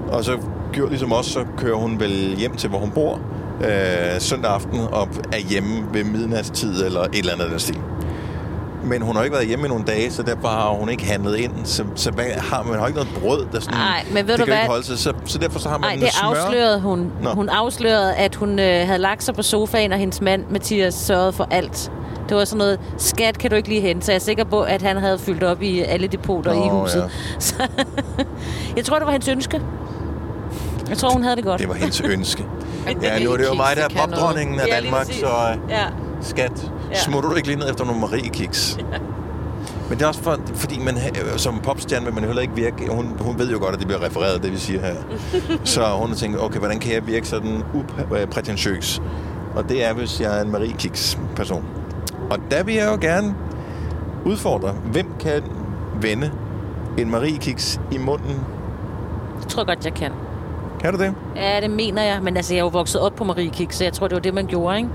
og 0.09 0.25
så 0.25 0.38
gjorde 0.73 0.90
ligesom 0.90 1.12
os, 1.12 1.27
så 1.27 1.45
kører 1.59 1.77
hun 1.77 2.01
vel 2.01 2.35
hjem 2.38 2.57
til, 2.57 2.69
hvor 2.69 2.79
hun 2.79 2.90
bor 2.90 3.21
øh, 3.61 4.21
søndag 4.21 4.51
aften, 4.51 4.81
og 4.93 5.09
er 5.33 5.38
hjemme 5.38 5.85
ved 5.93 6.05
midnatstid 6.05 6.85
eller 6.85 7.01
et 7.01 7.09
eller 7.19 7.33
andet 7.33 7.45
af 7.45 7.51
den 7.51 7.59
stil. 7.59 7.79
Men 8.85 9.03
hun 9.03 9.16
har 9.16 9.23
ikke 9.23 9.35
været 9.37 9.47
hjemme 9.49 9.64
i 9.66 9.69
nogle 9.69 9.85
dage, 9.85 10.11
så 10.11 10.23
derfor 10.23 10.49
har 10.49 10.69
hun 10.71 10.88
ikke 10.88 11.05
handlet 11.05 11.37
ind. 11.37 11.53
Så, 11.64 11.85
så 11.95 12.11
hvad, 12.11 12.25
har, 12.25 12.62
man 12.62 12.79
har 12.79 12.87
ikke 12.87 12.99
noget 13.01 13.21
brød, 13.23 13.47
der 13.53 13.61
sådan... 13.61 13.79
Ej, 13.79 14.05
men 14.12 14.27
ved 14.27 14.33
det 14.33 14.40
du 14.40 14.45
kan 14.45 14.47
jo 14.47 14.53
ikke 14.53 14.62
hvad? 14.62 14.66
holde 14.69 14.87
sig, 14.87 14.99
så, 14.99 15.12
så 15.25 15.38
derfor 15.38 15.59
så 15.59 15.69
har 15.69 15.79
man 15.79 15.90
Nej, 15.90 15.97
det 16.07 16.12
smør. 16.14 16.29
afslørede 16.31 16.81
hun. 16.81 17.12
Nå. 17.23 17.31
Hun 17.31 17.49
afslørede, 17.49 18.14
at 18.14 18.35
hun 18.35 18.59
øh, 18.59 18.87
havde 18.87 18.99
lagt 18.99 19.23
sig 19.23 19.35
på 19.35 19.43
sofaen, 19.43 19.93
og 19.93 19.99
hendes 19.99 20.21
mand, 20.21 20.45
Mathias, 20.51 20.95
sørgede 20.95 21.33
for 21.33 21.49
alt. 21.51 21.93
Det 22.29 22.37
var 22.37 22.45
sådan 22.45 22.59
noget, 22.59 22.81
skat 22.99 23.38
kan 23.38 23.51
du 23.51 23.57
ikke 23.57 23.69
lige 23.69 23.81
hente, 23.81 24.07
så 24.07 24.12
jeg 24.12 24.16
er 24.16 24.21
sikker 24.21 24.45
på, 24.45 24.61
at 24.61 24.83
han 24.83 24.97
havde 24.97 25.19
fyldt 25.19 25.43
op 25.43 25.62
i 25.62 25.81
alle 25.81 26.07
depoter 26.07 26.55
Nå, 26.55 26.64
i 26.64 26.69
huset. 26.69 27.01
ja. 27.01 27.09
Så, 27.38 27.55
jeg 28.77 28.85
tror, 28.85 28.97
det 28.99 29.07
var 29.07 29.12
hendes 29.12 29.29
ønske. 29.29 29.61
Jeg 30.88 30.99
tror, 30.99 31.11
hun 31.11 31.23
havde 31.23 31.37
det 31.37 31.45
godt. 31.45 31.61
Det 31.61 31.69
var 31.69 31.75
hendes 31.75 32.01
ønske. 32.01 32.45
Ja, 33.03 33.25
nu 33.25 33.33
er 33.33 33.37
det 33.37 33.45
jo 33.45 33.51
kiks, 33.51 33.57
mig, 33.57 33.77
der 33.77 33.85
er 33.85 34.07
popdronningen 34.07 34.61
af 34.61 34.66
Danmark, 34.83 35.07
så 35.07 35.27
øh, 35.27 35.71
Ja. 35.71 35.85
skat, 36.21 36.73
Ja. 36.90 37.00
smutter 37.00 37.31
du 37.31 37.37
ikke 37.37 37.48
lige 37.48 37.59
ned 37.59 37.70
efter 37.70 37.85
nogle 37.85 38.00
Marie-kiks? 38.00 38.79
Men 39.88 39.98
det 39.98 40.05
er 40.05 40.09
også 40.09 40.22
for, 40.22 40.38
fordi 40.55 40.79
man, 40.79 40.94
som 41.37 41.59
popstjerne 41.59 42.05
vil 42.05 42.14
man 42.14 42.22
jo 42.22 42.29
heller 42.29 42.42
ikke 42.42 42.55
virke... 42.55 42.88
Hun, 42.90 43.16
hun 43.20 43.38
ved 43.38 43.50
jo 43.50 43.59
godt, 43.59 43.72
at 43.74 43.79
det 43.79 43.87
bliver 43.87 44.03
refereret, 44.05 44.42
det 44.42 44.53
vi 44.53 44.57
siger 44.57 44.81
her. 44.81 44.94
Så 45.64 45.85
hun 45.85 46.14
tænkt, 46.14 46.40
okay, 46.40 46.59
hvordan 46.59 46.79
kan 46.79 46.92
jeg 46.92 47.07
virke 47.07 47.29
sådan 47.29 47.62
uprætentiøs? 47.74 49.03
Og 49.55 49.68
det 49.68 49.85
er, 49.85 49.92
hvis 49.92 50.20
jeg 50.20 50.38
er 50.38 50.42
en 50.42 50.50
Marie-kiks-person. 50.50 51.64
Og 52.31 52.38
der 52.50 52.62
vil 52.62 52.74
jeg 52.74 52.87
jo 52.92 52.98
gerne 53.00 53.35
udfordre, 54.24 54.72
hvem 54.92 55.07
kan 55.20 55.42
vende 56.00 56.31
en 56.98 57.11
Marie-kiks 57.11 57.81
i 57.92 57.98
munden? 57.98 58.40
Jeg 59.40 59.48
tror 59.48 59.64
godt, 59.64 59.85
jeg 59.85 59.94
kan. 59.94 60.12
Kan 60.81 60.92
du 60.94 60.98
det? 60.98 61.14
Ja, 61.37 61.61
det 61.61 61.70
mener 61.70 62.03
jeg. 62.03 62.22
Men 62.22 62.37
altså, 62.37 62.55
jeg 62.55 62.61
er 62.61 62.64
jo 62.64 62.68
vokset 62.68 63.00
op 63.00 63.14
på 63.14 63.24
Marie 63.24 63.50
Kiks, 63.50 63.76
så 63.76 63.85
jeg 63.85 63.92
tror, 63.92 64.09
det 64.09 64.14
var 64.14 64.20
det, 64.20 64.35
man 64.35 64.46
gjorde, 64.46 64.76
ikke? 64.76 64.90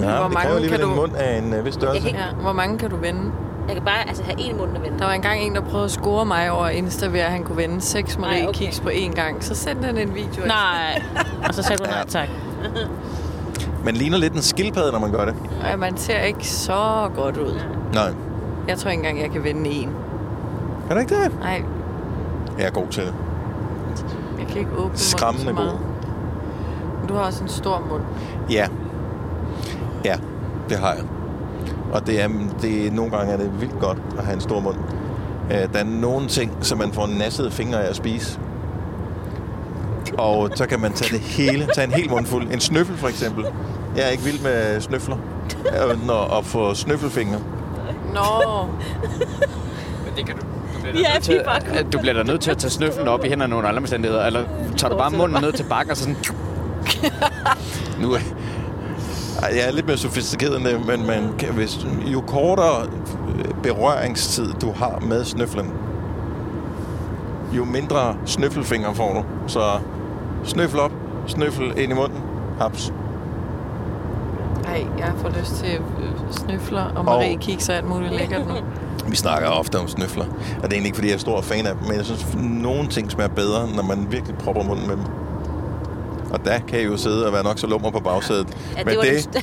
Ja, 0.00 0.16
Hvor 0.16 0.24
det 0.24 0.34
mange 0.34 0.68
kan 0.68 0.74
en 0.80 0.88
du- 0.88 0.94
mund 0.94 1.16
af 1.16 1.38
en 1.38 1.52
øh, 1.54 1.64
vis 1.64 1.74
størrelse. 1.74 2.04
Jeg 2.04 2.12
kan 2.14 2.20
Ja, 2.36 2.42
hvor 2.42 2.52
mange 2.52 2.78
kan 2.78 2.90
du 2.90 2.96
vende? 2.96 3.20
Jeg 3.66 3.76
kan 3.76 3.84
bare 3.84 4.08
altså, 4.08 4.22
have 4.24 4.40
en 4.40 4.56
mund 4.56 4.76
at 4.76 4.82
vende. 4.82 4.98
Der 4.98 5.04
var 5.04 5.12
engang 5.12 5.40
en, 5.40 5.54
der 5.54 5.60
prøvede 5.60 5.84
at 5.84 5.90
score 5.90 6.24
mig 6.24 6.50
over 6.50 6.68
Insta, 6.68 7.06
ved 7.06 7.20
at 7.20 7.30
han 7.30 7.42
kunne 7.44 7.56
vende 7.56 7.80
seks 7.80 8.18
Marie 8.18 8.38
Nej, 8.40 8.48
okay. 8.48 8.58
Kiks 8.64 8.80
på 8.80 8.88
én 8.88 9.12
gang. 9.14 9.44
Så 9.44 9.54
sendte 9.54 9.84
han 9.86 9.98
en 9.98 10.14
video. 10.14 10.42
af- 10.42 10.48
Nej. 10.48 11.02
Og 11.48 11.54
så 11.54 11.62
sagde 11.62 11.84
du 11.84 11.90
nej 11.90 12.04
tak. 12.18 12.28
Man 13.84 13.94
ligner 13.94 14.18
lidt 14.18 14.32
en 14.34 14.42
skildpadde, 14.42 14.92
når 14.92 14.98
man 14.98 15.12
gør 15.12 15.24
det. 15.24 15.34
Ja, 15.70 15.76
man 15.76 15.96
ser 15.96 16.20
ikke 16.20 16.48
så 16.48 17.10
godt 17.16 17.36
ud. 17.36 17.60
Nej. 17.94 18.12
Jeg 18.68 18.78
tror 18.78 18.90
ikke 18.90 19.00
engang, 19.00 19.20
jeg 19.22 19.30
kan 19.30 19.44
vende 19.44 19.70
en. 19.70 19.90
Er 20.90 20.94
det 20.94 21.00
ikke 21.00 21.14
det? 21.14 21.40
Nej, 21.40 21.62
Jeg 22.58 22.66
er 22.66 22.70
god 22.70 22.86
til 22.90 23.02
det. 23.02 23.14
jeg 24.38 24.46
kan 24.46 24.56
ikke 24.58 24.70
åbne 24.70 24.80
munden 24.82 24.98
Skræmmende 24.98 25.46
så 25.48 25.52
meget. 25.52 25.70
god. 25.70 27.08
Du 27.08 27.14
har 27.14 27.20
også 27.20 27.42
en 27.42 27.48
stor 27.48 27.82
mund. 27.90 28.02
Ja, 28.50 28.66
det 30.68 30.78
har 30.78 30.92
jeg. 30.92 31.04
Og 31.92 32.06
det 32.06 32.22
er, 32.22 32.28
det 32.62 32.86
er, 32.86 32.90
nogle 32.90 33.10
gange 33.16 33.32
er 33.32 33.36
det 33.36 33.60
vildt 33.60 33.80
godt 33.80 33.98
at 34.18 34.24
have 34.24 34.34
en 34.34 34.40
stor 34.40 34.60
mund. 34.60 34.76
Øh, 35.50 35.56
Der 35.72 35.78
er 35.78 35.84
nogle 35.84 36.28
ting, 36.28 36.52
som 36.60 36.78
man 36.78 36.92
får 36.92 37.06
nassede 37.06 37.50
fingre 37.50 37.84
af 37.84 37.90
at 37.90 37.96
spise. 37.96 38.38
Og 40.18 40.50
så 40.54 40.66
kan 40.66 40.80
man 40.80 40.92
tage 40.92 41.12
det 41.18 41.20
hele, 41.20 41.68
tage 41.74 41.86
en 41.86 41.92
hel 41.92 42.10
mundfuld. 42.10 42.52
En 42.52 42.60
snøffel 42.60 42.96
for 42.96 43.08
eksempel. 43.08 43.44
Jeg 43.96 44.04
er 44.04 44.08
ikke 44.08 44.22
vild 44.24 44.40
med 44.42 44.80
snøfler. 44.80 45.16
Øh, 45.90 46.06
Når, 46.06 46.38
at 46.38 46.44
få 46.44 46.74
snøffelfingre. 46.74 47.40
Nå, 48.14 48.20
Men 50.04 50.16
det 50.16 50.26
kan 50.26 50.36
du. 50.36 50.42
Du 50.92 50.98
Ja, 50.98 51.20
til, 51.20 51.42
at 51.74 51.86
du 51.92 51.98
bliver 51.98 52.14
da 52.14 52.22
nødt 52.22 52.40
til 52.40 52.50
at 52.50 52.58
tage 52.58 52.70
snøflen 52.70 53.08
op 53.08 53.24
i 53.24 53.28
hænderne 53.28 53.54
under 53.56 53.68
alle 53.68 53.80
omstændigheder. 53.80 54.26
Eller 54.26 54.44
tager 54.76 54.92
du 54.92 54.98
bare 54.98 55.10
munden 55.10 55.42
ned 55.42 55.52
til 55.52 55.64
bakken 55.64 55.90
og 55.90 55.96
så 55.96 56.02
sådan... 56.02 56.16
Nu 58.02 58.16
Ej, 59.42 59.52
jeg 59.56 59.68
er 59.68 59.72
lidt 59.72 59.86
mere 59.86 59.96
sofistikeret 59.96 60.56
end 60.56 60.64
det, 60.64 60.86
men 60.86 61.06
man 61.06 61.34
kan, 61.38 61.48
hvis, 61.54 61.86
jo 62.06 62.20
kortere 62.20 62.86
øh, 63.38 63.44
berøringstid 63.62 64.52
du 64.60 64.72
har 64.72 65.00
med 65.00 65.24
snøflen, 65.24 65.72
jo 67.52 67.64
mindre 67.64 68.16
snøffelfinger 68.26 68.92
får 68.94 69.12
du. 69.14 69.24
Så 69.48 69.60
snøffel 70.44 70.80
op, 70.80 70.92
snøffel 71.26 71.78
ind 71.78 71.92
i 71.92 71.94
munden, 71.94 72.18
haps. 72.60 72.92
Ej, 74.64 74.86
jeg 74.98 75.12
får 75.16 75.28
lyst 75.40 75.54
til 75.54 75.74
øh, 75.74 76.10
snøfler 76.30 76.84
og 76.84 77.04
Marie 77.04 77.36
Kiks 77.36 77.68
og 77.68 77.74
alt 77.74 77.88
muligt 77.88 78.12
lækkert 78.14 78.46
nu. 78.48 78.54
Vi 79.10 79.16
snakker 79.16 79.48
ofte 79.48 79.78
om 79.78 79.88
snøfler, 79.88 80.24
og 80.24 80.62
det 80.62 80.62
er 80.62 80.66
egentlig 80.66 80.86
ikke, 80.86 80.96
fordi 80.96 81.08
jeg 81.08 81.14
er 81.14 81.18
stor 81.18 81.40
fan 81.40 81.66
af 81.66 81.74
dem, 81.74 81.82
men 81.88 81.96
jeg 81.96 82.04
synes, 82.04 82.24
at 82.24 82.40
nogle 82.44 82.88
ting 82.88 83.10
smager 83.10 83.28
bedre, 83.28 83.68
når 83.76 83.82
man 83.82 84.06
virkelig 84.10 84.36
propper 84.36 84.62
munden 84.62 84.86
med 84.86 84.96
dem. 84.96 85.04
Og 86.32 86.44
der 86.44 86.58
kan 86.68 86.80
I 86.80 86.82
jo 86.84 86.96
sidde 86.96 87.26
og 87.26 87.32
være 87.32 87.42
nok 87.44 87.58
så 87.58 87.66
lummer 87.66 87.90
på 87.90 88.00
bagsædet. 88.00 88.46
Ja, 88.76 88.84
men 88.84 88.96
var 88.96 89.02
det, 89.02 89.28
den- 89.32 89.42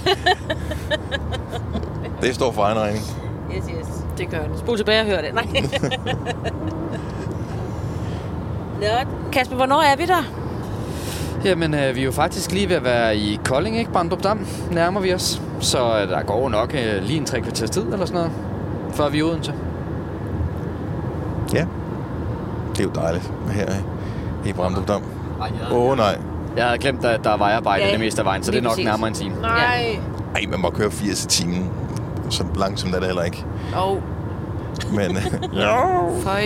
det 2.22 2.36
står 2.36 2.52
for 2.52 2.62
egen 2.64 2.80
regning. 2.80 3.04
yes, 3.56 3.64
yes. 3.80 3.88
Det 4.18 4.30
gør 4.30 4.40
den. 4.40 4.58
Spol 4.58 4.78
tilbage 4.78 5.02
og 5.02 5.08
hør 5.08 5.22
det. 5.22 5.34
Nej. 5.34 5.46
Nå, 8.82 8.88
Kasper, 9.32 9.56
hvornår 9.56 9.82
er 9.82 9.96
vi 9.96 10.06
der? 10.06 10.24
Jamen, 11.46 11.74
øh, 11.74 11.96
vi 11.96 12.02
er 12.02 12.06
jo 12.06 12.12
faktisk 12.12 12.52
lige 12.52 12.70
ved 12.70 12.76
at 12.76 12.84
være 12.84 13.18
i 13.18 13.40
Kolding, 13.46 13.78
ikke? 13.78 13.92
Brandrup 13.92 14.24
Dam 14.24 14.46
nærmer 14.72 15.02
vi 15.02 15.14
os. 15.14 15.42
Så 15.60 16.00
øh, 16.02 16.10
der 16.10 16.24
går 16.24 16.42
jo 16.44 16.50
nok 16.50 16.74
øh, 16.76 17.04
lige 17.04 17.18
en 17.18 17.26
tre 17.26 17.42
kvarters 17.42 17.70
tid 17.70 17.84
eller 17.84 18.06
sådan 18.06 18.14
noget, 18.16 18.32
før 18.94 19.10
vi 19.10 19.18
er 19.20 19.22
i 19.22 19.24
Odense. 19.24 19.54
Ja, 21.54 21.66
det 22.72 22.80
er 22.80 22.84
jo 22.84 22.90
dejligt 22.96 23.32
her 23.52 23.74
i 24.46 24.54
Bramdrup 24.54 24.88
Dam. 24.88 25.02
Åh 25.72 25.78
oh, 25.78 25.98
nej. 25.98 26.18
Jeg 26.58 26.66
havde 26.66 26.78
glemt, 26.78 27.06
at 27.06 27.24
der 27.24 27.30
er 27.30 27.38
vejarbejde 27.38 27.86
Ja, 27.86 27.92
det 27.92 28.00
meste 28.00 28.22
af 28.22 28.26
vejen, 28.26 28.44
så 28.44 28.52
det 28.52 28.58
er 28.58 28.62
nok 28.62 28.72
præcis. 28.72 28.86
nærmere 28.86 29.08
en 29.08 29.14
time. 29.14 29.36
Nej. 29.42 30.00
Ej, 30.36 30.42
man 30.50 30.60
må 30.60 30.70
køre 30.70 30.92
80 30.92 31.24
i 31.24 31.28
timen. 31.28 31.70
Så 32.30 32.44
langsomt 32.60 32.96
er 32.96 33.00
det 33.00 33.08
heller 33.08 33.24
ikke. 33.24 33.46
Og 33.76 34.02
Men 34.92 35.18
jo, 35.54 36.20
føj. 36.24 36.44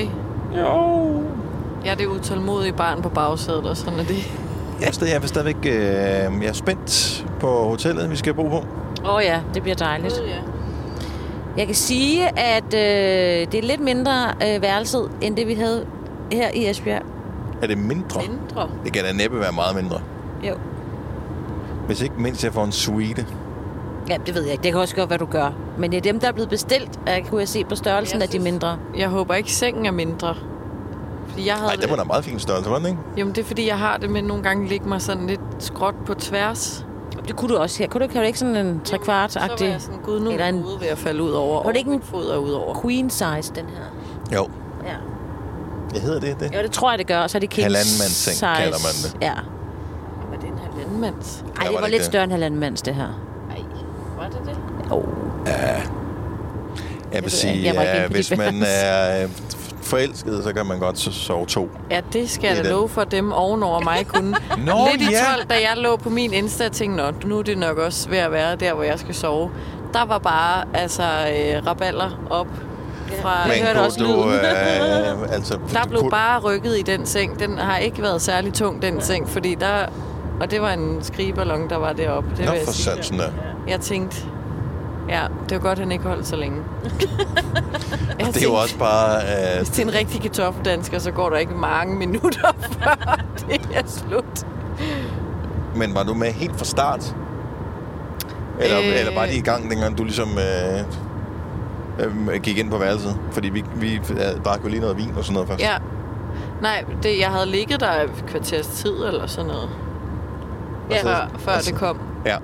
jo. 0.58 1.22
Jeg 1.86 1.92
er 1.92 1.96
det 1.96 2.06
utålmodige 2.08 2.74
barn 2.74 3.02
på 3.02 3.10
bagsædet, 3.10 3.66
og 3.66 3.78
sådan 3.78 4.00
er 4.00 4.04
det. 4.04 4.32
Jeg 4.82 4.88
er, 4.88 4.92
stadig, 4.92 5.14
jeg 5.14 5.24
er 5.24 5.28
stadigvæk 5.28 5.56
øh, 5.66 5.72
jeg 6.44 6.50
er 6.50 6.54
spændt 6.54 7.26
på 7.40 7.48
hotellet, 7.48 8.12
vi 8.12 8.16
skal 8.16 8.34
bo 8.34 8.44
på. 8.44 8.64
Åh 9.06 9.16
oh 9.16 9.24
ja, 9.24 9.40
det 9.54 9.62
bliver 9.62 9.76
dejligt. 9.76 10.22
ja. 10.28 10.36
Jeg 11.58 11.66
kan 11.66 11.76
sige, 11.76 12.40
at 12.40 12.64
øh, 12.74 13.48
det 13.52 13.56
er 13.56 13.62
lidt 13.64 13.82
mindre 13.82 14.12
øh, 14.48 14.62
værelset, 14.62 15.12
end 15.22 15.36
det 15.36 15.48
vi 15.48 15.54
havde 15.54 15.86
her 16.32 16.50
i 16.54 16.70
Esbjerg. 16.70 17.02
Er 17.62 17.68
det 17.68 17.78
mindre? 17.78 18.22
Mindre. 18.28 18.70
Det 18.86 18.94
kan 18.94 19.04
da 19.04 19.14
næppe 19.14 19.40
være 19.40 19.52
meget 19.52 19.76
mindre. 19.76 20.02
Jo. 20.48 20.54
Hvis 21.86 22.02
ikke 22.02 22.16
mindst 22.18 22.44
jeg 22.44 22.54
får 22.54 22.64
en 22.64 22.72
suite. 22.72 23.26
Ja, 24.10 24.18
det 24.26 24.36
ved 24.36 24.44
jeg 24.44 24.52
ikke. 24.52 24.64
Det 24.64 24.72
kan 24.72 24.82
også 24.82 24.96
godt, 24.96 25.08
hvad 25.10 25.18
du 25.18 25.26
gør. 25.26 25.52
Men 25.78 25.92
det 25.92 25.98
er 25.98 26.02
dem, 26.02 26.20
der 26.20 26.28
er 26.28 26.32
blevet 26.32 26.50
bestilt. 26.50 27.00
Jeg 27.08 27.26
kunne 27.30 27.40
jeg 27.40 27.48
se 27.48 27.64
på 27.64 27.76
størrelsen 27.76 28.22
af 28.22 28.30
de 28.30 28.40
mindre. 28.40 28.78
Jeg 28.98 29.10
håber 29.10 29.34
ikke, 29.36 29.52
sengen 29.52 29.86
er 29.86 29.92
mindre. 29.92 30.36
Fordi 31.28 31.46
jeg 31.48 31.54
havde 31.56 31.68
Nej, 31.68 31.76
det 31.76 31.90
var 31.90 31.96
da 31.96 32.04
meget 32.04 32.26
fin 32.26 32.40
størrelse, 32.40 32.70
var 32.70 32.78
den 32.78 32.86
ikke? 32.88 33.00
Jamen, 33.18 33.36
det 33.36 33.42
er 33.42 33.46
fordi, 33.46 33.68
jeg 33.68 33.78
har 33.78 33.98
det 33.98 34.10
med 34.10 34.22
nogle 34.22 34.44
gange 34.44 34.68
ligge 34.68 34.90
mig 34.90 35.02
sådan 35.02 35.28
lidt 35.28 35.42
skråt 35.60 35.96
på 36.06 36.14
tværs. 36.14 36.86
Det 37.28 37.36
kunne 37.36 37.54
du 37.56 37.58
også 37.60 37.80
her. 37.84 37.88
Kunne 37.90 38.08
du, 38.08 38.12
kan 38.12 38.22
du 38.22 38.28
ikke 38.28 38.40
sådan 38.40 38.56
en 38.56 38.82
tre 38.84 38.98
kvart 38.98 39.32
Så 39.32 39.40
var 39.40 39.66
jeg 39.66 39.82
sådan, 39.82 40.00
gud, 40.00 40.20
nu 40.20 40.30
Eller 40.32 40.46
er 40.46 40.50
en- 40.50 40.64
hoved 40.64 40.80
ved 40.80 40.88
at 40.88 40.98
falde 40.98 41.24
ud 41.24 41.32
over. 41.32 41.64
Var 41.64 41.72
det 41.72 41.78
ikke 41.80 41.92
en- 41.92 42.02
fod 42.02 42.26
er 42.32 42.38
ud 42.38 42.52
over. 42.52 42.82
queen 42.82 43.10
size, 43.10 43.54
den 43.56 43.66
her? 43.66 43.84
Jo. 44.38 44.48
Ja. 44.86 44.94
Jeg 45.94 46.02
hedder 46.02 46.20
det, 46.20 46.40
det? 46.40 46.56
Jo, 46.58 46.62
det 46.62 46.72
tror 46.72 46.92
jeg, 46.92 47.00
det 47.00 47.08
gør. 47.08 47.20
Og 47.20 47.30
så 47.30 47.38
er 47.38 47.40
det 47.40 47.50
king 47.50 47.66
Halvandenmandsseng 47.66 48.34
size. 48.36 48.46
kalder 48.58 48.78
man 48.78 48.94
det. 49.04 49.18
Ja. 49.22 49.34
Var 50.32 50.38
det 50.42 50.48
en 50.50 50.60
halvandemands? 50.72 51.44
Ej, 51.58 51.64
det 51.64 51.66
var 51.66 51.72
var 51.74 51.80
det 51.82 51.90
lidt 51.90 51.94
ikke 51.94 52.06
større 52.06 52.24
end 52.24 52.32
halvandemands, 52.32 52.82
det 52.82 52.96
her. 52.96 53.04
Ej, 53.52 53.62
var 54.18 54.28
det 54.30 54.40
det? 54.46 54.92
Oh. 54.92 55.04
Jeg 57.14 57.24
vil 57.24 57.32
sige. 57.32 57.64
Jeg 57.74 58.06
på 58.08 58.14
hvis 58.14 58.38
man 58.38 58.64
er 58.68 59.24
øh, 59.24 59.30
forelsket, 59.82 60.44
så 60.44 60.54
kan 60.54 60.66
man 60.66 60.80
godt 60.80 60.96
so- 61.08 61.12
sove 61.12 61.46
to. 61.46 61.70
Ja, 61.92 62.02
det 62.14 62.30
skal 62.30 62.50
Det 62.50 62.56
jeg 62.58 62.66
da 62.66 62.70
love 62.70 62.90
for 62.90 63.04
dem 63.04 63.32
ovenover 63.32 63.80
mig 63.80 64.06
kunne. 64.08 64.32
Nå, 64.66 64.88
Lidt 64.92 65.02
i 65.10 65.14
ja. 65.14 65.36
12, 65.36 65.48
da 65.48 65.54
jeg 65.54 65.74
lå 65.78 65.96
på 65.98 66.10
min 66.10 66.34
Insta, 66.34 66.64
jeg 66.64 66.72
tænkte, 66.72 66.98
Nå, 67.04 67.12
nu 67.26 67.40
er 67.40 67.44
det 67.44 67.58
nok 67.58 67.78
også 67.78 68.10
ved 68.10 68.18
at 68.18 68.32
være 68.32 68.56
der, 68.56 68.74
hvor 68.74 68.84
jeg 68.84 69.00
skal 69.00 69.16
sove. 69.16 69.52
Der 69.94 70.06
var 70.06 70.18
bare 70.18 70.64
altså 70.74 71.04
øh, 71.04 71.68
raballer 71.68 72.20
op 72.30 72.48
fra... 73.22 73.48
Men- 73.48 73.58
Men 73.58 73.66
hørte 73.68 73.78
også 73.86 74.00
du, 74.00 74.06
lyden. 74.06 74.30
øh, 74.34 75.34
altså, 75.34 75.58
Der 75.74 75.82
du 75.84 75.90
blev 75.90 76.02
kunne- 76.02 76.12
bare 76.12 76.40
rykket 76.40 76.78
i 76.78 76.82
den 76.82 77.06
seng. 77.06 77.40
Den 77.40 77.58
har 77.58 77.78
ikke 77.78 78.02
været 78.02 78.22
særlig 78.22 78.54
tung, 78.54 78.82
den 78.82 79.02
seng, 79.02 79.30
fordi 79.30 79.56
der... 79.56 79.86
Og 80.42 80.52
det 80.52 80.62
var 80.62 80.70
en 80.72 81.00
skrigeballon, 81.04 81.70
der 81.70 81.78
var 81.78 81.94
deroppe. 81.94 82.30
Det 82.38 82.46
Nå, 82.46 82.52
vil 82.52 82.58
jeg 82.58 82.66
for 82.66 82.74
sådan 82.74 83.20
der. 83.20 83.30
Jeg 83.68 83.80
tænkte, 83.80 84.18
ja, 85.10 85.22
det 85.50 85.58
var 85.58 85.62
godt, 85.64 85.72
at 85.72 85.80
han 85.80 85.92
ikke 85.92 86.04
holdt 86.04 86.28
så 86.28 86.36
længe. 86.36 86.58
jeg 88.20 88.28
Det 88.28 88.38
er 88.38 88.44
jo 88.44 88.54
også 88.54 88.78
bare... 88.78 89.22
Øh, 89.22 89.58
Hvis 89.58 89.70
til 89.70 89.84
en 89.88 89.94
rigtig 89.94 90.22
kartoffeldansker, 90.22 91.00
så 91.00 91.12
går 91.12 91.30
der 91.30 91.38
ikke 91.38 91.54
mange 91.54 91.96
minutter, 92.06 92.52
før 92.80 93.20
det 93.50 93.62
er 93.74 93.82
slut. 93.88 94.46
men 95.76 95.96
var 95.96 96.04
du 96.04 96.14
med 96.14 96.32
helt 96.32 96.58
fra 96.58 96.66
start? 96.66 97.16
Eller, 98.60 98.80
Øh. 98.80 98.88
øh... 98.88 99.00
eller 99.00 99.14
var 99.16 99.26
de 99.26 99.36
i 99.36 99.42
gang, 99.42 99.70
dengang 99.72 99.98
du 99.98 100.04
ligesom 100.04 100.30
øh, 100.38 100.80
øh, 102.00 102.42
gik 102.44 102.58
ind 102.58 102.70
på 102.72 102.78
værelset? 102.78 103.18
Fordi 103.32 103.50
vi, 103.50 103.64
vi 103.76 104.02
drak 104.46 104.64
jo 104.64 104.70
lige 104.70 104.80
noget 104.82 104.98
vin 104.98 105.14
og 105.18 105.24
sådan 105.24 105.34
noget 105.34 105.50
først. 105.50 105.62
Ja. 105.62 105.78
Nej, 106.62 106.86
det, 107.04 107.20
jeg 107.20 107.30
havde 107.30 107.46
ligget 107.46 107.80
der 107.80 107.92
et 107.92 108.24
kvarters 108.28 108.68
tid 108.68 109.04
eller 109.08 109.28
sådan 109.28 109.48
noget. 109.48 109.64
Og 109.64 110.92
Ja, 110.92 111.02
så- 111.02 111.08
før, 111.08 111.28
før 111.40 111.52
altså- 111.52 111.72
det 111.72 111.80
kom. 111.80 112.00
ja. 112.26 112.38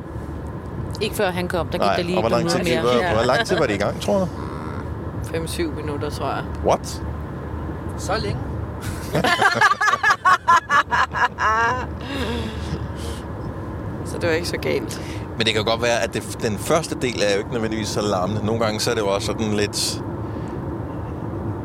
Ikke 1.02 1.16
før 1.16 1.32
han 1.32 1.48
kom. 1.48 1.68
Der 1.68 1.72
gik 1.74 1.82
Nej, 1.82 1.96
der 1.96 2.04
lige 2.04 2.18
og 2.18 2.22
hvor 2.22 2.30
lang, 2.30 2.44
par 2.44 2.50
tid, 2.50 2.60
minutter 2.60 2.82
hvor, 2.94 3.02
mere. 3.02 3.14
hvor 3.14 3.24
lang 3.24 3.46
tid 3.46 3.58
var 3.58 3.66
det 3.66 3.74
i 3.76 3.78
gang, 3.78 4.02
tror 4.02 4.20
du? 4.20 4.28
5-7 5.24 5.76
minutter, 5.76 6.10
tror 6.10 6.28
jeg. 6.28 6.44
What? 6.66 7.02
Så 7.98 8.14
længe. 8.18 8.40
Så 14.06 14.18
det 14.18 14.30
var 14.30 14.36
ikke 14.36 14.48
så 14.48 14.58
galt. 14.58 15.02
Men 15.38 15.46
det 15.46 15.54
kan 15.54 15.64
godt 15.66 15.82
være, 15.82 16.04
at 16.04 16.14
det, 16.14 16.38
den 16.42 16.58
første 16.58 16.96
del 17.02 17.22
er 17.22 17.32
jo 17.34 17.38
ikke 17.38 17.52
nødvendigvis 17.52 17.88
så 17.88 18.02
larmende. 18.02 18.46
Nogle 18.46 18.64
gange 18.66 18.80
så 18.80 18.92
er 18.92 18.96
det 18.96 19.02
jo 19.02 19.08
også 19.08 19.26
sådan 19.26 19.54
lidt... 19.54 20.02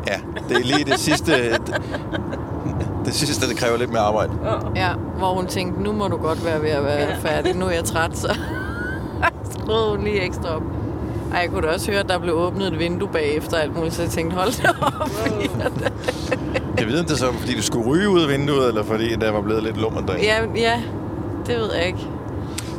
Ja, 0.06 0.16
det 0.48 0.56
er 0.56 0.64
lige 0.64 0.84
det 0.84 0.98
sidste... 0.98 1.50
Det, 1.52 1.82
det 3.04 3.14
sidste, 3.14 3.48
det 3.48 3.56
kræver 3.56 3.76
lidt 3.78 3.90
mere 3.90 4.02
arbejde. 4.02 4.32
Ja, 4.76 4.92
hvor 5.18 5.34
hun 5.34 5.46
tænkte, 5.46 5.82
nu 5.82 5.92
må 5.92 6.08
du 6.08 6.16
godt 6.16 6.44
være 6.44 6.62
ved 6.62 6.70
at 6.70 6.84
være 6.84 7.00
ja. 7.00 7.16
færdig. 7.22 7.56
Nu 7.56 7.66
er 7.66 7.70
jeg 7.70 7.84
træt, 7.84 8.18
så 8.18 8.36
skruede 9.58 9.90
hun 9.96 10.04
lige 10.04 10.20
ekstra 10.20 10.56
op. 10.56 10.62
Ej, 11.32 11.38
jeg 11.38 11.50
kunne 11.50 11.66
da 11.68 11.72
også 11.74 11.90
høre, 11.90 12.00
at 12.00 12.08
der 12.08 12.18
blev 12.18 12.34
åbnet 12.34 12.66
et 12.72 12.78
vindue 12.78 13.08
bagefter 13.08 13.56
alt 13.56 13.76
muligt, 13.76 13.94
så 13.94 14.02
jeg 14.02 14.10
tænkte, 14.10 14.36
hold 14.36 14.62
da 14.62 14.68
op. 14.68 15.10
Jeg 16.78 16.86
ved 16.86 16.98
ikke, 16.98 17.08
det 17.08 17.18
så, 17.18 17.32
fordi 17.32 17.54
du 17.56 17.62
skulle 17.62 17.88
ryge 17.90 18.08
ud 18.08 18.22
af 18.22 18.28
vinduet, 18.28 18.68
eller 18.68 18.82
fordi 18.84 19.16
der 19.16 19.30
var 19.30 19.40
blevet 19.40 19.62
lidt 19.62 19.76
lummer 19.76 20.00
derinde. 20.00 20.24
ja, 20.24 20.44
ja, 20.54 20.82
det 21.46 21.56
ved 21.56 21.74
jeg 21.74 21.86
ikke. 21.86 22.06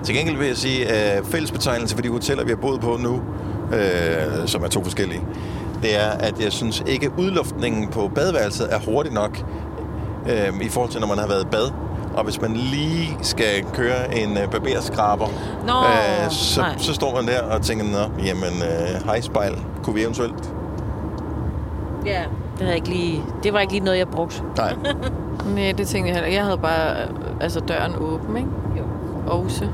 Til 0.03 0.15
gengæld 0.15 0.37
vil 0.37 0.47
jeg 0.47 0.57
sige, 0.57 0.87
at 0.87 1.25
fællesbetegnelse 1.25 1.95
for 1.95 2.01
de 2.01 2.09
hoteller, 2.09 2.43
vi 2.43 2.49
har 2.49 2.57
boet 2.57 2.81
på 2.81 2.97
nu, 2.99 3.21
øh, 3.73 4.47
som 4.47 4.63
er 4.63 4.67
to 4.67 4.83
forskellige, 4.83 5.21
det 5.81 5.99
er, 5.99 6.09
at 6.09 6.43
jeg 6.43 6.51
synes 6.51 6.83
ikke, 6.87 7.05
at 7.05 7.11
udluftningen 7.17 7.87
på 7.87 8.11
badeværelset 8.15 8.73
er 8.73 8.79
hurtig 8.79 9.13
nok 9.13 9.43
øh, 10.29 10.61
i 10.61 10.69
forhold 10.69 10.91
til, 10.91 11.01
når 11.01 11.07
man 11.07 11.17
har 11.17 11.27
været 11.27 11.43
i 11.43 11.47
bad. 11.51 11.71
Og 12.15 12.23
hvis 12.23 12.41
man 12.41 12.53
lige 12.53 13.17
skal 13.21 13.65
køre 13.73 14.17
en 14.17 14.37
øh, 14.37 14.51
barberskraber, 14.51 15.27
Nå, 15.67 15.73
øh, 15.73 16.31
så, 16.31 16.61
nej. 16.61 16.77
så 16.77 16.93
står 16.93 17.15
man 17.15 17.27
der 17.27 17.41
og 17.41 17.61
tænker, 17.61 17.85
Nå, 17.85 18.23
jamen, 18.25 18.61
øh, 18.63 19.05
hej 19.05 19.21
spejl, 19.21 19.53
kunne 19.83 19.95
vi 19.95 20.01
eventuelt? 20.01 20.53
Ja, 22.05 22.21
det, 22.21 22.59
havde 22.59 22.69
jeg 22.69 22.75
ikke 22.75 22.89
lige, 22.89 23.23
det 23.43 23.53
var 23.53 23.59
ikke 23.59 23.73
lige 23.73 23.85
noget, 23.85 23.97
jeg 23.97 24.07
brugte. 24.07 24.43
Nej. 24.57 24.75
Nej, 25.55 25.71
det 25.77 25.87
tænkte 25.87 26.07
jeg 26.07 26.15
heller. 26.15 26.29
Jeg 26.29 26.43
havde 26.43 26.57
bare 26.57 27.01
øh, 27.03 27.09
altså 27.41 27.59
døren 27.59 27.95
åben, 27.95 28.37
ikke? 28.37 28.49
Jo. 28.77 28.83
Ose. 29.27 29.69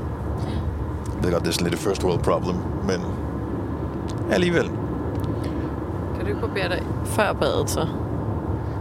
Jeg 1.18 1.24
ved 1.24 1.32
godt, 1.32 1.42
det 1.42 1.48
er 1.48 1.52
sådan 1.52 1.64
lidt 1.70 1.74
et 1.74 1.86
first 1.88 2.04
world 2.04 2.18
problem, 2.22 2.56
men 2.84 3.00
alligevel. 4.30 4.70
Kan 6.16 6.20
du 6.22 6.26
ikke 6.26 6.40
barbere 6.40 6.68
dig 6.68 6.82
før 7.04 7.32
badet, 7.32 7.70
så? 7.70 7.86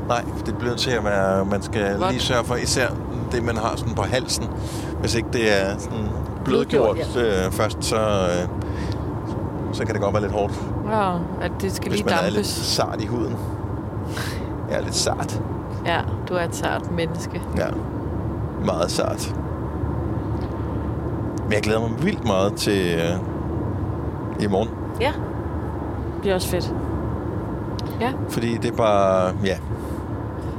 Nej, 0.07 0.23
det 0.45 0.57
bliver 0.57 0.75
til 0.75 0.91
at 0.91 1.03
være, 1.03 1.45
man 1.45 1.61
skal 1.61 1.97
What? 1.99 2.11
lige 2.11 2.21
sørge 2.21 2.43
for, 2.43 2.55
især 2.55 2.87
det, 3.31 3.43
man 3.43 3.57
har 3.57 3.73
sådan 3.75 3.95
på 3.95 4.01
halsen. 4.01 4.45
Hvis 4.99 5.15
ikke 5.15 5.29
det 5.33 5.61
er 5.61 5.77
sådan 5.77 6.05
blødgjort 6.45 6.95
Blødgjort, 7.15 7.45
øh, 7.45 7.51
først, 7.51 7.83
så, 7.83 7.95
øh, 7.95 8.47
så 9.73 9.85
kan 9.85 9.93
det 9.95 10.01
godt 10.01 10.13
være 10.13 10.21
lidt 10.23 10.33
hårdt. 10.33 10.53
Ja, 10.91 11.11
at 11.41 11.51
det 11.61 11.71
skal 11.71 11.89
Hvis 11.89 11.99
lige 11.99 12.09
man 12.09 12.19
er 12.19 12.23
lidt 12.23 12.35
dampes. 12.35 12.47
sart 12.47 13.01
i 13.01 13.05
huden. 13.05 13.35
Ja, 14.71 14.79
lidt 14.79 14.95
sart. 14.95 15.41
Ja, 15.85 16.01
du 16.29 16.33
er 16.33 16.41
et 16.43 16.55
sart 16.55 16.91
menneske. 16.91 17.41
Ja, 17.57 17.67
meget 18.65 18.91
sart. 18.91 19.35
Men 21.47 21.53
jeg 21.53 21.61
glæder 21.61 21.79
mig 21.79 22.03
vildt 22.03 22.25
meget 22.25 22.53
til 22.53 22.95
øh, 22.95 24.43
i 24.43 24.47
morgen. 24.47 24.69
Ja, 25.01 25.11
det 26.23 26.31
er 26.31 26.35
også 26.35 26.47
fedt. 26.47 26.73
Ja. 28.01 28.11
Fordi 28.29 28.57
det 28.57 28.71
er 28.71 28.75
bare, 28.75 29.33
ja, 29.45 29.57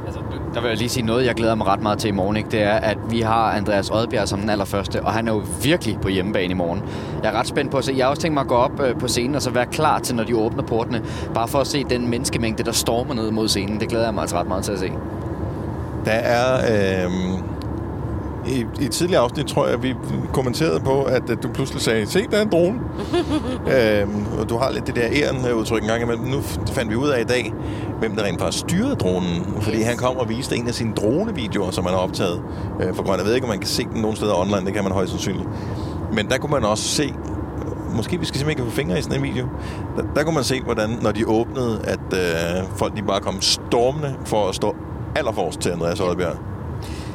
Altså, 0.06 0.20
der 0.54 0.60
vil 0.60 0.68
jeg 0.68 0.78
lige 0.78 0.88
sige 0.88 1.06
noget, 1.06 1.26
jeg 1.26 1.34
glæder 1.34 1.54
mig 1.54 1.66
ret 1.66 1.82
meget 1.82 1.98
til 1.98 2.08
i 2.08 2.12
morgen. 2.12 2.36
Ikke? 2.36 2.48
Det 2.50 2.62
er, 2.62 2.74
at 2.74 2.98
vi 3.10 3.20
har 3.20 3.52
Andreas 3.52 3.90
Oddbjerg 3.90 4.28
som 4.28 4.40
den 4.40 4.50
allerførste, 4.50 5.02
og 5.02 5.12
han 5.12 5.28
er 5.28 5.32
jo 5.32 5.42
virkelig 5.62 5.98
på 6.00 6.08
hjemmebane 6.08 6.50
i 6.50 6.54
morgen. 6.54 6.82
Jeg 7.22 7.32
er 7.32 7.38
ret 7.38 7.46
spændt 7.46 7.70
på 7.70 7.78
at 7.78 7.84
se. 7.84 7.94
Jeg 7.96 8.04
har 8.04 8.10
også 8.10 8.22
tænkt 8.22 8.34
mig 8.34 8.40
at 8.40 8.46
gå 8.48 8.54
op 8.54 8.80
øh, 8.80 8.98
på 8.98 9.08
scenen 9.08 9.34
og 9.34 9.42
så 9.42 9.50
være 9.50 9.66
klar 9.66 9.98
til, 9.98 10.16
når 10.16 10.24
de 10.24 10.36
åbner 10.36 10.62
portene. 10.62 11.02
Bare 11.34 11.48
for 11.48 11.58
at 11.58 11.66
se 11.66 11.84
den 11.84 12.10
menneskemængde, 12.10 12.62
der 12.62 12.72
stormer 12.72 13.14
ned 13.14 13.30
mod 13.30 13.48
scenen. 13.48 13.80
Det 13.80 13.88
glæder 13.88 14.04
jeg 14.04 14.14
mig 14.14 14.20
altså 14.20 14.36
ret 14.36 14.48
meget 14.48 14.64
til 14.64 14.72
at 14.72 14.78
se. 14.78 14.92
Der 16.04 16.12
er... 16.12 17.04
Øh, 17.04 17.12
i, 18.48 18.66
I 18.80 18.84
et 18.84 18.90
tidligere 18.90 19.22
afsnit, 19.22 19.46
tror 19.46 19.66
jeg, 19.66 19.82
vi 19.82 19.94
kommenterede 20.32 20.80
på, 20.80 21.02
at, 21.02 21.30
at 21.30 21.42
du 21.42 21.48
pludselig 21.48 21.82
sagde, 21.82 22.06
se, 22.06 22.26
der 22.30 22.36
er 22.36 22.42
en 22.42 22.50
drone. 22.52 22.80
øhm, 23.74 24.26
og 24.40 24.48
du 24.48 24.56
har 24.56 24.70
lidt 24.70 24.86
det 24.86 24.96
der 24.96 25.08
æren 25.12 25.52
udtryk 25.52 25.82
en 25.82 25.88
gang 25.88 26.02
imellem. 26.02 26.24
Nu 26.24 26.40
fandt 26.72 26.90
vi 26.90 26.96
ud 26.96 27.08
af 27.08 27.20
i 27.20 27.24
dag, 27.24 27.52
hvem 27.98 28.16
der 28.16 28.24
rent 28.24 28.40
faktisk 28.40 28.64
styrede 28.68 28.94
dronen. 28.94 29.44
Fordi 29.60 29.82
han 29.82 29.96
kom 29.96 30.16
og 30.16 30.28
viste 30.28 30.56
en 30.56 30.68
af 30.68 30.74
sine 30.74 30.94
dronevideoer, 30.94 31.70
som 31.70 31.84
han 31.84 31.94
har 31.94 32.00
optaget 32.00 32.42
øh, 32.82 32.94
for 32.94 33.02
grøn. 33.02 33.18
Jeg 33.18 33.26
ved 33.26 33.34
ikke, 33.34 33.44
om 33.44 33.50
man 33.50 33.58
kan 33.58 33.68
se 33.68 33.84
den 33.84 34.02
nogen 34.02 34.16
steder 34.16 34.40
online. 34.40 34.66
Det 34.66 34.74
kan 34.74 34.82
man 34.82 34.92
højst 34.92 35.10
sandsynligt. 35.10 35.48
Men 36.12 36.28
der 36.28 36.38
kunne 36.38 36.52
man 36.52 36.64
også 36.64 36.84
se, 36.84 37.14
måske 37.96 38.18
vi 38.18 38.26
skal 38.26 38.38
simpelthen 38.38 38.70
få 38.70 38.76
fingre 38.76 38.98
i 38.98 39.02
sådan 39.02 39.16
en 39.16 39.22
video. 39.22 39.46
Der, 39.96 40.02
der 40.16 40.24
kunne 40.24 40.34
man 40.34 40.44
se, 40.44 40.60
hvordan, 40.62 40.98
når 41.02 41.12
de 41.12 41.28
åbnede, 41.28 41.80
at 41.84 42.00
øh, 42.12 42.68
folk 42.76 42.96
de 42.96 43.02
bare 43.02 43.20
kom 43.20 43.40
stormende 43.40 44.14
for 44.24 44.48
at 44.48 44.54
stå 44.54 44.76
allerforrest 45.16 45.60
til 45.60 45.70
Andreas 45.70 46.00
Oddbjerg. 46.00 46.57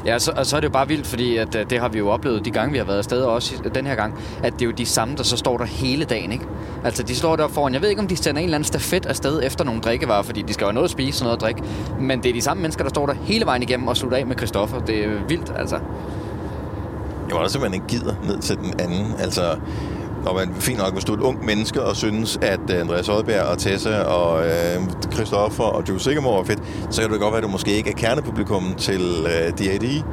Ja, 0.06 0.20
så, 0.20 0.32
og 0.36 0.46
så 0.46 0.56
er 0.56 0.60
det 0.60 0.68
jo 0.68 0.72
bare 0.72 0.88
vildt, 0.88 1.08
fordi 1.08 1.38
at, 1.38 1.56
øh, 1.56 1.70
det 1.70 1.80
har 1.80 1.90
vi 1.90 1.98
jo 1.98 2.10
oplevet 2.10 2.46
de 2.46 2.52
gange, 2.52 2.72
vi 2.72 2.78
har 2.78 2.86
været 2.86 2.98
afsted, 2.98 3.22
og 3.22 3.34
også 3.34 3.56
øh, 3.66 3.76
den 3.76 3.88
her 3.88 3.96
gang, 3.96 4.14
at 4.44 4.54
det 4.54 4.62
er 4.62 4.66
jo 4.66 4.72
de 4.72 4.86
samme, 4.86 5.16
der 5.16 5.24
så 5.24 5.38
står 5.38 5.58
der 5.58 5.66
hele 5.66 6.06
dagen, 6.06 6.32
ikke? 6.32 6.46
Altså, 6.84 7.04
de 7.04 7.16
står 7.16 7.36
der 7.36 7.48
foran. 7.48 7.74
Jeg 7.74 7.82
ved 7.82 7.90
ikke, 7.90 8.02
om 8.02 8.08
de 8.08 8.16
sender 8.18 8.40
en 8.40 8.46
eller 8.46 8.58
anden 8.58 8.68
stafet 8.68 9.06
afsted 9.06 9.44
efter 9.44 9.64
nogle 9.64 9.82
drikkevarer, 9.82 10.24
fordi 10.24 10.42
de 10.42 10.54
skal 10.54 10.66
jo 10.66 10.68
have 10.68 10.74
noget 10.74 10.88
at 10.88 10.92
spise 10.92 11.22
og 11.22 11.24
noget 11.24 11.38
at 11.38 11.42
drikke. 11.42 11.64
Men 12.00 12.24
det 12.24 12.30
er 12.30 12.34
de 12.34 12.42
samme 12.42 12.62
mennesker, 12.62 12.84
der 12.84 12.90
står 12.90 13.06
der 13.06 13.14
hele 13.14 13.46
vejen 13.46 13.64
igennem 13.64 13.88
og 13.88 13.98
slutter 13.98 14.18
af 14.18 14.26
med 14.26 14.36
Christoffer. 14.36 14.80
Det 14.80 15.06
er 15.06 15.10
vildt, 15.28 15.54
altså. 15.58 15.76
Jeg 17.28 17.36
var 17.36 17.44
også 17.44 17.54
simpelthen 17.54 17.74
ikke 17.74 17.88
gider 17.88 18.16
ned 18.24 18.40
til 18.40 18.58
den 18.58 18.80
anden. 18.80 19.16
Altså, 19.20 19.56
og 20.26 20.36
man, 20.36 20.56
fint 20.56 20.78
nok, 20.80 20.94
hvis 20.94 21.04
du 21.04 21.14
er 21.14 21.18
et 21.18 21.22
ung 21.22 21.46
menneske 21.46 21.84
og 21.84 21.96
synes, 21.96 22.40
at 22.42 22.60
øh, 22.70 22.80
Andreas 22.80 23.10
Odberg 23.10 23.42
og 23.42 23.58
Tessa 23.58 24.02
og 24.02 24.46
øh, 24.46 24.82
Christoffer 25.14 25.64
og 25.64 25.84
Joe 25.90 26.00
Sigamore 26.00 26.40
er 26.40 26.44
fedt, 26.44 26.60
så 26.90 27.02
kan 27.02 27.12
det 27.12 27.20
godt 27.20 27.32
være, 27.32 27.38
at 27.38 27.44
du 27.44 27.48
måske 27.48 27.72
ikke 27.72 27.90
er 27.90 27.96
kernepublikum 27.96 28.76
til 28.78 29.02
øh, 29.26 29.58
D.A.D. 29.58 30.04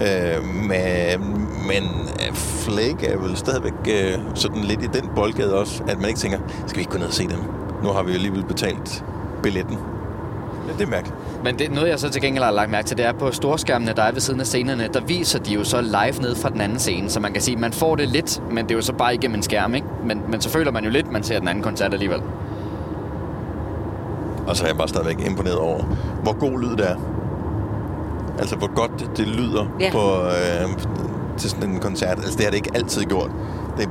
Øh, 0.00 0.44
men, 0.44 1.48
men 1.66 1.84
øh, 2.20 2.34
Flake 2.34 3.06
er 3.06 3.18
vel 3.18 3.36
stadigvæk 3.36 3.72
øh, 3.88 4.18
sådan 4.34 4.64
lidt 4.64 4.82
i 4.82 4.86
den 4.86 5.10
boldgade 5.14 5.54
også, 5.54 5.82
at 5.88 5.98
man 6.00 6.08
ikke 6.08 6.20
tænker, 6.20 6.38
skal 6.66 6.76
vi 6.76 6.80
ikke 6.80 6.92
gå 6.92 6.98
ned 6.98 7.06
og 7.06 7.12
se 7.12 7.22
dem? 7.22 7.38
Nu 7.82 7.88
har 7.88 8.02
vi 8.02 8.10
jo 8.10 8.14
alligevel 8.14 8.44
betalt 8.44 9.04
billetten. 9.42 9.78
Ja, 10.68 10.72
det 10.72 10.82
er 10.82 10.86
mærkeligt. 10.86 11.16
Men 11.44 11.58
det, 11.58 11.70
noget, 11.72 11.88
jeg 11.88 11.98
så 11.98 12.08
til 12.10 12.22
gengæld 12.22 12.44
har 12.44 12.50
lagt 12.50 12.70
mærke 12.70 12.86
til, 12.88 12.96
det 12.96 13.06
er 13.06 13.12
på 13.12 13.32
storskærmene, 13.32 13.92
der 13.96 14.02
er 14.02 14.12
ved 14.12 14.20
siden 14.20 14.40
af 14.40 14.46
scenerne, 14.46 14.88
der 14.94 15.00
viser 15.00 15.38
de 15.38 15.54
jo 15.54 15.64
så 15.64 15.80
live 15.80 16.20
ned 16.22 16.34
fra 16.34 16.48
den 16.50 16.60
anden 16.60 16.78
scene. 16.78 17.10
Så 17.10 17.20
man 17.20 17.32
kan 17.32 17.42
sige, 17.42 17.56
man 17.56 17.72
får 17.72 17.96
det 17.96 18.08
lidt, 18.08 18.42
men 18.50 18.64
det 18.64 18.70
er 18.70 18.74
jo 18.74 18.82
så 18.82 18.92
bare 18.92 19.14
igennem 19.14 19.34
en 19.36 19.42
skærm, 19.42 19.74
ikke? 19.74 19.86
Men, 20.04 20.22
men 20.28 20.40
så 20.40 20.48
føler 20.48 20.72
man 20.72 20.84
jo 20.84 20.90
lidt, 20.90 21.12
man 21.12 21.22
ser 21.22 21.38
den 21.38 21.48
anden 21.48 21.64
koncert 21.64 21.92
alligevel. 21.92 22.20
Og 24.46 24.56
så 24.56 24.64
er 24.64 24.68
jeg 24.68 24.76
bare 24.76 24.88
stadigvæk 24.88 25.26
imponeret 25.26 25.58
over, 25.58 25.82
hvor 26.22 26.32
god 26.38 26.60
lyd 26.60 26.76
det 26.76 26.90
er. 26.90 26.96
Altså, 28.38 28.56
hvor 28.56 28.74
godt 28.74 29.16
det, 29.16 29.28
lyder 29.28 29.66
Ja. 29.80 29.90
på, 29.92 29.98
øh, 30.26 30.70
til 31.38 31.50
sådan 31.50 31.70
en 31.70 31.80
koncert. 31.80 32.18
Altså, 32.18 32.34
det 32.36 32.44
har 32.44 32.50
det 32.50 32.56
ikke 32.56 32.70
altid 32.74 33.02
gjort. 33.04 33.30
Det, 33.78 33.88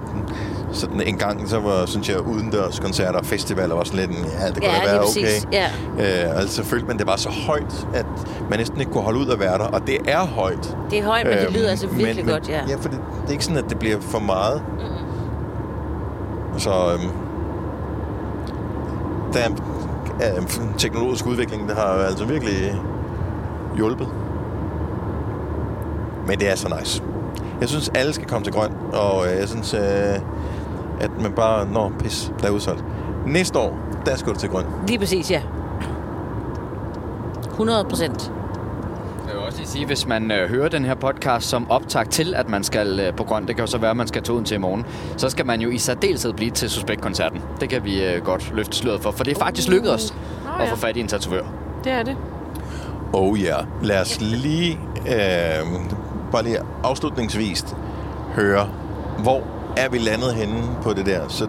sådan 0.71 1.01
en 1.01 1.17
gang, 1.17 1.49
så 1.49 1.59
var, 1.59 1.85
synes 1.85 2.09
jeg, 2.09 2.21
udendørs 2.21 2.79
koncerter 2.79 3.19
og 3.19 3.25
festivaler 3.25 3.75
var 3.75 3.83
sådan 3.83 3.99
lidt, 3.99 4.11
ja, 4.11 4.47
det 4.47 4.55
kunne 4.55 4.65
Ja, 4.71 4.85
da 4.85 4.91
være 4.91 5.01
okay. 5.01 5.41
Ja. 5.51 5.65
Øh, 6.29 6.39
altså, 6.39 6.63
følte 6.63 6.87
man, 6.87 6.97
det 6.97 7.07
var 7.07 7.15
så 7.15 7.29
højt, 7.29 7.87
at 7.93 8.05
man 8.49 8.59
næsten 8.59 8.79
ikke 8.79 8.91
kunne 8.91 9.03
holde 9.03 9.19
ud 9.19 9.29
at 9.29 9.39
være 9.39 9.57
der. 9.57 9.63
Og 9.65 9.87
det 9.87 9.97
er 10.07 10.25
højt. 10.25 10.77
Det 10.91 10.99
er 10.99 11.03
højt, 11.03 11.25
men 11.27 11.37
det 11.37 11.45
Øhm, 11.45 11.53
lyder 11.53 11.69
altså 11.69 11.87
virkelig 11.87 12.25
men, 12.25 12.33
godt, 12.33 12.49
ja. 12.49 12.59
Ja, 12.69 12.75
for 12.75 12.89
det, 12.89 12.99
det 13.21 13.27
er 13.27 13.31
ikke 13.31 13.45
sådan, 13.45 13.63
at 13.63 13.69
det 13.69 13.79
bliver 13.79 13.97
for 14.01 14.19
meget. 14.19 14.61
Så 16.57 16.69
øhm, 16.93 17.09
der 19.33 19.39
er 20.19 20.39
en 20.39 20.47
teknologisk 20.77 21.25
udvikling, 21.25 21.69
der 21.69 21.75
har 21.75 21.81
altså 22.05 22.25
virkelig 22.25 22.81
hjulpet. 23.75 24.07
Men 26.27 26.39
det 26.39 26.51
er 26.51 26.55
så 26.55 26.75
nice. 26.79 27.03
Jeg 27.61 27.69
synes, 27.69 27.89
alle 27.95 28.13
skal 28.13 28.27
komme 28.27 28.45
til 28.45 28.53
grøn, 28.53 28.71
og 28.93 29.27
øh, 29.27 29.39
jeg 29.39 29.49
synes, 29.49 29.73
øh, 29.73 29.81
at 30.99 31.21
man 31.21 31.31
bare... 31.31 31.67
Nå, 31.67 31.91
pis, 31.99 32.31
der 32.41 32.47
er 32.47 32.51
udsolgt. 32.51 32.83
Næste 33.25 33.59
år, 33.59 33.77
der 34.05 34.15
skal 34.15 34.33
du 34.33 34.39
til 34.39 34.49
grøn. 34.49 34.65
Lige 34.87 34.99
præcis, 34.99 35.31
ja. 35.31 35.41
100 37.51 37.85
procent. 37.89 38.31
Jeg 39.27 39.35
vil 39.35 39.43
også 39.43 39.57
lige 39.57 39.67
sige, 39.67 39.85
hvis 39.85 40.07
man 40.07 40.31
øh, 40.31 40.49
hører 40.49 40.69
den 40.69 40.85
her 40.85 40.95
podcast 40.95 41.49
som 41.49 41.71
optag 41.71 42.09
til, 42.09 42.35
at 42.35 42.49
man 42.49 42.63
skal 42.63 42.99
øh, 42.99 43.13
på 43.13 43.23
grøn, 43.23 43.47
det 43.47 43.55
kan 43.55 43.63
jo 43.63 43.71
så 43.71 43.77
være, 43.77 43.91
at 43.91 43.97
man 43.97 44.07
skal 44.07 44.23
tage 44.23 44.37
ud 44.37 44.43
til 44.43 44.55
i 44.55 44.57
morgen, 44.57 44.85
så 45.17 45.29
skal 45.29 45.45
man 45.45 45.61
jo 45.61 45.69
i 45.69 45.77
særdeleshed 45.77 46.33
blive 46.33 46.51
til 46.51 46.69
Suspekt-koncerten. 46.69 47.41
Det 47.61 47.69
kan 47.69 47.85
vi 47.85 48.05
øh, 48.05 48.23
godt 48.23 48.51
løfte 48.53 48.77
sløret 48.77 49.01
for, 49.01 49.11
for 49.11 49.23
det 49.23 49.35
er 49.35 49.39
faktisk 49.39 49.69
lykkedes 49.69 49.93
os 49.93 50.13
Nå 50.43 50.49
at 50.59 50.67
ja. 50.67 50.71
få 50.71 50.75
fat 50.75 50.97
i 50.97 50.99
en 50.99 51.07
tatovør. 51.07 51.43
Det 51.83 51.91
er 51.91 52.03
det. 52.03 52.17
Oh 53.13 53.41
ja. 53.41 53.45
Yeah. 53.45 53.65
Lad 53.83 54.01
os 54.01 54.21
lige, 54.21 54.79
øh, 55.07 55.65
bare 56.35 56.43
lige 56.43 56.59
afslutningsvis 56.83 57.65
høre, 58.35 58.69
hvor 59.19 59.41
er 59.77 59.89
vi 59.89 59.97
landet 59.97 60.33
henne 60.33 60.61
på 60.83 60.93
det 60.93 61.05
der? 61.05 61.27
Så, 61.27 61.47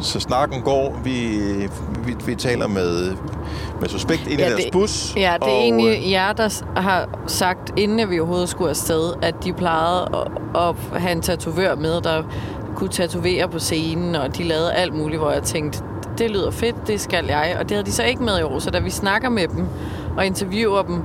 så 0.00 0.20
snakken 0.20 0.62
går, 0.62 1.00
vi, 1.04 1.38
vi, 2.04 2.16
vi 2.26 2.34
taler 2.34 2.66
med, 2.66 3.16
med 3.80 3.88
suspekt 3.88 4.26
ind 4.26 4.40
i 4.40 4.42
deres 4.42 4.64
det, 4.64 4.72
bus. 4.72 5.12
Ja, 5.16 5.36
det 5.40 5.48
er 5.48 5.52
og, 5.52 5.62
egentlig 5.62 5.98
øh, 5.98 6.10
jer, 6.10 6.32
der 6.32 6.80
har 6.80 7.08
sagt, 7.26 7.78
inden 7.78 8.10
vi 8.10 8.20
overhovedet 8.20 8.48
skulle 8.48 8.70
afsted, 8.70 9.12
at 9.22 9.34
de 9.44 9.52
plejede 9.52 10.08
at, 10.54 10.62
at 10.92 11.00
have 11.00 11.12
en 11.12 11.22
tatovør 11.22 11.74
med, 11.74 12.00
der 12.00 12.22
kunne 12.76 12.90
tatovere 12.90 13.48
på 13.48 13.58
scenen, 13.58 14.14
og 14.14 14.36
de 14.36 14.42
lavede 14.42 14.72
alt 14.72 14.94
muligt, 14.94 15.20
hvor 15.20 15.30
jeg 15.30 15.42
tænkte, 15.42 15.82
det 16.18 16.30
lyder 16.30 16.50
fedt, 16.50 16.76
det 16.86 17.00
skal 17.00 17.26
jeg. 17.26 17.56
Og 17.58 17.68
det 17.68 17.70
havde 17.70 17.86
de 17.86 17.92
så 17.92 18.02
ikke 18.02 18.22
med 18.22 18.38
i 18.38 18.42
år, 18.42 18.58
så 18.58 18.70
da 18.70 18.78
vi 18.78 18.90
snakker 18.90 19.28
med 19.28 19.48
dem 19.48 19.66
og 20.16 20.26
interviewer 20.26 20.82
dem, 20.82 21.02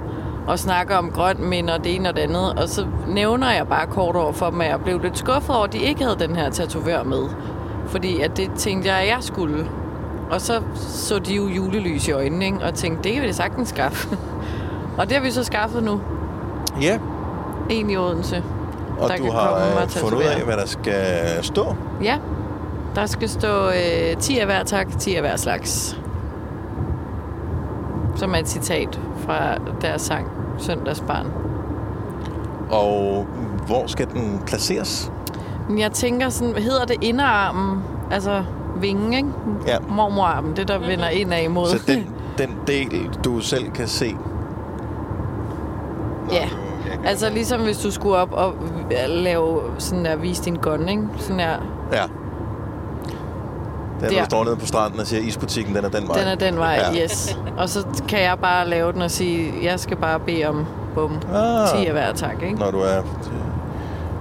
og 0.47 0.59
snakker 0.59 0.95
om 0.95 1.11
grøn 1.11 1.49
mind 1.49 1.69
og 1.69 1.83
det 1.83 1.95
ene 1.95 2.09
og 2.09 2.15
det 2.15 2.21
andet, 2.21 2.59
og 2.59 2.69
så 2.69 2.85
nævner 3.07 3.51
jeg 3.51 3.67
bare 3.67 3.87
kort 3.87 4.15
over 4.15 4.31
for 4.31 4.49
dem, 4.49 4.61
at 4.61 4.67
jeg 4.69 4.79
blev 4.79 5.01
lidt 5.01 5.17
skuffet 5.17 5.55
over, 5.55 5.65
at 5.65 5.73
de 5.73 5.77
ikke 5.77 6.03
havde 6.03 6.15
den 6.19 6.35
her 6.35 6.49
tatovør 6.49 7.03
med. 7.03 7.23
Fordi 7.87 8.21
at 8.21 8.37
det 8.37 8.51
tænkte 8.57 8.89
jeg, 8.89 8.97
at 8.97 9.07
jeg 9.07 9.17
skulle. 9.19 9.67
Og 10.31 10.41
så 10.41 10.61
så 10.75 11.19
de 11.19 11.35
jo 11.35 11.47
julelys 11.47 12.07
i 12.07 12.11
øjnene, 12.11 12.45
ikke? 12.45 12.57
og 12.63 12.73
tænkte, 12.73 13.03
det 13.03 13.13
kan 13.13 13.21
vi 13.21 13.27
da 13.27 13.33
sagtens 13.33 13.69
skaffe. 13.69 14.17
og 14.97 15.07
det 15.09 15.17
har 15.17 15.23
vi 15.23 15.31
så 15.31 15.43
skaffet 15.43 15.83
nu. 15.83 16.01
Ja, 16.81 16.99
En 17.69 17.89
i 17.89 17.97
Odense. 17.97 18.43
og 18.99 19.09
der 19.09 19.17
du 19.17 19.23
kan 19.23 19.31
har 19.31 19.47
komme 19.47 19.75
og 19.75 19.83
øh, 19.83 19.89
fundet 19.89 20.17
ud 20.17 20.23
af, 20.23 20.41
hvad 20.45 20.57
der 20.57 20.65
skal 20.65 21.03
stå. 21.41 21.75
Ja, 22.03 22.17
der 22.95 23.05
skal 23.05 23.29
stå 23.29 23.67
øh, 23.67 24.17
10 24.19 24.39
af 24.39 24.45
hver 24.45 24.63
tak, 24.63 24.87
10 24.99 25.15
af 25.15 25.21
hver 25.21 25.35
slags. 25.35 25.99
Som 28.15 28.33
er 28.33 28.37
et 28.37 28.49
citat 28.49 28.99
fra 29.25 29.57
deres 29.81 30.01
sang, 30.01 30.27
Søndagsbarn. 30.57 31.27
Og 32.71 33.27
hvor 33.67 33.87
skal 33.87 34.07
den 34.13 34.41
placeres? 34.45 35.11
Men 35.69 35.79
jeg 35.79 35.91
tænker 35.91 36.29
sådan, 36.29 36.55
hedder 36.55 36.85
det 36.85 36.95
inderarmen? 37.01 37.83
Altså 38.11 38.43
vingen, 38.81 39.13
ikke? 39.13 39.29
Ja. 39.67 39.77
Mormorarmen, 39.89 40.55
det 40.55 40.67
der 40.67 40.77
vender 40.79 41.07
indad 41.09 41.43
imod. 41.43 41.67
Så 41.67 41.83
den, 41.87 42.07
den 42.47 42.49
del, 42.67 43.09
du 43.23 43.39
selv 43.39 43.71
kan 43.71 43.87
se. 43.87 44.15
Ja, 46.31 46.49
altså 47.05 47.29
ligesom 47.29 47.61
hvis 47.61 47.77
du 47.77 47.91
skulle 47.91 48.15
op 48.17 48.31
og 48.31 48.53
lave 49.07 49.61
sådan 49.77 50.05
der, 50.05 50.15
vise 50.15 50.43
din 50.43 50.55
gun, 50.55 50.89
ikke? 50.89 51.03
Sådan 51.17 51.39
der, 51.39 51.55
Ja. 51.91 52.03
Den, 54.01 54.09
Der. 54.09 54.17
der 54.17 54.25
står 54.25 54.43
nede 54.43 54.55
på 54.55 54.65
stranden 54.65 54.99
og 54.99 55.07
siger, 55.07 55.21
isbutikken, 55.21 55.75
den 55.75 55.85
er 55.85 55.89
den 55.89 56.07
vej. 56.07 56.19
den 56.19 56.27
er 56.27 56.35
den 56.35 56.57
vej, 56.57 56.79
Ja. 56.81 56.97
ja. 56.97 57.03
yes. 57.03 57.39
Og 57.57 57.69
så 57.69 57.85
kan 58.07 58.21
jeg 58.21 58.39
bare 58.39 58.67
lave 58.69 58.93
den 58.93 59.01
og 59.01 59.11
sige, 59.11 59.53
jeg 59.63 59.79
skal 59.79 59.97
bare 59.97 60.19
bede 60.19 60.45
om, 60.45 60.65
bum, 60.95 61.11
Ah. 61.33 61.67
10 61.81 61.85
af 61.85 61.91
hver 61.91 62.13
tak, 62.13 62.43
ikke? 62.43 62.55
Når 62.59 62.71
du 62.71 62.79
er 62.79 63.01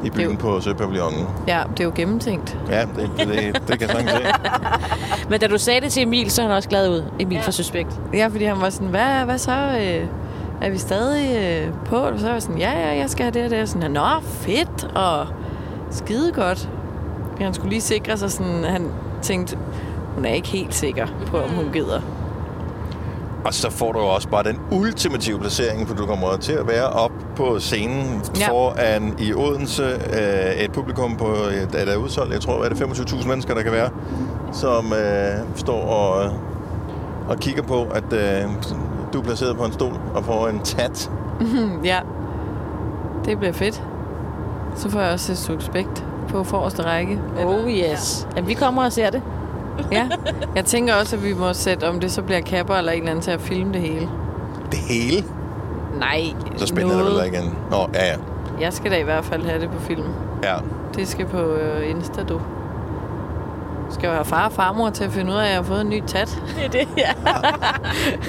i 0.05 0.11
byen 0.11 0.31
Jo. 0.31 0.37
på 0.39 0.61
Søpavillonen. 0.61 1.27
Ja, 1.49 1.63
det 1.71 1.81
er 1.81 1.85
jo 1.85 1.93
gennemtænkt. 1.95 2.59
Ja, 2.71 2.81
det, 2.81 3.11
det, 3.19 3.29
det, 3.29 3.63
det 3.69 3.79
kan 3.79 3.89
jeg 3.91 4.09
se. 4.11 4.23
Men 5.31 5.41
da 5.41 5.47
du 5.47 5.59
sagde 5.59 5.81
det 5.81 5.93
til 5.93 6.03
Emil, 6.03 6.31
så 6.31 6.43
er 6.43 6.47
han 6.47 6.57
også 6.57 6.69
glad 6.69 6.91
ud. 6.91 7.05
Emil 7.21 7.43
fra 7.43 7.53
Suspekt. 7.53 8.01
Ja, 8.15 8.27
fordi 8.27 8.45
han 8.45 8.61
var 8.61 8.71
sådan, 8.71 8.89
hvad, 8.89 9.25
hvad 9.25 9.39
så? 9.39 9.51
Øh, 9.53 10.07
er 10.63 10.71
vi 10.71 10.79
stadig 10.79 11.37
øh, 11.67 11.73
på? 11.85 11.97
Og 11.97 12.19
så 12.19 12.25
var 12.27 12.33
jeg 12.33 12.43
sådan, 12.43 12.59
ja, 12.59 12.71
ja, 12.89 12.99
jeg 12.99 13.11
skal 13.11 13.23
have 13.25 13.33
det 13.35 13.45
og 13.45 13.51
det. 13.51 13.63
Og 13.63 13.69
sådan, 13.69 13.91
nå, 13.91 14.07
fedt, 14.23 14.85
og 14.95 15.27
skide 15.91 16.33
godt. 16.33 16.69
Han 17.41 17.55
skulle 17.55 17.71
lige 17.71 17.81
sikre 17.81 18.17
sig 18.17 18.31
sådan, 18.31 18.65
han 18.65 18.89
tænkte, 19.25 19.59
hun 20.15 20.25
er 20.25 20.33
ikke 20.33 20.49
helt 20.49 20.75
sikker 20.75 21.07
på, 21.27 21.39
om 21.39 21.51
hun 21.51 21.73
gider. 21.73 22.01
Og 23.45 23.55
så 23.55 23.71
får 23.71 23.93
du 23.93 23.99
jo 23.99 24.07
også 24.07 24.29
bare 24.29 24.43
den 24.43 24.61
ultimative 24.71 25.39
placering, 25.39 25.89
for 25.89 25.95
du 25.95 26.07
kommer 26.07 26.37
til 26.37 26.53
at 26.53 26.69
være 26.69 26.87
op 26.87 27.13
på 27.37 27.59
scenen 27.59 28.23
ja. 28.41 28.49
Foran 28.49 29.15
i 29.19 29.35
Odense 29.35 29.83
øh, 29.83 30.65
et 30.65 30.73
publikum 30.73 31.17
på, 31.17 31.27
er 31.75 31.85
der 31.85 31.97
udsolgt, 31.97 32.33
jeg 32.33 32.41
tror, 32.41 32.65
er 32.65 32.69
det 32.69 32.83
25.000 32.83 33.29
mennesker, 33.29 33.55
der 33.55 33.63
kan 33.63 33.73
være, 33.73 33.91
som 34.53 34.93
øh, 34.93 35.57
står 35.57 35.83
og, 35.83 36.33
og 37.29 37.39
kigger 37.39 37.63
på, 37.63 37.83
at 37.83 38.13
øh, 38.13 38.51
du 39.13 39.19
er 39.19 39.23
placeret 39.23 39.57
på 39.57 39.65
en 39.65 39.73
stol 39.73 40.01
og 40.15 40.25
får 40.25 40.49
en 40.49 40.61
tat. 40.61 41.11
ja, 41.85 42.01
det 43.25 43.39
bliver 43.39 43.53
fedt. 43.53 43.83
Så 44.77 44.91
får 44.91 45.01
jeg 45.01 45.13
også 45.13 45.33
et 45.33 45.39
suspekt 45.39 46.05
på 46.29 46.45
forreste 46.45 46.83
række. 46.83 47.21
Oh 47.45 47.71
yes. 47.71 48.29
Jamen, 48.37 48.49
vi 48.49 48.55
kommer 48.55 48.85
og 48.85 48.93
ser 48.93 49.11
det. 49.11 49.23
Ja, 49.93 50.09
jeg 50.57 50.65
tænker 50.65 50.95
også, 50.95 51.17
at 51.17 51.25
vi 51.25 51.35
må 51.35 51.53
sætte, 51.53 51.89
om 51.89 52.01
det 52.01 52.13
så 52.13 52.23
bliver 52.23 52.41
kapper 52.41 52.75
eller 52.75 52.93
en 52.93 52.99
eller 52.99 53.11
anden 53.11 53.23
til 53.23 53.31
at 53.31 53.41
filme 53.41 53.73
det 53.73 53.81
hele. 53.81 54.09
Det 54.71 54.79
hele. 54.79 55.25
Nej, 55.99 56.21
Så 56.57 56.67
spændende 56.67 56.95
er 57.01 57.05
det 57.05 57.15
vel 57.15 57.33
igen. 57.35 57.55
Nå, 57.71 57.77
ja, 57.95 58.07
ja. 58.07 58.15
Jeg 58.61 58.73
skal 58.73 58.91
da 58.91 58.97
i 58.99 59.03
hvert 59.03 59.25
fald 59.25 59.45
have 59.47 59.61
det 59.61 59.71
på 59.71 59.81
film. 59.81 60.05
ja. 60.45 60.55
Det 60.97 61.09
skal 61.09 61.27
på 61.27 61.39
øh, 61.39 61.91
Insta, 61.91 62.23
du. 62.23 62.41
Skal 63.91 64.07
jo 64.07 64.13
have 64.13 64.25
far 64.25 64.47
og 64.47 64.53
farmor 64.53 64.91
til 64.91 65.05
at 65.05 65.11
finde 65.13 65.33
ud 65.33 65.37
af, 65.37 65.43
at 65.45 65.49
jeg 65.49 65.57
har 65.57 65.63
fået 65.63 65.81
en 65.81 65.89
ny 65.89 66.03
tat. 66.07 66.43
Det 66.57 66.65
er 66.65 66.69
det, 66.69 66.89
ja. 66.97 67.11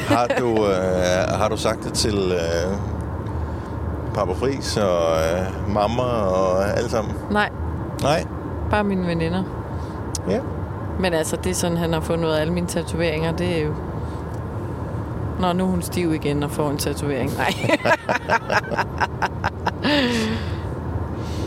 Har 0.08 0.28
du, 0.40 0.50
øh, 0.50 1.38
har 1.40 1.48
du 1.50 1.58
sagt 1.58 1.84
det 1.84 1.94
til 1.94 2.16
øh, 2.32 2.78
Papa 4.14 4.34
Fris 4.34 4.78
og 4.78 5.18
øh, 5.18 5.74
mamma 5.74 6.04
og 6.04 6.78
alle 6.78 6.90
sammen? 6.90 7.14
Nej, 7.32 7.50
Nej? 8.02 8.26
bare 8.70 8.84
mine 8.84 9.08
veninder. 9.08 9.44
Ja. 10.30 10.40
Men 11.00 11.14
altså, 11.14 11.36
det 11.36 11.50
er 11.50 11.54
sådan, 11.54 11.78
han 11.78 11.94
har 11.94 12.00
fundet 12.00 12.26
ud 12.26 12.32
af 12.32 12.42
alle 12.42 12.54
mine 12.54 12.68
tatoveringer. 12.68 13.32
Det 13.32 13.58
er 13.58 13.64
jo... 13.64 13.74
Nå, 15.40 15.54
nu 15.54 15.64
er 15.64 15.68
hun 15.68 15.82
stiv 15.82 16.14
igen 16.14 16.44
og 16.44 16.52
får 16.52 16.70
en 16.70 16.78
tatovering. 16.78 17.32
Nej. 17.38 17.54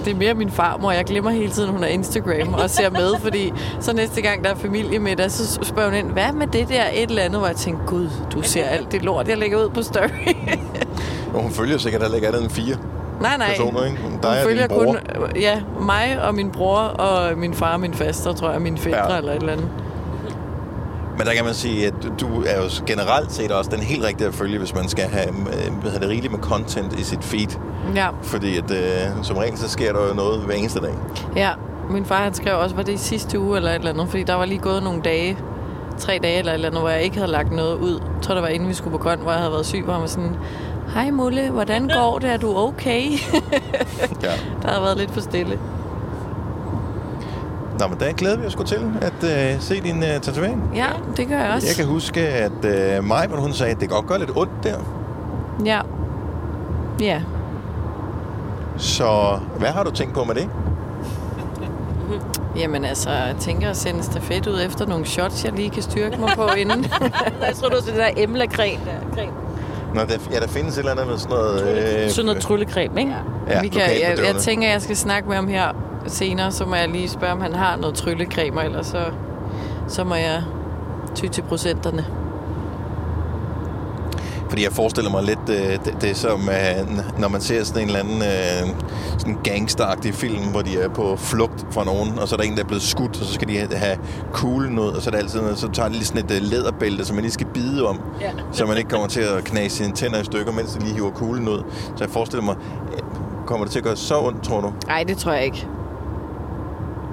Det 0.05 0.15
er 0.15 0.19
mere 0.19 0.35
min 0.35 0.51
farmor. 0.51 0.93
Jeg 0.93 1.05
glemmer 1.05 1.31
hele 1.31 1.53
tiden, 1.53 1.71
hun 1.71 1.85
er 1.85 1.89
Instagram 1.89 2.55
og 2.55 2.71
ser 2.71 2.91
med, 2.91 3.15
fordi 3.21 3.53
så 3.81 3.93
næste 3.93 4.23
gang, 4.23 4.45
der 4.45 4.51
er 4.51 4.55
familie 4.55 4.99
med 4.99 5.17
dig, 5.17 5.33
så 5.33 5.59
spørger 5.63 5.89
hun 5.89 5.99
ind, 5.99 6.11
hvad 6.11 6.33
med 6.33 6.47
det 6.47 6.69
der 6.69 6.85
et 6.93 7.11
eller 7.11 7.23
andet, 7.23 7.41
hvor 7.41 7.47
jeg 7.47 7.57
tænker, 7.57 7.87
gud, 7.87 8.09
du 8.33 8.43
ser 8.43 8.65
alt 8.65 8.93
det 8.93 9.03
lort, 9.03 9.29
jeg 9.29 9.39
lægger 9.39 9.65
ud 9.65 9.71
på 9.71 9.83
story. 9.83 10.35
Og 11.35 11.43
hun 11.43 11.51
følger 11.51 11.79
sikkert 11.79 12.03
heller 12.03 12.17
ikke 12.17 12.29
andet 12.29 12.43
end 12.43 12.51
fire. 12.51 12.77
Nej, 13.21 13.37
nej. 13.37 13.49
personer, 13.49 13.85
ikke? 13.85 13.99
Hun 14.03 14.13
Dig 14.23 14.31
og 14.31 14.37
følger 14.45 14.67
kun 14.67 14.97
ja, 15.37 15.61
mig 15.81 16.23
og 16.23 16.35
min 16.35 16.51
bror 16.51 16.79
og 16.79 17.39
min 17.39 17.55
far 17.55 17.73
og 17.73 17.81
min 17.81 17.95
faster, 17.95 18.33
tror 18.33 18.51
jeg, 18.51 18.63
mine 18.63 18.79
fædre 18.79 19.13
Ja. 19.13 19.19
eller 19.19 19.33
et 19.33 19.37
eller 19.41 19.53
andet. 19.53 19.69
Men 21.19 21.27
der 21.27 21.35
kan 21.35 21.45
man 21.45 21.55
sige, 21.55 21.87
at 21.87 21.95
du 22.21 22.43
er 22.47 22.57
jo 22.63 22.69
generelt 22.87 23.33
set 23.33 23.51
også 23.53 23.71
den 23.71 23.81
helt 23.81 24.05
rigtige 24.05 24.29
at 24.29 24.35
følge, 24.35 24.59
hvis 24.59 24.75
man 24.75 24.89
skal 24.89 25.05
have 25.05 25.29
øh, 25.29 25.73
hvad 25.83 25.93
det, 25.93 26.09
rigeligt 26.09 26.33
med 26.33 26.41
content 26.41 27.01
i 27.01 27.05
sit 27.05 27.25
feed. 27.25 27.59
Ja. 27.95 28.09
Fordi 28.23 28.59
at, 28.59 28.71
øh, 28.71 28.79
som 29.23 29.37
regel, 29.37 29.59
så 29.59 29.69
sker 29.69 29.93
der 29.93 30.09
jo 30.09 30.15
noget 30.15 30.41
hver 30.41 30.55
eneste 30.55 30.81
dag. 30.81 30.95
Ja, 31.37 31.51
min 31.91 32.05
far 32.05 32.23
han 32.23 32.35
skrev 32.35 32.59
også, 32.59 32.77
var 32.77 32.83
det 32.83 32.93
i 32.93 32.97
sidste 32.97 33.41
uge 33.41 33.57
eller 33.57 33.71
et 33.71 33.75
eller 33.75 33.91
andet, 33.91 34.09
fordi 34.09 34.23
der 34.23 34.35
var 34.35 34.45
lige 34.45 34.59
gået 34.61 34.83
nogle 34.83 35.01
dage, 35.03 35.39
tre 35.99 36.19
dage 36.23 36.39
eller 36.39 36.53
et 36.53 36.55
eller 36.55 36.69
andet, 36.69 36.81
hvor 36.83 36.91
jeg 36.91 37.03
ikke 37.03 37.17
havde 37.17 37.31
lagt 37.31 37.53
noget 37.53 37.77
ud. 37.77 37.93
Jeg 37.93 38.23
tror, 38.23 38.35
det 38.35 38.43
var 38.43 38.49
inden 38.49 38.69
vi 38.69 38.75
skulle 38.75 38.99
på 38.99 39.03
grøn, 39.03 39.19
hvor 39.19 39.31
jeg 39.31 39.41
havde 39.41 39.53
været 39.53 39.67
syg, 39.67 39.83
hvor 39.85 39.93
han 39.93 40.03
var 40.03 40.09
sådan, 40.09 40.37
Hej 40.95 41.11
Mulle, 41.11 41.51
hvordan 41.51 41.89
går 41.89 42.19
det? 42.19 42.31
Er 42.31 42.37
du 42.37 42.57
okay? 42.57 43.03
Ja. 44.23 44.33
der 44.63 44.69
havde 44.69 44.83
været 44.83 44.97
lidt 44.99 45.11
for 45.11 45.21
stille. 45.21 45.59
Nå, 47.81 47.87
men 47.87 48.01
der 48.01 48.13
glæder 48.13 48.37
vi 48.39 48.47
os 48.47 48.57
til 48.67 48.79
at 49.01 49.55
øh, 49.55 49.61
se 49.61 49.81
din 49.81 50.03
øh, 50.03 50.21
tatovering. 50.21 50.71
Ja, 50.75 50.87
det 51.17 51.29
gør 51.29 51.39
jeg 51.39 51.53
også. 51.55 51.67
Jeg 51.69 51.77
kan 51.77 51.87
huske, 51.95 52.21
at 52.21 52.65
øh, 52.65 53.05
hvor 53.05 53.37
hun 53.37 53.53
sagde, 53.53 53.73
at 53.73 53.81
det 53.81 53.91
godt 53.91 54.07
gøre 54.07 54.19
lidt 54.19 54.31
ondt 54.37 54.53
der. 54.63 54.77
Ja. 55.65 55.81
Ja. 57.01 57.23
Så 58.77 59.39
hvad 59.59 59.69
har 59.69 59.83
du 59.85 59.91
tænkt 59.91 60.15
på 60.15 60.25
med 60.25 60.35
det? 60.35 60.49
Jamen 62.59 62.85
altså, 62.85 63.11
jeg 63.11 63.35
tænker 63.41 63.71
at 63.71 63.77
sende 63.77 64.03
stafet 64.03 64.47
ud 64.47 64.61
efter 64.67 64.87
nogle 64.87 65.07
shots, 65.07 65.45
jeg 65.45 65.53
lige 65.53 65.71
kan 65.71 65.83
styrke 65.83 66.17
mig 66.21 66.31
på 66.37 66.49
inden. 66.61 66.85
jeg 67.47 67.55
tror, 67.55 67.69
du 67.69 67.77
er 67.77 67.81
det 67.81 67.95
der 67.97 68.09
emlacreme 68.17 68.81
der. 68.85 69.23
Nå, 69.95 70.01
der, 70.01 70.19
ja, 70.33 70.41
der 70.41 70.47
findes 70.49 70.75
et 70.75 70.79
eller 70.79 70.93
andet 70.93 71.07
med 71.07 71.19
sådan 71.19 71.37
noget... 71.37 72.03
Øh, 72.05 72.11
Sådan 72.11 72.27
noget 72.27 72.43
tryllecreme, 72.43 73.01
ikke? 73.01 73.15
Ja, 73.49 73.61
vi 73.61 73.69
kan, 73.69 73.81
jeg, 73.83 74.19
jeg 74.27 74.37
tænker, 74.41 74.69
jeg 74.71 74.83
skal 74.83 74.97
snakke 74.97 75.29
med 75.29 75.37
ham 75.37 75.49
her 75.49 75.69
senere, 76.07 76.53
så 76.53 76.65
må 76.65 76.75
jeg 76.75 76.89
lige 76.89 77.09
spørge, 77.09 77.33
om 77.33 77.41
han 77.41 77.53
har 77.55 77.77
noget 77.77 77.95
tryllecremer, 77.95 78.61
eller 78.63 78.83
så, 78.83 79.05
så 79.89 80.05
må 80.05 80.15
jeg 80.15 80.43
ty 81.15 81.27
til 81.27 81.43
procenterne. 81.43 82.07
Fordi 84.59 84.65
jeg 84.65 84.73
forestiller 84.73 85.11
mig 85.11 85.23
lidt, 85.25 85.39
øh, 85.49 85.79
det, 85.85 85.95
det 86.01 86.17
som, 86.17 86.49
øh, 86.49 86.99
når 87.21 87.29
man 87.29 87.41
ser 87.41 87.65
sådan 87.65 87.83
en 87.83 87.89
eller 87.89 88.01
anden 88.01 88.23
øh, 88.23 88.75
sådan 89.19 89.39
gangsteragtig 89.45 90.15
film, 90.15 90.43
hvor 90.51 90.63
de 90.63 90.79
er 90.81 90.89
på 90.89 91.17
flugt 91.17 91.67
fra 91.71 91.85
nogen, 91.85 92.19
og 92.19 92.29
så 92.29 92.35
er 92.35 92.37
der 92.37 92.45
en, 92.45 92.57
der 92.57 92.63
er 92.63 92.67
blevet 92.67 92.83
skudt, 92.83 93.21
og 93.21 93.27
så 93.27 93.35
skal 93.35 93.49
de 93.49 93.57
have, 93.59 93.99
kuglen 94.33 94.79
ud, 94.79 94.89
og 94.89 95.03
så 95.03 95.11
er 95.11 95.13
det 95.13 95.19
altid, 95.19 95.57
så 95.57 95.69
tager 95.73 95.89
de 95.89 95.95
lige 95.95 96.05
sådan 96.05 96.25
et 96.25 96.31
øh, 96.31 96.43
læderbælte, 96.43 97.05
som 97.05 97.15
man 97.15 97.23
lige 97.23 97.33
skal 97.33 97.47
bide 97.47 97.89
om, 97.89 98.01
Ja. 98.21 98.31
så 98.53 98.67
man 98.67 98.77
ikke 98.77 98.91
kommer 98.91 99.07
til 99.09 99.21
at 99.21 99.45
knase 99.45 99.77
sine 99.77 99.93
tænder 99.93 100.21
i 100.21 100.25
stykker, 100.25 100.53
mens 100.53 100.73
de 100.73 100.81
lige 100.85 100.95
hiver 100.95 101.11
kuglen 101.11 101.49
ud. 101.49 101.63
Så 101.97 102.05
jeg 102.05 102.11
forestiller 102.11 102.45
mig, 102.45 102.57
øh, 102.93 102.99
kommer 103.47 103.65
det 103.65 103.73
til 103.73 103.79
at 103.79 103.85
gøre 103.85 103.97
så 103.97 104.21
ondt, 104.21 104.43
tror 104.43 104.61
du? 104.61 104.73
Nej, 104.87 105.05
det 105.09 105.17
tror 105.19 105.33
jeg 105.33 105.45
ikke. 105.45 105.67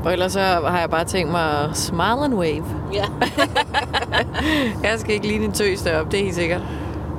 Og 0.06 0.14
ellers 0.14 0.32
så 0.32 0.39
har 0.41 0.80
jeg 0.80 0.89
bare 0.89 1.06
tænkt 1.06 1.32
mig 1.32 1.70
smile 1.74 2.24
and 2.24 2.34
wave. 2.34 2.66
Ja. 2.93 3.06
jeg 4.89 5.00
skal 5.00 5.14
ikke 5.14 5.28
ligne 5.28 5.46
en 5.46 5.52
tøs 5.52 5.82
deroppe, 5.82 6.12
det 6.12 6.20
er 6.20 6.24
helt 6.24 6.36
sikkert. 6.36 6.62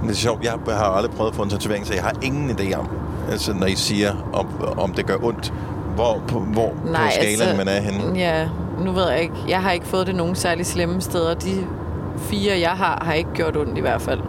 Det 0.02 0.10
er 0.10 0.14
sjovt, 0.14 0.44
jeg 0.44 0.52
har 0.68 0.84
aldrig 0.84 1.14
prøvet 1.14 1.30
at 1.30 1.36
få 1.36 1.42
en 1.42 1.50
tatovering, 1.50 1.86
så 1.86 1.94
jeg 1.94 2.02
har 2.02 2.12
ingen 2.22 2.50
idé 2.50 2.74
om, 2.78 2.88
altså 3.30 3.52
når 3.54 3.66
I 3.66 3.74
siger, 3.74 4.12
om, 4.32 4.46
om 4.78 4.92
det 4.92 5.06
gør 5.06 5.16
ondt, 5.22 5.52
hvor 5.94 6.22
på, 6.28 6.38
hvor 6.38 6.72
Nej, 6.84 7.04
på 7.06 7.10
skalaen 7.12 7.40
altså, 7.40 7.56
man 7.56 7.68
er 7.68 7.80
henne. 7.80 8.18
Ja, 8.18 8.48
nu 8.84 8.92
ved 8.92 9.08
jeg 9.10 9.22
ikke. 9.22 9.34
Jeg 9.48 9.62
har 9.62 9.70
ikke 9.72 9.86
fået 9.86 10.06
det 10.06 10.14
nogen 10.14 10.34
særlig 10.34 10.66
slemme 10.66 11.00
steder. 11.00 11.34
De 11.34 11.66
fire, 12.18 12.58
jeg 12.60 12.70
har, 12.70 13.02
har 13.04 13.12
ikke 13.12 13.30
gjort 13.34 13.56
ondt 13.56 13.78
i 13.78 13.80
hvert 13.80 14.02
fald. 14.02 14.18
Det 14.20 14.26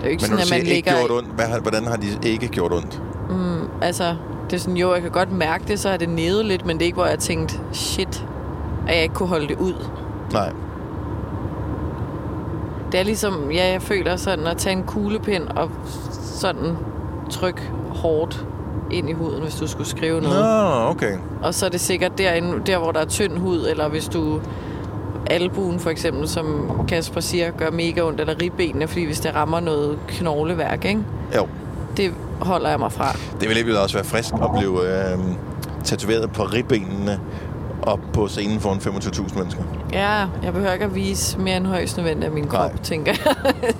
er 0.00 0.04
jo 0.04 0.10
ikke 0.10 0.22
Men 0.22 0.30
når 0.30 0.36
sådan, 0.36 0.36
du 0.36 0.40
at 0.40 0.46
siger 0.46 0.58
man 0.58 0.66
ikke 0.66 0.74
ligger... 0.74 0.98
gjort 0.98 1.10
ondt, 1.10 1.28
hvad, 1.34 1.60
hvordan 1.62 1.86
har 1.86 1.96
de 1.96 2.06
ikke 2.22 2.48
gjort 2.48 2.72
ondt? 2.72 3.02
Mm, 3.30 3.68
altså, 3.82 4.16
det 4.50 4.56
er 4.56 4.60
sådan, 4.60 4.76
jo, 4.76 4.94
jeg 4.94 5.02
kan 5.02 5.10
godt 5.10 5.32
mærke 5.32 5.64
det, 5.68 5.80
så 5.80 5.88
er 5.88 5.96
det 5.96 6.08
nede 6.08 6.44
lidt, 6.44 6.66
men 6.66 6.76
det 6.76 6.82
er 6.82 6.86
ikke, 6.86 6.96
hvor 6.96 7.06
jeg 7.06 7.18
tænkte, 7.18 7.58
shit, 7.72 8.26
at 8.88 8.94
jeg 8.94 9.02
ikke 9.02 9.14
kunne 9.14 9.28
holde 9.28 9.48
det 9.48 9.56
ud. 9.58 9.86
Nej. 10.32 10.52
Det 12.96 13.00
er 13.00 13.04
ligesom, 13.04 13.50
ja, 13.50 13.72
jeg 13.72 13.82
føler 13.82 14.16
sådan 14.16 14.46
at 14.46 14.56
tage 14.56 14.76
en 14.76 14.82
kuglepind 14.82 15.48
og 15.48 15.70
sådan 16.40 16.76
trykke 17.30 17.62
hårdt 17.90 18.46
ind 18.90 19.10
i 19.10 19.12
huden, 19.12 19.42
hvis 19.42 19.54
du 19.54 19.66
skulle 19.66 19.88
skrive 19.88 20.20
noget. 20.20 20.40
Nå, 20.40 20.90
okay. 20.90 21.18
Og 21.42 21.54
så 21.54 21.66
er 21.66 21.70
det 21.70 21.80
sikkert 21.80 22.18
derinde, 22.18 22.62
der, 22.66 22.78
hvor 22.78 22.92
der 22.92 23.00
er 23.00 23.04
tynd 23.04 23.38
hud, 23.38 23.66
eller 23.70 23.88
hvis 23.88 24.08
du 24.08 24.40
albuen 25.30 25.80
for 25.80 25.90
eksempel, 25.90 26.28
som 26.28 26.70
Kasper 26.88 27.20
siger, 27.20 27.50
gør 27.50 27.70
mega 27.70 28.02
ondt, 28.02 28.20
eller 28.20 28.42
ribbenene, 28.42 28.88
fordi 28.88 29.04
hvis 29.04 29.20
det 29.20 29.34
rammer 29.34 29.60
noget 29.60 29.98
knogleværk, 30.08 30.84
ikke? 30.84 31.00
Jo. 31.36 31.48
det 31.96 32.14
holder 32.40 32.68
jeg 32.68 32.78
mig 32.78 32.92
fra. 32.92 33.16
Det 33.40 33.48
ville 33.48 33.80
også 33.80 33.96
være 33.96 34.04
frisk 34.04 34.34
at 34.34 34.50
blive 34.58 35.12
øh, 35.12 35.18
tatoveret 35.84 36.32
på 36.32 36.42
ribbenene 36.42 37.20
op 37.86 38.00
på 38.12 38.28
scenen 38.28 38.60
foran 38.60 38.78
25.000 38.78 39.38
mennesker. 39.38 39.62
Ja, 39.92 40.18
jeg 40.42 40.52
behøver 40.52 40.72
ikke 40.72 40.84
at 40.84 40.94
vise 40.94 41.38
mere 41.38 41.56
end 41.56 41.66
højst 41.66 41.96
nødvendigt 41.96 42.24
af 42.26 42.30
min 42.32 42.46
krop, 42.46 42.72
Nej. 42.72 42.82
tænker 42.82 43.12
jeg. 43.24 43.34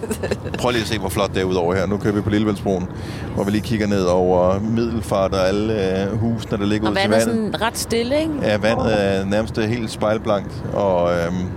Prøv 0.60 0.70
lige 0.70 0.82
at 0.82 0.88
se, 0.88 0.98
hvor 0.98 1.08
flot 1.08 1.34
det 1.34 1.40
er 1.40 1.44
udover 1.44 1.74
her. 1.74 1.86
Nu 1.86 1.96
kører 1.96 2.14
vi 2.14 2.20
på 2.20 2.30
Lillevældsbroen, 2.30 2.88
hvor 3.34 3.44
vi 3.44 3.50
lige 3.50 3.62
kigger 3.62 3.86
ned 3.86 4.02
over 4.04 4.60
Middelfart 4.60 5.34
og 5.34 5.48
alle 5.48 6.02
øh, 6.02 6.18
husene, 6.18 6.58
der 6.58 6.66
ligger 6.66 6.86
Og 6.86 6.92
ud 6.92 6.96
til 6.96 7.10
vandet 7.10 7.22
er 7.22 7.30
vandet. 7.32 7.52
sådan 7.54 7.66
ret 7.66 7.78
stille, 7.78 8.20
ikke? 8.20 8.32
Ja, 8.42 8.56
vandet 8.56 9.04
er 9.04 9.24
nærmest 9.24 9.56
helt 9.58 9.90
spejlblankt, 9.90 10.64
og, 10.72 11.10
øhm, 11.12 11.48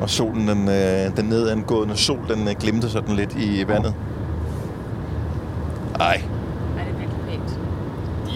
og 0.00 0.10
solen, 0.10 0.48
den, 0.48 0.68
øh, 0.68 1.16
den 1.16 1.24
nedangående 1.24 1.96
sol, 1.96 2.18
den 2.28 2.48
øh, 2.48 2.54
glimter 2.60 2.88
sådan 2.88 3.14
lidt 3.16 3.34
i 3.36 3.64
vandet. 3.68 3.94
Ej, 6.00 6.14
er 6.14 6.33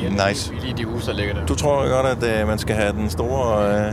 pænt. 0.03 0.28
nice. 0.28 0.53
Lige 0.61 0.74
de 0.76 0.84
huse, 0.84 1.07
der 1.07 1.16
ligger 1.16 1.34
der. 1.34 1.46
Du 1.46 1.55
tror 1.55 1.88
godt, 1.96 2.24
at 2.24 2.40
øh, 2.40 2.49
man 2.49 2.59
skal 2.59 2.76
have 2.76 2.92
den 2.92 3.11
store 3.11 3.74
øh, 3.86 3.92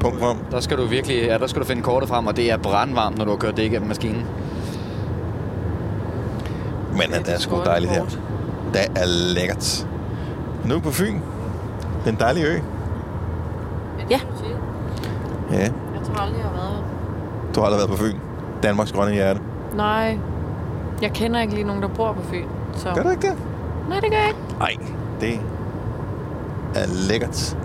punkt 0.00 0.20
frem? 0.20 0.36
Der 0.50 0.60
skal 0.60 0.76
du 0.76 0.86
virkelig, 0.86 1.22
ja, 1.22 1.38
der 1.38 1.46
skal 1.46 1.62
du 1.62 1.66
finde 1.66 1.82
kortet 1.82 2.08
frem, 2.08 2.26
og 2.26 2.36
det 2.36 2.50
er 2.50 2.56
brandvarmt, 2.56 3.18
når 3.18 3.24
du 3.24 3.30
har 3.30 3.38
kørt 3.38 3.56
det 3.56 3.62
igennem 3.62 3.88
maskinen. 3.88 4.26
Men 6.92 7.12
det 7.24 7.34
er 7.34 7.38
sgu 7.38 7.56
dejligt 7.64 7.92
her. 7.92 8.04
Det 8.72 8.80
er 8.96 9.34
lækkert. 9.34 9.86
Nu 10.64 10.74
er 10.74 10.80
på 10.80 10.90
Fyn. 10.90 11.14
Det 11.14 12.06
er 12.06 12.10
en 12.10 12.16
dejlig 12.20 12.44
ø. 12.44 12.58
Ja. 14.10 14.20
Ja, 15.52 15.58
Jeg 15.58 15.70
tror 16.04 16.22
aldrig, 16.22 16.38
jeg 16.38 16.48
har 16.48 16.52
været 16.56 16.84
du 17.54 17.60
har 17.60 17.66
aldrig 17.66 17.78
været 17.78 17.90
på 17.90 18.04
Fyn. 18.04 18.16
Danmarks 18.62 18.92
grønne 18.92 19.14
hjerte. 19.14 19.40
Nej, 19.74 20.18
jeg 21.02 21.12
kender 21.12 21.40
ikke 21.40 21.54
lige 21.54 21.66
nogen, 21.66 21.82
der 21.82 21.88
bor 21.88 22.12
på 22.12 22.22
Fyn. 22.22 22.46
Så... 22.74 22.88
Gør 22.94 23.02
du 23.02 23.10
ikke 23.10 23.28
det? 23.28 23.36
Nej, 23.88 24.00
det 24.00 24.10
gør 24.10 24.18
jeg 24.18 24.28
ikke. 24.28 24.47
Nej, 24.58 24.74
det 25.20 25.40
er 26.74 26.86
lækkert. 27.08 27.56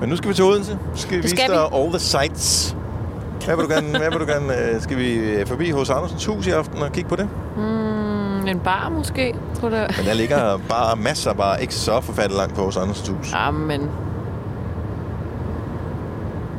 Men 0.00 0.08
nu 0.08 0.16
skal 0.16 0.28
vi 0.28 0.34
til 0.34 0.44
Odense. 0.44 0.78
Skal 0.94 1.10
vi 1.10 1.16
Det 1.16 1.24
vise 1.24 1.36
skal 1.36 1.50
dig 1.50 1.62
all 1.74 1.90
the 1.90 1.98
sights. 1.98 2.76
Hvad 3.44 3.56
vil 3.56 3.64
du 3.64 3.70
gerne, 3.72 3.88
hvad 3.98 4.10
vil 4.10 4.20
du 4.20 4.32
gerne 4.32 4.58
øh, 4.74 4.80
skal 4.80 4.96
vi 4.96 5.12
øh, 5.14 5.46
forbi 5.46 5.70
hos 5.70 5.90
Andersens 5.90 6.26
hus 6.26 6.46
i 6.46 6.50
aften 6.50 6.82
og 6.82 6.92
kigge 6.92 7.08
på 7.08 7.16
det? 7.16 7.28
Mm, 7.56 8.46
en 8.46 8.58
bar 8.64 8.88
måske, 8.88 9.34
tror 9.60 9.70
jeg. 9.70 9.90
Men 9.96 10.06
der 10.06 10.14
ligger 10.14 10.58
bare 10.68 10.96
masser, 10.96 11.32
bare 11.32 11.60
ikke 11.62 11.74
så 11.74 12.00
forfærdeligt 12.00 12.38
langt 12.38 12.54
på 12.54 12.64
hos 12.64 12.76
Andersens 12.76 13.08
hus. 13.08 13.32
Jamen, 13.32 13.80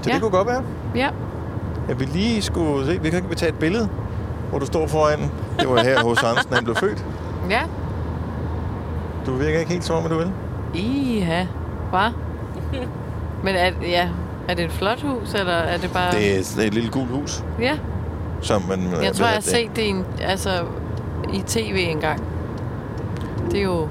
Så 0.02 0.10
Ja. 0.10 0.14
det 0.14 0.22
kunne 0.22 0.32
godt 0.32 0.48
være. 0.48 0.64
ja. 0.96 1.10
at 1.90 2.00
vi 2.00 2.06
lige 2.06 2.42
skulle 2.42 2.86
se, 2.86 3.02
vi 3.02 3.10
kan 3.10 3.24
ikke 3.24 3.36
tage 3.36 3.50
et 3.52 3.60
billede, 3.60 3.90
hvor 4.50 4.60
du 4.60 4.66
står 4.66 4.88
foran. 4.88 5.32
Det 5.60 5.70
var 5.70 5.84
her 5.84 6.04
hos 6.04 6.24
Andersen, 6.24 6.54
han 6.54 6.64
blev 6.64 6.76
født. 6.76 7.06
Ja. 7.50 7.62
Du 9.26 9.32
virker 9.36 9.60
ikke 9.60 9.72
helt 9.72 9.84
som 9.84 9.96
om, 10.04 10.10
du 10.10 10.18
vil. 10.18 10.32
Iha. 10.74 11.46
Hvad? 11.90 12.10
Men 13.44 13.56
er, 13.56 13.72
ja, 13.82 14.10
er 14.48 14.54
det 14.54 14.66
et 14.66 14.72
flot 14.72 15.02
hus, 15.02 15.34
eller 15.34 15.54
er 15.54 15.78
det 15.78 15.92
bare... 15.92 16.12
Det 16.12 16.38
er, 16.38 16.54
det 16.56 16.64
er 16.64 16.68
et 16.68 16.74
lille 16.74 16.90
gult 16.90 17.10
hus, 17.10 17.44
Ja, 17.60 17.78
som 18.42 18.62
man... 18.70 18.80
jeg 19.04 19.14
tror, 19.14 19.26
jeg 19.26 19.34
har 19.34 19.42
set 19.42 19.70
det 19.76 19.82
i, 19.82 19.88
en, 19.88 20.06
altså, 20.22 20.50
i 21.34 21.44
tv 21.48 21.88
engang. 21.90 22.24
Det 23.52 23.60
er 23.60 23.64
jo... 23.64 23.88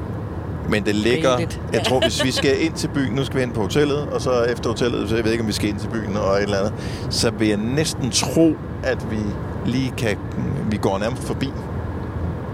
Men 0.68 0.84
det 0.84 0.94
ligger... 0.94 1.30
Rigeligt. 1.36 1.60
Jeg 1.72 1.82
tror, 1.86 2.00
hvis 2.00 2.24
vi 2.24 2.30
skal 2.30 2.64
ind 2.64 2.72
til 2.72 2.88
byen, 2.88 3.14
nu 3.14 3.24
skal 3.24 3.38
vi 3.38 3.42
ind 3.42 3.52
på 3.52 3.60
hotellet, 3.60 3.98
og 3.98 4.20
så 4.20 4.42
efter 4.42 4.70
hotellet, 4.70 5.08
så 5.08 5.16
jeg 5.16 5.24
ved 5.24 5.32
ikke, 5.32 5.42
om 5.42 5.48
vi 5.48 5.52
skal 5.52 5.68
ind 5.68 5.78
til 5.78 5.88
byen 5.88 6.16
og 6.16 6.36
et 6.36 6.42
eller 6.42 6.58
andet, 6.58 6.72
så 7.10 7.30
vil 7.30 7.48
jeg 7.48 7.56
næsten 7.56 8.10
tro, 8.10 8.54
at 8.82 9.10
vi 9.10 9.16
lige 9.66 9.92
kan... 9.96 10.18
Vi 10.70 10.76
går 10.76 10.98
nærmest 10.98 11.22
forbi. 11.22 11.52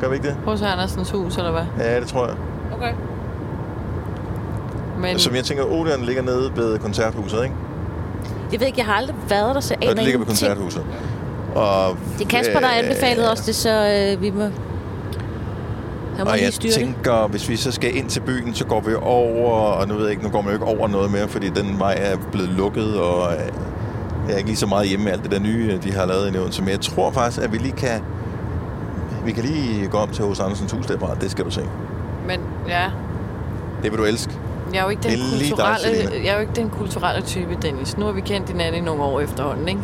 Gør 0.00 0.08
vi 0.08 0.14
ikke 0.14 0.28
det? 0.28 0.36
Hos 0.44 0.62
Andersens 0.62 1.10
hus, 1.10 1.36
eller 1.36 1.50
hvad? 1.50 1.62
Ja, 1.78 2.00
det 2.00 2.08
tror 2.08 2.26
jeg. 2.26 2.36
Okay. 2.76 2.92
Men 4.98 5.18
Som 5.18 5.34
jeg 5.34 5.44
tænker, 5.44 5.64
Odeon 5.64 6.02
ligger 6.04 6.22
nede 6.22 6.52
ved 6.56 6.78
koncerthuset, 6.78 7.42
ikke? 7.44 7.54
Jeg 8.52 8.60
ved 8.60 8.66
ikke, 8.66 8.78
jeg 8.78 8.86
har 8.86 8.94
aldrig 8.94 9.16
været 9.28 9.54
der, 9.54 9.60
så 9.60 9.74
aner 9.82 9.94
det 9.94 10.02
ligger 10.02 10.18
ved 10.18 10.26
koncerthuset. 10.26 10.84
Og, 11.54 11.96
Det 12.18 12.24
er 12.24 12.28
Kasper, 12.28 12.60
der 12.60 12.68
øh, 12.70 12.78
anbefalede 12.78 13.32
os 13.32 13.40
det, 13.40 13.54
så 13.54 13.70
øh, 14.14 14.22
vi 14.22 14.30
må... 14.30 14.44
Må 16.18 16.30
Og 16.30 16.40
jeg 16.42 16.52
styre 16.52 16.72
det. 16.72 16.78
tænker, 16.80 17.26
hvis 17.28 17.48
vi 17.48 17.56
så 17.56 17.72
skal 17.72 17.96
ind 17.96 18.08
til 18.10 18.20
byen, 18.20 18.54
så 18.54 18.64
går 18.66 18.80
vi 18.80 18.94
over, 19.02 19.52
og 19.52 19.88
nu 19.88 19.94
ved 19.94 20.02
jeg 20.02 20.10
ikke, 20.10 20.22
nu 20.22 20.28
går 20.28 20.40
man 20.40 20.48
jo 20.48 20.54
ikke 20.54 20.78
over 20.78 20.88
noget 20.88 21.10
mere, 21.12 21.28
fordi 21.28 21.48
den 21.48 21.78
vej 21.78 21.94
er 22.00 22.16
blevet 22.32 22.48
lukket, 22.48 23.00
og 23.00 23.32
øh, 23.32 23.38
jeg 24.26 24.32
er 24.34 24.36
ikke 24.36 24.48
lige 24.48 24.56
så 24.56 24.66
meget 24.66 24.88
hjemme 24.88 25.04
med 25.04 25.12
alt 25.12 25.22
det 25.22 25.30
der 25.30 25.40
nye, 25.40 25.72
øh, 25.72 25.82
de 25.82 25.92
har 25.92 26.06
lavet 26.06 26.34
i 26.34 26.38
Odense. 26.38 26.62
Men 26.62 26.70
jeg 26.70 26.80
tror 26.80 27.10
faktisk, 27.10 27.42
at 27.44 27.52
vi 27.52 27.58
lige 27.58 27.72
kan, 27.72 28.00
Vi 29.24 29.32
kan 29.32 29.44
lige 29.44 29.86
gå 29.86 29.98
om 29.98 30.10
til 30.10 30.24
hos 30.24 30.38
hus 30.72 30.86
derfra. 30.86 31.14
Det 31.20 31.30
skal 31.30 31.44
du 31.44 31.50
se. 31.50 31.62
Men 32.26 32.40
ja, 32.68 32.84
Det 33.82 33.90
vil 33.92 33.98
du 33.98 34.04
elske. 34.04 34.32
jeg 34.72 34.78
er 34.78 34.82
jo 34.84 34.88
ikke 34.88 35.02
den, 35.02 35.10
dig, 35.10 35.48
kulturelle, 35.48 35.78
Selina. 35.78 36.24
jeg 36.24 36.30
er 36.30 36.34
jo 36.34 36.40
ikke 36.40 36.52
den 36.56 36.70
kulturelle 36.70 37.22
type, 37.22 37.58
Dennis. 37.62 37.96
Nu 37.98 38.04
har 38.04 38.12
vi 38.12 38.20
kendt 38.20 38.48
hinanden 38.48 38.82
i 38.82 38.84
nogle 38.84 39.02
år 39.02 39.20
efterhånden, 39.20 39.68
ikke? 39.68 39.80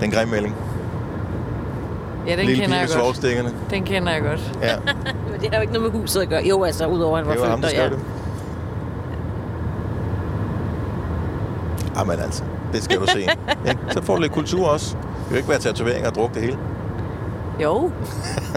Den 0.00 0.10
grimme 0.10 0.32
melding. 0.34 0.54
Ja, 2.26 2.36
den 2.36 2.46
Lille 2.46 2.62
kender 2.62 2.78
jeg 2.78 2.88
godt. 2.98 3.22
Den 3.70 3.84
kender 3.84 4.12
jeg 4.12 4.22
godt. 4.22 4.52
Ja, 4.62 4.76
Men 5.30 5.40
det 5.40 5.48
har 5.50 5.56
jo 5.56 5.60
ikke 5.60 5.72
noget 5.72 5.92
med 5.92 6.00
huset 6.00 6.20
at 6.20 6.28
gøre. 6.28 6.42
Jo, 6.44 6.64
altså, 6.64 6.86
udover 6.86 7.18
at 7.18 7.24
han 7.24 7.28
var 7.28 7.32
det 7.34 7.42
var 7.42 7.48
ham, 7.48 7.60
der 7.60 7.68
ja. 7.74 7.88
det. 7.88 7.98
Jamen 11.96 12.18
altså, 12.20 12.42
det 12.72 12.82
skal 12.82 13.00
du 13.00 13.06
se. 13.06 13.18
Ikke? 13.68 13.80
Så 13.90 14.02
får 14.02 14.14
du 14.14 14.20
lidt 14.22 14.32
kultur 14.32 14.66
også. 14.68 14.96
Det 14.96 15.30
vil 15.30 15.36
ikke 15.36 15.48
være 15.48 15.58
tatoveringer 15.58 16.08
og 16.08 16.14
druk 16.14 16.34
det 16.34 16.42
hele. 16.42 16.58
Jo. 17.62 17.90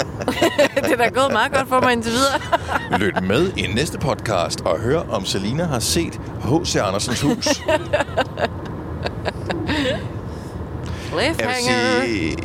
det 0.84 0.91
er 0.91 0.98
da 0.98 1.08
gået 1.10 1.32
meget 1.32 1.52
godt 1.54 1.68
for 1.70 1.80
mig 1.82 1.93
indtil 1.93 2.12
videre. 2.12 2.39
Lyt 3.04 3.24
med 3.24 3.52
i 3.58 3.68
næste 3.76 3.98
podcast 3.98 4.62
og 4.62 4.80
hør, 4.80 5.02
om 5.10 5.26
Selina 5.26 5.64
har 5.64 5.80
set 5.80 6.20
H.C. 6.43 6.76
Andersens 6.76 7.22
hus. 7.22 7.48
Jeg 11.18 11.36
vil 11.39 11.56
sige, 12.06 12.38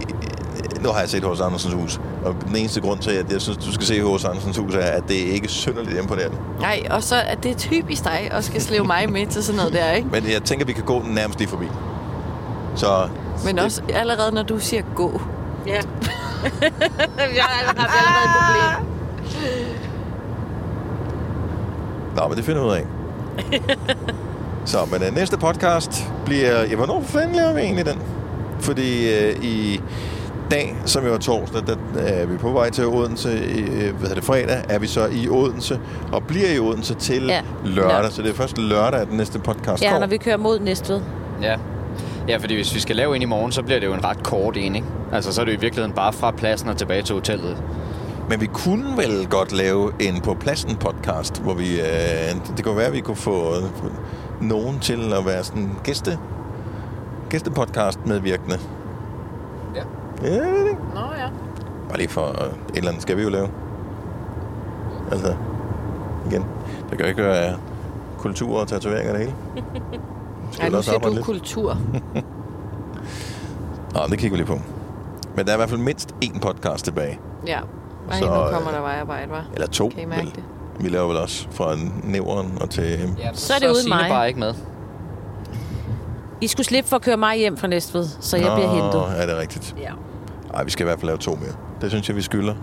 nu 0.80 0.88
har 0.88 1.00
jeg 1.00 1.08
set 1.08 1.24
H.C. 1.24 1.40
Andersens 1.40 1.74
hus, 1.74 2.00
og 2.24 2.36
den 2.46 2.56
eneste 2.56 2.80
grund 2.80 2.98
til, 3.00 3.10
at 3.10 3.32
jeg 3.32 3.40
synes, 3.40 3.58
du 3.58 3.72
skal 3.72 3.86
se 3.86 3.94
H.C. 3.94 4.24
Andersens 4.24 4.56
hus, 4.56 4.74
er, 4.74 4.78
at 4.80 5.02
det 5.08 5.14
ikke 5.14 5.44
er 5.44 5.48
synderligt 5.48 5.98
imponerende. 5.98 6.36
Nej, 6.60 6.82
og 6.90 7.02
så 7.02 7.16
er 7.16 7.34
det 7.34 7.56
typisk 7.56 8.04
dig 8.04 8.28
at 8.30 8.44
skal 8.44 8.60
slæve 8.62 8.84
mig 8.84 9.12
med 9.12 9.26
til 9.26 9.44
sådan 9.44 9.56
noget 9.56 9.72
der, 9.72 9.90
ikke? 9.92 10.08
Men 10.12 10.30
jeg 10.32 10.42
tænker, 10.42 10.66
vi 10.66 10.72
kan 10.72 10.84
gå 10.84 11.02
den 11.02 11.14
nærmest 11.14 11.38
lige 11.38 11.48
forbi. 11.48 11.66
Så 12.76 13.08
Men 13.44 13.56
det- 13.56 13.64
også 13.64 13.82
allerede, 13.94 14.34
når 14.34 14.42
du 14.42 14.58
siger 14.58 14.82
gå. 14.94 15.20
Ja. 15.66 15.80
Jeg 16.42 17.44
har 17.44 17.58
allerede 17.60 18.24
et 18.24 18.30
problem. 18.38 18.88
Nå, 22.16 22.28
men 22.28 22.36
det 22.36 22.44
finder 22.44 22.62
vi 22.62 22.68
ud 22.68 22.74
af. 22.74 22.86
Så, 24.64 24.78
men 24.92 25.02
uh, 25.08 25.14
næste 25.14 25.36
podcast 25.38 26.12
bliver... 26.24 26.60
Ja, 26.64 26.76
hvornår 26.76 27.02
fanden 27.06 27.36
laver 27.36 27.52
vi 27.52 27.60
egentlig 27.60 27.86
den? 27.86 27.98
Fordi 28.60 29.08
uh, 29.08 29.44
i 29.44 29.80
dag, 30.50 30.76
som 30.84 31.06
jo 31.06 31.14
er 31.14 31.18
torsdag, 31.18 31.62
der 31.66 31.76
er 32.00 32.26
vi 32.26 32.36
på 32.36 32.50
vej 32.50 32.70
til 32.70 32.86
Odense. 32.86 33.44
I, 33.46 33.60
øh, 33.60 33.68
hvad 33.68 34.00
hedder 34.00 34.14
det, 34.14 34.24
fredag 34.24 34.62
er 34.68 34.78
vi 34.78 34.86
så 34.86 35.06
i 35.12 35.28
Odense, 35.28 35.80
og 36.12 36.22
bliver 36.22 36.48
i 36.50 36.58
Odense 36.58 36.94
til 36.94 37.26
Ja. 37.26 37.40
lørdag. 37.64 38.02
Ja. 38.04 38.10
Så 38.10 38.22
det 38.22 38.30
er 38.30 38.34
først 38.34 38.58
lørdag, 38.58 39.00
at 39.00 39.08
den 39.08 39.16
næste 39.16 39.38
podcast 39.38 39.82
Ja, 39.82 39.88
kommer. 39.88 40.00
når 40.00 40.06
vi 40.10 40.16
kører 40.16 40.36
mod 40.36 40.58
Næstved. 40.60 41.00
Ja. 41.42 41.56
Ja, 42.28 42.36
fordi 42.36 42.54
hvis 42.54 42.74
vi 42.74 42.80
skal 42.80 42.96
lave 42.96 43.16
en 43.16 43.22
i 43.22 43.24
morgen, 43.24 43.52
så 43.52 43.62
bliver 43.62 43.80
det 43.80 43.86
jo 43.86 43.94
en 43.94 44.04
ret 44.04 44.22
kort 44.22 44.56
en, 44.56 44.74
ikke? 44.74 44.86
Altså, 45.12 45.32
så 45.32 45.40
er 45.40 45.44
det 45.44 45.52
jo 45.52 45.58
i 45.58 45.60
virkeligheden 45.60 45.94
bare 45.94 46.12
fra 46.12 46.30
pladsen 46.30 46.68
og 46.68 46.76
tilbage 46.76 47.02
til 47.02 47.14
hotellet. 47.14 47.62
Men 48.28 48.40
vi 48.40 48.46
kunne 48.46 48.96
vel 48.96 49.26
godt 49.30 49.52
lave 49.52 49.92
en 50.00 50.20
på 50.20 50.34
pladsen 50.34 50.76
podcast, 50.76 51.42
hvor 51.42 51.54
vi... 51.54 51.80
Øh, 51.80 52.56
det 52.56 52.64
kunne 52.64 52.76
være, 52.76 52.86
at 52.86 52.92
vi 52.92 53.00
kunne 53.00 53.16
få 53.16 53.56
øh, 53.56 53.62
nogen 54.40 54.78
til 54.80 55.12
at 55.12 55.26
være 55.26 55.44
sådan 55.44 55.70
gæste, 55.84 56.18
gæstepodcast 57.30 58.06
medvirkende. 58.06 58.58
Ja. 59.74 59.82
Ja, 60.22 60.34
jeg 60.34 60.52
ved 60.52 60.64
det. 60.64 60.76
Nå 60.94 61.00
ja. 61.00 61.28
Bare 61.88 61.98
lige 61.98 62.08
for 62.08 62.26
øh, 62.26 62.46
et 62.46 62.76
eller 62.76 62.88
andet 62.88 63.02
skal 63.02 63.16
vi 63.16 63.22
jo 63.22 63.28
lave. 63.28 63.48
Altså, 65.12 65.34
igen. 66.30 66.44
Det 66.90 66.98
kan 66.98 67.00
jo 67.00 67.06
ikke 67.06 67.22
være 67.22 67.56
kultur 68.18 68.60
og 68.60 68.68
tatoveringer 68.68 69.12
det 69.12 69.20
hele. 69.20 69.34
Skal 70.52 70.64
Ej, 70.64 70.70
nu 70.70 70.82
siger 70.82 70.98
du 70.98 71.12
lidt? 71.12 71.24
kultur. 71.24 71.76
Nå, 73.94 74.00
det 74.10 74.18
kigger 74.18 74.30
vi 74.30 74.36
lige 74.36 74.46
på. 74.46 74.58
Men 75.36 75.46
der 75.46 75.52
er 75.52 75.56
i 75.56 75.58
hvert 75.58 75.68
fald 75.68 75.80
mindst 75.80 76.14
én 76.24 76.38
podcast 76.40 76.84
tilbage. 76.84 77.18
Ja. 77.46 77.58
Ej, 78.10 78.18
Så, 78.18 78.24
nu 78.26 78.32
øh, 78.32 78.52
kommer 78.52 78.70
der 78.70 78.80
vejarbejde, 78.80 79.30
var. 79.30 79.44
Eller 79.54 79.66
to, 79.66 79.88
Kan 79.88 80.02
I 80.02 80.04
mærke 80.04 80.22
vel. 80.22 80.34
det? 80.34 80.44
Vi 80.80 80.88
laver 80.88 81.08
vel 81.08 81.16
også 81.16 81.46
fra 81.50 81.76
Nævren 82.04 82.58
og 82.60 82.70
til... 82.70 83.14
Ja, 83.18 83.30
Så 83.32 83.54
er 83.54 83.58
det 83.58 83.66
uden 83.66 83.76
Signe 83.82 83.96
mig. 83.96 84.06
bare 84.10 84.28
ikke 84.28 84.40
med. 84.40 84.54
I 86.40 86.46
skulle 86.46 86.66
slippe 86.66 86.88
for 86.90 86.96
at 86.96 87.02
køre 87.02 87.16
mig 87.16 87.38
hjem 87.38 87.56
fra 87.56 87.66
Næstved, 87.66 88.04
så 88.20 88.36
jeg 88.36 88.52
bliver 88.54 88.68
hentet. 88.70 89.20
Ja, 89.20 89.26
det 89.26 89.36
er 89.36 89.40
rigtigt. 89.40 89.74
Ja. 89.80 89.90
Ej, 90.54 90.64
vi 90.64 90.70
skal 90.70 90.84
i 90.84 90.86
hvert 90.86 90.98
fald 90.98 91.06
lave 91.06 91.18
to 91.18 91.34
mere. 91.34 91.52
Det 91.80 91.90
synes 91.90 92.08
jeg, 92.08 92.16
vi 92.16 92.22
skylder. 92.22 92.54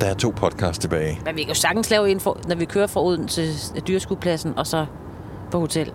Der 0.00 0.06
er 0.06 0.14
to 0.14 0.32
podcasts 0.36 0.78
tilbage. 0.78 1.20
Men 1.24 1.36
vi 1.36 1.40
kan 1.40 1.48
jo 1.48 1.54
sagtens 1.54 1.90
lave 1.90 2.10
en, 2.10 2.20
for, 2.20 2.38
når 2.48 2.56
vi 2.56 2.64
kører 2.64 2.86
fra 2.86 3.04
Odense 3.04 3.72
til 3.74 3.82
dyrskuepladsen, 3.88 4.58
og 4.58 4.66
så 4.66 4.86
på 5.50 5.60
hotel. 5.60 5.92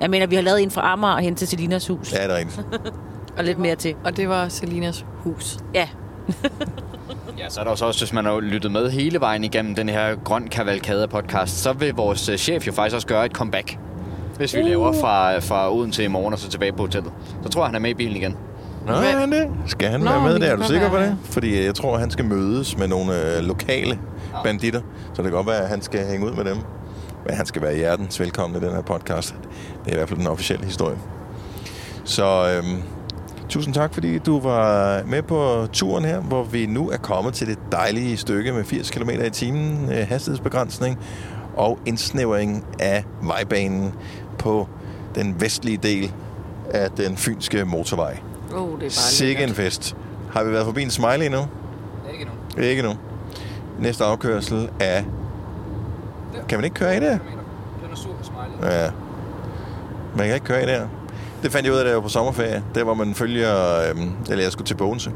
Jeg 0.00 0.10
mener, 0.10 0.26
vi 0.26 0.34
har 0.34 0.42
lavet 0.42 0.62
en 0.62 0.70
fra 0.70 0.92
Amager 0.92 1.14
og 1.14 1.20
hen 1.20 1.34
til 1.34 1.48
Selinas 1.48 1.88
hus. 1.88 2.12
Ja, 2.12 2.22
det 2.22 2.32
er 2.32 2.36
rigtigt. 2.36 2.66
Og 3.38 3.44
lidt 3.44 3.58
mere 3.58 3.76
til. 3.76 3.94
Og 4.04 4.16
det 4.16 4.28
var 4.28 4.48
Selinas 4.48 5.04
hus. 5.16 5.58
Ja. 5.74 5.88
Ja, 7.38 7.48
så 7.48 7.60
er 7.60 7.64
der 7.64 7.70
også, 7.70 7.86
også, 7.86 8.00
hvis 8.00 8.12
man 8.12 8.24
har 8.24 8.40
lyttet 8.40 8.70
med 8.70 8.90
hele 8.90 9.20
vejen 9.20 9.44
igennem 9.44 9.74
den 9.74 9.88
her 9.88 10.14
grøn 10.24 10.48
kavalkade 10.48 11.08
podcast, 11.08 11.62
så 11.62 11.72
vil 11.72 11.94
vores 11.94 12.28
øh, 12.28 12.38
chef 12.38 12.66
jo 12.66 12.72
faktisk 12.72 12.94
også 12.94 13.06
gøre 13.06 13.26
et 13.26 13.32
comeback. 13.32 13.78
Hvis 14.36 14.54
vi 14.54 14.60
uh. 14.60 14.66
laver 14.66 14.92
fra, 14.92 15.38
fra 15.38 15.74
Odense 15.74 16.04
i 16.04 16.08
morgen 16.08 16.32
og 16.32 16.38
så 16.38 16.48
tilbage 16.48 16.72
på 16.72 16.82
hotellet. 16.82 17.12
Så 17.42 17.48
tror 17.48 17.62
jeg, 17.62 17.68
han 17.68 17.74
er 17.74 17.78
med 17.78 17.90
i 17.90 17.94
bilen 17.94 18.16
igen. 18.16 18.36
Nå, 18.88 18.94
er 18.94 19.18
han 19.18 19.32
det? 19.32 19.48
Skal 19.66 19.88
han 19.88 20.00
Nå, 20.00 20.10
være 20.10 20.22
med 20.22 20.32
det 20.34 20.40
der? 20.40 20.52
Er 20.52 20.56
du 20.56 20.62
sikker 20.62 20.90
på 20.90 20.96
det? 20.98 21.16
Fordi 21.24 21.58
øh, 21.58 21.64
jeg 21.64 21.74
tror, 21.74 21.98
han 21.98 22.10
skal 22.10 22.24
mødes 22.24 22.78
med 22.78 22.88
nogle 22.88 23.36
øh, 23.36 23.42
lokale 23.42 23.98
banditter. 24.44 24.80
Så 25.14 25.22
det 25.22 25.24
kan 25.24 25.32
godt 25.32 25.46
være, 25.46 25.62
at 25.62 25.68
han 25.68 25.82
skal 25.82 26.06
hænge 26.06 26.26
ud 26.26 26.32
med 26.32 26.44
dem. 26.44 26.56
Men 27.26 27.34
han 27.36 27.46
skal 27.46 27.62
være 27.62 27.76
hjertens 27.76 28.20
velkommen 28.20 28.62
i 28.62 28.66
den 28.66 28.74
her 28.74 28.82
podcast. 28.82 29.34
Det 29.84 29.90
er 29.90 29.92
i 29.92 29.96
hvert 29.96 30.08
fald 30.08 30.18
den 30.18 30.26
officielle 30.26 30.64
historie. 30.64 30.96
Så 32.04 32.54
øhm, 32.56 32.82
tusind 33.48 33.74
tak, 33.74 33.94
fordi 33.94 34.18
du 34.18 34.40
var 34.40 35.00
med 35.06 35.22
på 35.22 35.66
turen 35.72 36.04
her, 36.04 36.20
hvor 36.20 36.42
vi 36.44 36.66
nu 36.66 36.90
er 36.90 36.96
kommet 36.96 37.34
til 37.34 37.46
det 37.46 37.58
dejlige 37.72 38.16
stykke 38.16 38.52
med 38.52 38.64
80 38.64 38.90
km 38.90 39.10
i 39.26 39.30
timen, 39.30 39.92
øh, 39.92 40.06
hastighedsbegrænsning 40.08 40.98
og 41.56 41.78
indsnævring 41.86 42.64
af 42.80 43.04
vejbanen 43.22 43.92
på 44.38 44.68
den 45.14 45.40
vestlige 45.40 45.76
del 45.76 46.12
af 46.70 46.90
den 46.90 47.16
fynske 47.16 47.64
motorvej. 47.64 48.18
Oh, 48.54 48.68
det 48.68 48.74
er 48.74 48.78
bare 48.78 48.90
Sikke 48.90 49.44
en 49.44 49.54
fest. 49.54 49.96
Har 50.32 50.44
vi 50.44 50.52
været 50.52 50.64
forbi 50.64 50.82
en 50.82 50.90
smiley 50.90 51.24
endnu? 51.26 51.40
Ikke 52.12 52.24
nu. 52.24 52.62
Ikke 52.62 52.82
nu. 52.82 52.94
Næste 53.78 54.04
afkørsel 54.04 54.70
er... 54.80 55.02
Kan 56.48 56.58
man 56.58 56.64
ikke 56.64 56.74
køre 56.74 56.96
i 56.96 57.00
der? 57.00 57.10
Den 57.10 57.20
er 57.92 57.96
super 57.96 58.22
smiley. 58.22 58.70
Ja. 58.72 58.90
Man 60.16 60.26
kan 60.26 60.34
ikke 60.34 60.46
køre 60.46 60.62
i 60.62 60.66
der. 60.66 60.86
Det 61.42 61.52
fandt 61.52 61.66
jeg 61.66 61.72
ud 61.74 61.78
af, 61.78 61.84
da 61.84 61.88
jeg 61.88 61.96
var 61.96 62.02
på 62.02 62.08
sommerferie. 62.08 62.64
Der, 62.74 62.84
hvor 62.84 62.94
man 62.94 63.14
følger... 63.14 63.80
Øhm, 63.90 64.12
eller 64.30 64.42
jeg 64.42 64.52
skulle 64.52 64.66
til 64.66 64.74
Bogense. 64.74 65.12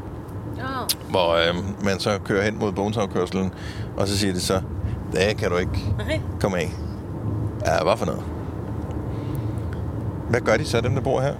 Hvor 1.09 1.49
øhm, 1.49 1.65
man 1.83 1.99
så 1.99 2.19
kører 2.25 2.43
hen 2.43 2.59
mod 2.59 2.71
Bogense-afkørselen. 2.71 3.53
Og 3.97 4.07
så 4.07 4.17
siger 4.17 4.33
det 4.33 4.41
så... 4.41 4.61
Der 5.13 5.33
kan 5.33 5.49
du 5.49 5.57
ikke 5.57 5.93
Nej. 5.97 6.21
komme 6.41 6.57
af. 6.57 6.71
Ja, 7.65 7.83
hvad 7.83 7.97
for 7.97 8.05
noget? 8.05 8.21
Hvad 10.29 10.41
gør 10.41 10.57
de 10.57 10.65
så, 10.65 10.81
dem 10.81 10.93
der 10.93 11.01
bor 11.01 11.21
her? 11.21 11.33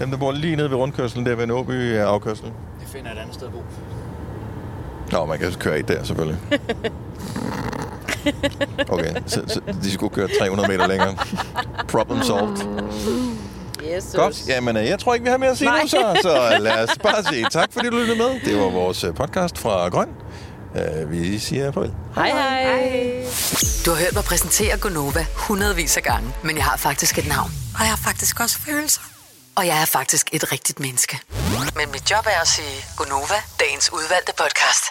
Dem, 0.00 0.10
der 0.10 0.16
bor 0.16 0.32
lige 0.32 0.56
nede 0.56 0.70
ved 0.70 0.76
rundkørselen 0.76 1.26
der 1.26 1.34
ved 1.34 1.46
Nåby 1.46 1.96
afkørselen. 1.96 2.52
Det 2.80 2.88
finder 2.88 3.12
et 3.12 3.18
andet 3.18 3.34
sted 3.34 3.46
at 3.46 3.52
bo. 3.52 3.62
Nå, 5.12 5.26
man 5.26 5.38
kan 5.38 5.52
køre 5.52 5.78
i 5.78 5.82
der, 5.82 6.04
selvfølgelig. 6.04 6.40
Okay, 8.88 9.14
så, 9.26 9.42
så 9.46 9.60
de 9.82 9.92
skulle 9.92 10.14
køre 10.14 10.28
300 10.40 10.68
meter 10.68 10.86
længere. 10.86 11.16
Problem 11.88 12.22
solved. 12.22 12.56
Yes, 13.96 14.04
Godt, 14.14 14.48
jamen 14.48 14.76
øh, 14.76 14.84
jeg 14.86 14.98
tror 14.98 15.14
ikke, 15.14 15.24
vi 15.24 15.30
har 15.30 15.36
mere 15.38 15.50
at 15.50 15.58
sige 15.58 15.70
nu, 15.70 15.88
så, 15.88 16.18
så 16.22 16.56
lad 16.60 16.82
os 16.88 16.98
bare 17.02 17.24
sige 17.24 17.46
tak, 17.50 17.72
fordi 17.72 17.88
du 17.88 17.96
lyttede 17.96 18.18
med. 18.18 18.40
Det 18.44 18.56
var 18.60 18.70
vores 18.70 19.04
øh, 19.04 19.14
podcast 19.14 19.58
fra 19.58 19.88
Grøn. 19.88 20.08
Uh, 20.74 21.10
vi 21.12 21.38
siger 21.38 21.72
farvel. 21.72 21.92
Hej, 22.14 22.28
hej. 22.28 23.24
Du 23.86 23.90
har 23.90 23.98
hørt 23.98 24.14
mig 24.14 24.24
præsentere 24.24 24.78
Gonova 24.78 25.26
hundredvis 25.36 25.96
af 25.96 26.02
gange, 26.02 26.28
men 26.42 26.56
jeg 26.56 26.64
har 26.64 26.76
faktisk 26.76 27.18
et 27.18 27.28
navn. 27.28 27.50
Og 27.74 27.80
jeg 27.80 27.88
har 27.88 27.96
faktisk 28.04 28.40
også 28.40 28.58
følelser. 28.58 29.00
Og 29.56 29.66
jeg 29.66 29.80
er 29.82 29.84
faktisk 29.84 30.28
et 30.32 30.52
rigtigt 30.52 30.80
menneske. 30.80 31.20
Men 31.76 31.90
mit 31.90 32.10
job 32.10 32.26
er 32.26 32.40
at 32.40 32.48
sige 32.48 32.84
Gonova, 32.96 33.42
dagens 33.60 33.92
udvalgte 33.92 34.32
podcast. 34.38 34.84